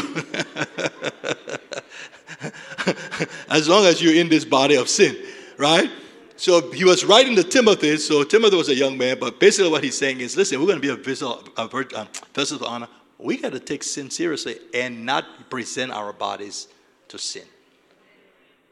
as 3.50 3.68
long 3.68 3.86
as 3.86 4.02
you're 4.02 4.16
in 4.16 4.30
this 4.30 4.46
body 4.46 4.76
of 4.76 4.90
sin, 4.90 5.16
right? 5.58 5.90
So 6.36 6.72
he 6.72 6.84
was 6.84 7.06
writing 7.06 7.36
to 7.36 7.44
Timothy. 7.44 7.98
So 7.98 8.24
Timothy 8.24 8.56
was 8.58 8.70
a 8.70 8.76
young 8.76 8.98
man, 8.98 9.18
but 9.20 9.40
basically 9.40 9.70
what 9.70 9.84
he's 9.84 9.98
saying 9.98 10.22
is, 10.22 10.36
listen, 10.36 10.60
we're 10.60 10.66
going 10.66 10.82
to 10.82 10.82
be 10.82 10.90
a 10.90 10.96
vessel, 10.96 11.44
a 11.58 11.62
um, 11.62 12.08
vessel 12.34 12.58
of 12.58 12.64
honor 12.64 12.88
we 13.22 13.38
got 13.38 13.52
to 13.54 13.60
take 13.60 13.84
sin 13.84 14.10
seriously 14.10 14.58
and 14.74 15.06
not 15.06 15.50
present 15.50 15.92
our 15.92 16.12
bodies 16.12 16.68
to 17.10 17.18
sin. 17.18 17.46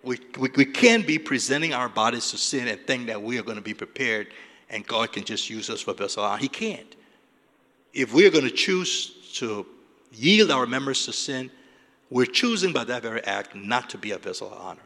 We, 0.04 0.18
we, 0.38 0.50
we 0.56 0.66
can't 0.66 1.06
be 1.06 1.20
presenting 1.20 1.74
our 1.74 1.90
bodies 1.90 2.32
to 2.32 2.38
sin 2.38 2.68
and 2.68 2.80
think 2.88 3.08
that 3.08 3.22
we 3.22 3.38
are 3.38 3.44
going 3.44 3.58
to 3.58 3.64
be 3.64 3.74
prepared 3.74 4.28
and 4.70 4.86
God 4.86 5.12
can 5.12 5.24
just 5.24 5.50
use 5.50 5.70
us 5.70 5.82
for 5.82 5.94
vessel 5.94 6.24
honor. 6.24 6.38
He 6.38 6.48
can't. 6.48 6.96
If 7.94 8.14
we 8.14 8.26
are 8.26 8.30
going 8.30 8.46
to 8.46 8.52
choose 8.52 9.16
to 9.36 9.66
yield 10.12 10.52
our 10.52 10.66
members 10.66 11.06
to 11.06 11.14
sin, 11.14 11.52
we're 12.10 12.26
choosing 12.26 12.74
by 12.74 12.84
that 12.86 13.02
very 13.02 13.24
act 13.24 13.56
not 13.56 13.90
to 13.92 13.98
be 13.98 14.12
a 14.12 14.18
vessel 14.18 14.48
of 14.48 14.60
honor. 14.60 14.82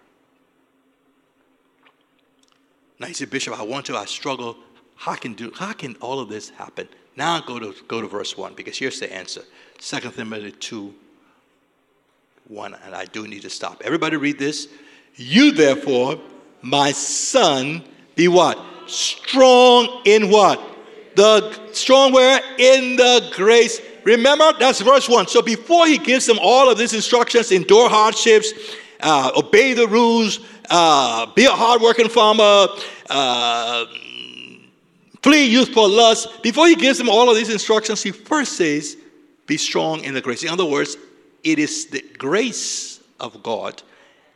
Now 3.00 3.08
you 3.08 3.14
say, 3.14 3.26
Bishop, 3.26 3.58
I 3.58 3.64
want 3.64 3.86
to, 3.88 3.98
I 3.98 4.06
struggle. 4.06 4.58
How 4.96 5.16
can 5.16 5.34
do 5.34 5.52
how 5.56 5.74
can 5.74 5.96
all 5.96 6.20
of 6.20 6.30
this 6.30 6.50
happen? 6.50 6.88
Now 7.16 7.40
go 7.42 7.60
to, 7.60 7.76
go 7.88 8.02
to 8.02 8.08
verse 8.08 8.38
1 8.38 8.54
because 8.56 8.78
here's 8.78 9.00
the 9.00 9.14
answer 9.14 9.44
2 9.80 10.00
Timothy 10.12 10.52
2 10.52 10.94
1. 12.48 12.76
And 12.86 12.96
I 12.96 13.06
do 13.06 13.28
need 13.28 13.42
to 13.44 13.50
stop. 13.50 13.82
Everybody 13.86 14.18
read 14.18 14.40
this. 14.40 14.68
You 15.16 15.52
therefore, 15.52 16.20
my 16.62 16.92
son, 16.92 17.84
be 18.16 18.28
what? 18.28 18.60
Strong 18.88 20.02
in 20.06 20.30
what? 20.30 20.62
The 21.16 21.74
strong 21.74 22.12
where? 22.12 22.42
In 22.58 22.96
the 22.96 23.32
grace. 23.36 23.82
Remember, 24.04 24.52
that's 24.60 24.82
verse 24.82 25.08
1. 25.08 25.28
So 25.28 25.42
before 25.42 25.88
he 25.88 25.98
gives 25.98 26.26
them 26.26 26.38
all 26.42 26.70
of 26.70 26.78
these 26.78 26.94
instructions, 26.94 27.52
endure 27.52 27.90
hardships, 27.90 28.52
uh, 29.00 29.32
obey 29.38 29.74
the 29.74 29.88
rules, 29.88 30.40
uh, 30.70 31.28
be 31.34 31.46
a 31.46 31.52
hardworking 31.52 32.10
farmer, 32.10 32.68
uh, 33.10 33.86
flee 35.24 35.46
youthful 35.46 35.90
lust. 35.90 36.44
Before 36.44 36.68
he 36.68 36.76
gives 36.76 36.98
them 36.98 37.10
all 37.10 37.30
of 37.30 37.36
these 37.36 37.50
instructions, 37.50 38.04
he 38.04 38.12
first 38.12 38.54
says, 38.54 38.98
Be 39.48 39.58
strong 39.58 40.04
in 40.04 40.14
the 40.14 40.22
grace. 40.22 40.44
In 40.44 40.50
other 40.50 40.66
words, 40.66 40.98
it 41.44 41.58
is 41.58 41.88
the 41.88 42.04
grace 42.18 43.02
of 43.20 43.42
God 43.42 43.82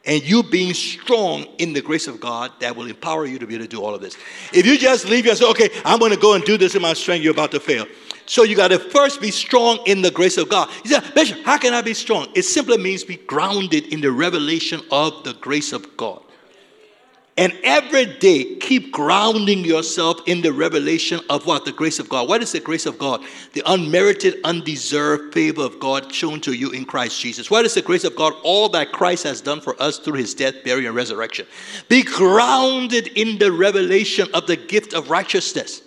and 0.07 0.23
you 0.23 0.41
being 0.41 0.73
strong 0.73 1.43
in 1.57 1.73
the 1.73 1.81
grace 1.81 2.07
of 2.07 2.19
God 2.19 2.53
that 2.61 2.75
will 2.75 2.87
empower 2.87 3.25
you 3.25 3.37
to 3.39 3.45
be 3.45 3.55
able 3.55 3.65
to 3.65 3.69
do 3.69 3.83
all 3.83 3.93
of 3.93 4.01
this. 4.01 4.17
If 4.53 4.65
you 4.65 4.77
just 4.77 5.05
leave 5.05 5.27
say, 5.37 5.45
okay, 5.45 5.69
I'm 5.83 5.99
going 5.99 6.13
to 6.13 6.17
go 6.17 6.33
and 6.33 6.43
do 6.45 6.57
this 6.57 6.75
in 6.75 6.81
my 6.81 6.93
strength, 6.93 7.23
you're 7.23 7.33
about 7.33 7.51
to 7.51 7.59
fail. 7.59 7.85
So 8.25 8.43
you 8.43 8.55
got 8.55 8.69
to 8.69 8.79
first 8.79 9.21
be 9.21 9.31
strong 9.31 9.79
in 9.85 10.01
the 10.01 10.11
grace 10.11 10.37
of 10.37 10.49
God. 10.49 10.69
You 10.83 10.91
say, 10.91 11.01
Bishop, 11.13 11.43
how 11.43 11.57
can 11.57 11.73
I 11.73 11.81
be 11.81 11.93
strong? 11.93 12.27
It 12.35 12.43
simply 12.43 12.77
means 12.77 13.03
be 13.03 13.17
grounded 13.17 13.93
in 13.93 14.01
the 14.01 14.11
revelation 14.11 14.81
of 14.91 15.23
the 15.23 15.33
grace 15.35 15.73
of 15.73 15.97
God. 15.97 16.21
And 17.37 17.55
every 17.63 18.05
day, 18.05 18.55
keep 18.55 18.91
grounding 18.91 19.63
yourself 19.63 20.19
in 20.25 20.41
the 20.41 20.51
revelation 20.51 21.19
of 21.29 21.45
what? 21.45 21.65
The 21.65 21.71
grace 21.71 21.99
of 21.99 22.09
God. 22.09 22.27
What 22.27 22.41
is 22.41 22.51
the 22.51 22.59
grace 22.59 22.87
of 22.87 22.97
God? 22.97 23.23
The 23.53 23.61
unmerited, 23.67 24.37
undeserved 24.43 25.35
favor 25.35 25.61
of 25.61 25.79
God 25.79 26.11
shown 26.11 26.41
to 26.41 26.53
you 26.53 26.71
in 26.71 26.83
Christ 26.83 27.21
Jesus. 27.21 27.51
What 27.51 27.63
is 27.63 27.75
the 27.75 27.83
grace 27.83 28.03
of 28.03 28.15
God? 28.15 28.33
All 28.41 28.69
that 28.69 28.91
Christ 28.91 29.23
has 29.23 29.39
done 29.39 29.61
for 29.61 29.79
us 29.79 29.99
through 29.99 30.15
his 30.15 30.33
death, 30.33 30.55
burial, 30.63 30.87
and 30.87 30.95
resurrection. 30.95 31.45
Be 31.89 32.01
grounded 32.01 33.09
in 33.15 33.37
the 33.37 33.51
revelation 33.51 34.27
of 34.33 34.47
the 34.47 34.57
gift 34.57 34.95
of 34.95 35.11
righteousness. 35.11 35.83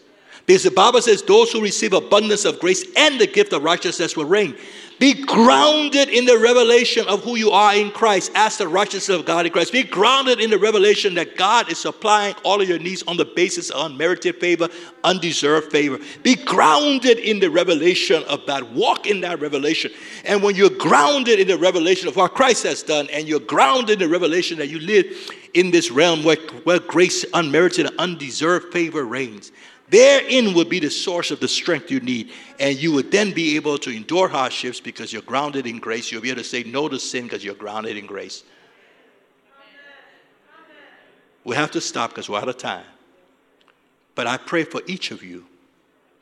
Because 0.46 0.62
the 0.62 0.70
Bible 0.70 1.02
says, 1.02 1.22
those 1.22 1.50
who 1.50 1.60
receive 1.60 1.92
abundance 1.92 2.44
of 2.44 2.60
grace 2.60 2.84
and 2.96 3.20
the 3.20 3.26
gift 3.26 3.52
of 3.52 3.64
righteousness 3.64 4.16
will 4.16 4.24
reign. 4.24 4.56
Be 5.00 5.14
grounded 5.14 6.10
in 6.10 6.26
the 6.26 6.36
revelation 6.36 7.08
of 7.08 7.24
who 7.24 7.34
you 7.34 7.52
are 7.52 7.74
in 7.74 7.90
Christ 7.90 8.30
as 8.34 8.58
the 8.58 8.68
righteousness 8.68 9.08
of 9.08 9.24
God 9.24 9.46
in 9.46 9.52
Christ. 9.52 9.72
Be 9.72 9.82
grounded 9.82 10.40
in 10.40 10.50
the 10.50 10.58
revelation 10.58 11.14
that 11.14 11.38
God 11.38 11.72
is 11.72 11.78
supplying 11.78 12.34
all 12.44 12.60
of 12.60 12.68
your 12.68 12.78
needs 12.78 13.02
on 13.04 13.16
the 13.16 13.24
basis 13.24 13.70
of 13.70 13.90
unmerited 13.90 14.38
favor, 14.38 14.68
undeserved 15.02 15.72
favor. 15.72 15.98
Be 16.22 16.34
grounded 16.34 17.18
in 17.18 17.40
the 17.40 17.48
revelation 17.48 18.22
of 18.24 18.44
that. 18.44 18.72
Walk 18.72 19.06
in 19.06 19.22
that 19.22 19.40
revelation. 19.40 19.90
And 20.26 20.42
when 20.42 20.54
you're 20.54 20.68
grounded 20.68 21.40
in 21.40 21.48
the 21.48 21.56
revelation 21.56 22.06
of 22.06 22.16
what 22.16 22.34
Christ 22.34 22.64
has 22.64 22.82
done, 22.82 23.08
and 23.10 23.26
you're 23.26 23.40
grounded 23.40 24.02
in 24.02 24.06
the 24.06 24.12
revelation 24.12 24.58
that 24.58 24.68
you 24.68 24.80
live 24.80 25.06
in 25.54 25.70
this 25.70 25.90
realm 25.90 26.22
where, 26.24 26.36
where 26.64 26.78
grace, 26.78 27.24
unmerited, 27.32 27.86
and 27.86 27.98
undeserved 27.98 28.70
favor 28.70 29.06
reigns, 29.06 29.50
Therein 29.90 30.54
would 30.54 30.68
be 30.68 30.78
the 30.78 30.90
source 30.90 31.32
of 31.32 31.40
the 31.40 31.48
strength 31.48 31.90
you 31.90 31.98
need. 31.98 32.30
And 32.60 32.78
you 32.78 32.92
would 32.92 33.10
then 33.10 33.32
be 33.32 33.56
able 33.56 33.76
to 33.78 33.90
endure 33.90 34.28
hardships 34.28 34.78
because 34.78 35.12
you're 35.12 35.22
grounded 35.22 35.66
in 35.66 35.78
grace. 35.78 36.12
You'll 36.12 36.22
be 36.22 36.30
able 36.30 36.42
to 36.42 36.48
say 36.48 36.62
no 36.62 36.88
to 36.88 36.98
sin 36.98 37.24
because 37.24 37.44
you're 37.44 37.56
grounded 37.56 37.96
in 37.96 38.06
grace. 38.06 38.44
We 41.42 41.56
have 41.56 41.72
to 41.72 41.80
stop 41.80 42.10
because 42.10 42.28
we're 42.28 42.38
out 42.38 42.48
of 42.48 42.58
time. 42.58 42.84
But 44.14 44.26
I 44.26 44.36
pray 44.36 44.64
for 44.64 44.82
each 44.86 45.10
of 45.10 45.24
you 45.24 45.46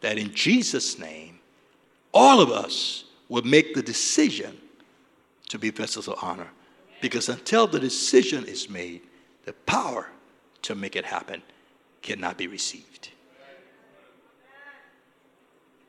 that 0.00 0.16
in 0.16 0.32
Jesus' 0.32 0.98
name, 0.98 1.40
all 2.14 2.40
of 2.40 2.50
us 2.50 3.04
will 3.28 3.42
make 3.42 3.74
the 3.74 3.82
decision 3.82 4.56
to 5.50 5.58
be 5.58 5.70
vessels 5.70 6.08
of 6.08 6.16
honor. 6.22 6.48
Because 7.02 7.28
until 7.28 7.66
the 7.66 7.80
decision 7.80 8.46
is 8.46 8.70
made, 8.70 9.02
the 9.44 9.52
power 9.52 10.08
to 10.62 10.74
make 10.74 10.96
it 10.96 11.04
happen 11.04 11.42
cannot 12.00 12.38
be 12.38 12.46
received 12.46 12.87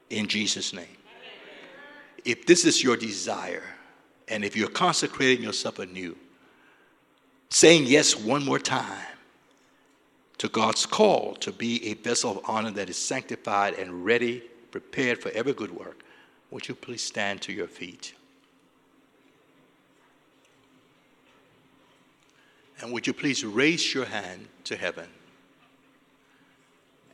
in 0.09 0.27
Jesus' 0.27 0.73
name. 0.73 0.85
If 2.25 2.45
this 2.45 2.65
is 2.65 2.83
your 2.83 2.97
desire, 2.97 3.63
and 4.27 4.43
if 4.43 4.55
you're 4.55 4.69
consecrating 4.69 5.43
yourself 5.43 5.79
anew, 5.79 6.15
saying 7.49 7.85
yes 7.85 8.15
one 8.15 8.45
more 8.45 8.59
time 8.59 9.05
to 10.37 10.47
God's 10.47 10.85
call 10.85 11.35
to 11.35 11.51
be 11.51 11.85
a 11.87 11.93
vessel 11.95 12.31
of 12.31 12.39
honor 12.45 12.71
that 12.71 12.89
is 12.89 12.97
sanctified 12.97 13.73
and 13.75 14.05
ready, 14.05 14.43
prepared 14.71 15.21
for 15.21 15.29
every 15.31 15.53
good 15.53 15.71
work, 15.71 16.03
would 16.51 16.67
you 16.67 16.75
please 16.75 17.01
stand 17.01 17.41
to 17.43 17.53
your 17.53 17.67
feet? 17.67 18.13
And 22.81 22.93
would 22.93 23.05
you 23.07 23.13
please 23.13 23.43
raise 23.43 23.93
your 23.93 24.05
hand 24.05 24.47
to 24.65 24.77
heaven? 24.77 25.07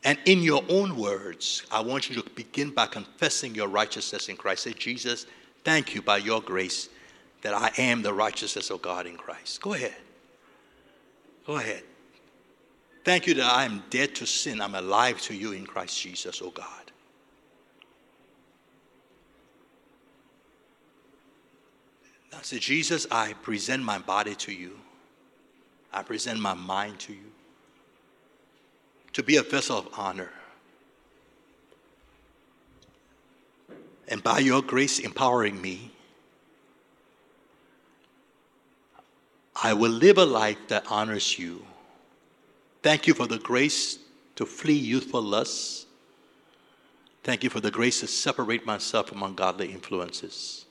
And 0.05 0.19
in 0.25 0.43
your 0.43 0.63
own 0.69 0.95
words, 0.95 1.63
I 1.71 1.81
want 1.81 2.09
you 2.09 2.21
to 2.21 2.29
begin 2.29 2.69
by 2.69 2.85
confessing 2.85 3.55
your 3.55 3.67
righteousness 3.67 4.29
in 4.29 4.37
Christ. 4.37 4.63
Say, 4.63 4.73
Jesus, 4.73 5.25
thank 5.63 5.95
you 5.95 6.03
by 6.03 6.17
your 6.17 6.41
grace 6.41 6.89
that 7.41 7.55
I 7.55 7.71
am 7.79 8.03
the 8.03 8.13
righteousness 8.13 8.69
of 8.69 8.83
God 8.83 9.07
in 9.07 9.17
Christ. 9.17 9.61
Go 9.61 9.73
ahead. 9.73 9.95
Go 11.47 11.57
ahead. 11.57 11.81
Thank 13.03 13.25
you 13.25 13.33
that 13.33 13.51
I 13.51 13.65
am 13.65 13.83
dead 13.89 14.13
to 14.15 14.27
sin. 14.27 14.61
I'm 14.61 14.75
alive 14.75 15.19
to 15.21 15.33
you 15.33 15.53
in 15.53 15.65
Christ 15.65 15.99
Jesus, 15.99 16.39
oh 16.43 16.51
God. 16.51 16.91
I 22.31 22.41
said, 22.43 22.61
Jesus, 22.61 23.07
I 23.09 23.33
present 23.33 23.81
my 23.81 23.97
body 23.97 24.35
to 24.35 24.51
you. 24.51 24.77
I 25.91 26.03
present 26.03 26.39
my 26.39 26.53
mind 26.53 26.99
to 26.99 27.13
you 27.13 27.31
to 29.15 29.23
be 29.23 29.37
a 29.37 29.43
vessel 29.43 29.77
of 29.77 29.87
honor. 29.97 30.29
And 34.09 34.21
by 34.21 34.39
your 34.39 34.61
grace 34.61 34.99
empowering 34.99 35.61
me, 35.61 35.89
I 39.63 39.71
will 39.71 39.91
live 39.91 40.17
a 40.17 40.25
life 40.25 40.57
that 40.67 40.91
honors 40.91 41.39
you. 41.39 41.65
Thank 42.83 43.07
you 43.07 43.13
for 43.13 43.25
the 43.25 43.39
grace 43.39 43.99
to 44.35 44.45
flee 44.45 44.73
youthful 44.73 45.21
lusts. 45.21 45.85
Thank 47.23 47.41
you 47.41 47.49
for 47.49 47.61
the 47.61 47.71
grace 47.71 48.01
to 48.01 48.07
separate 48.07 48.65
myself 48.65 49.07
from 49.07 49.23
ungodly 49.23 49.71
influences. 49.71 50.65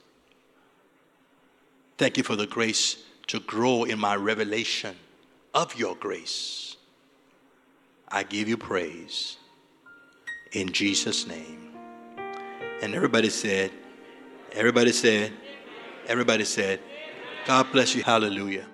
Thank 1.96 2.18
you 2.18 2.22
for 2.22 2.36
the 2.36 2.46
grace 2.46 2.98
to 3.28 3.40
grow 3.40 3.84
in 3.84 3.98
my 3.98 4.16
revelation 4.16 4.96
of 5.54 5.74
your 5.76 5.96
grace. 5.96 6.73
I 8.14 8.22
give 8.22 8.48
you 8.48 8.56
praise 8.56 9.38
in 10.52 10.70
Jesus' 10.70 11.26
name. 11.26 11.72
And 12.80 12.94
everybody 12.94 13.28
said, 13.28 13.72
everybody 14.52 14.92
said, 14.92 15.32
everybody 16.06 16.44
said, 16.44 16.78
God 17.44 17.66
bless 17.72 17.92
you. 17.96 18.04
Hallelujah. 18.04 18.66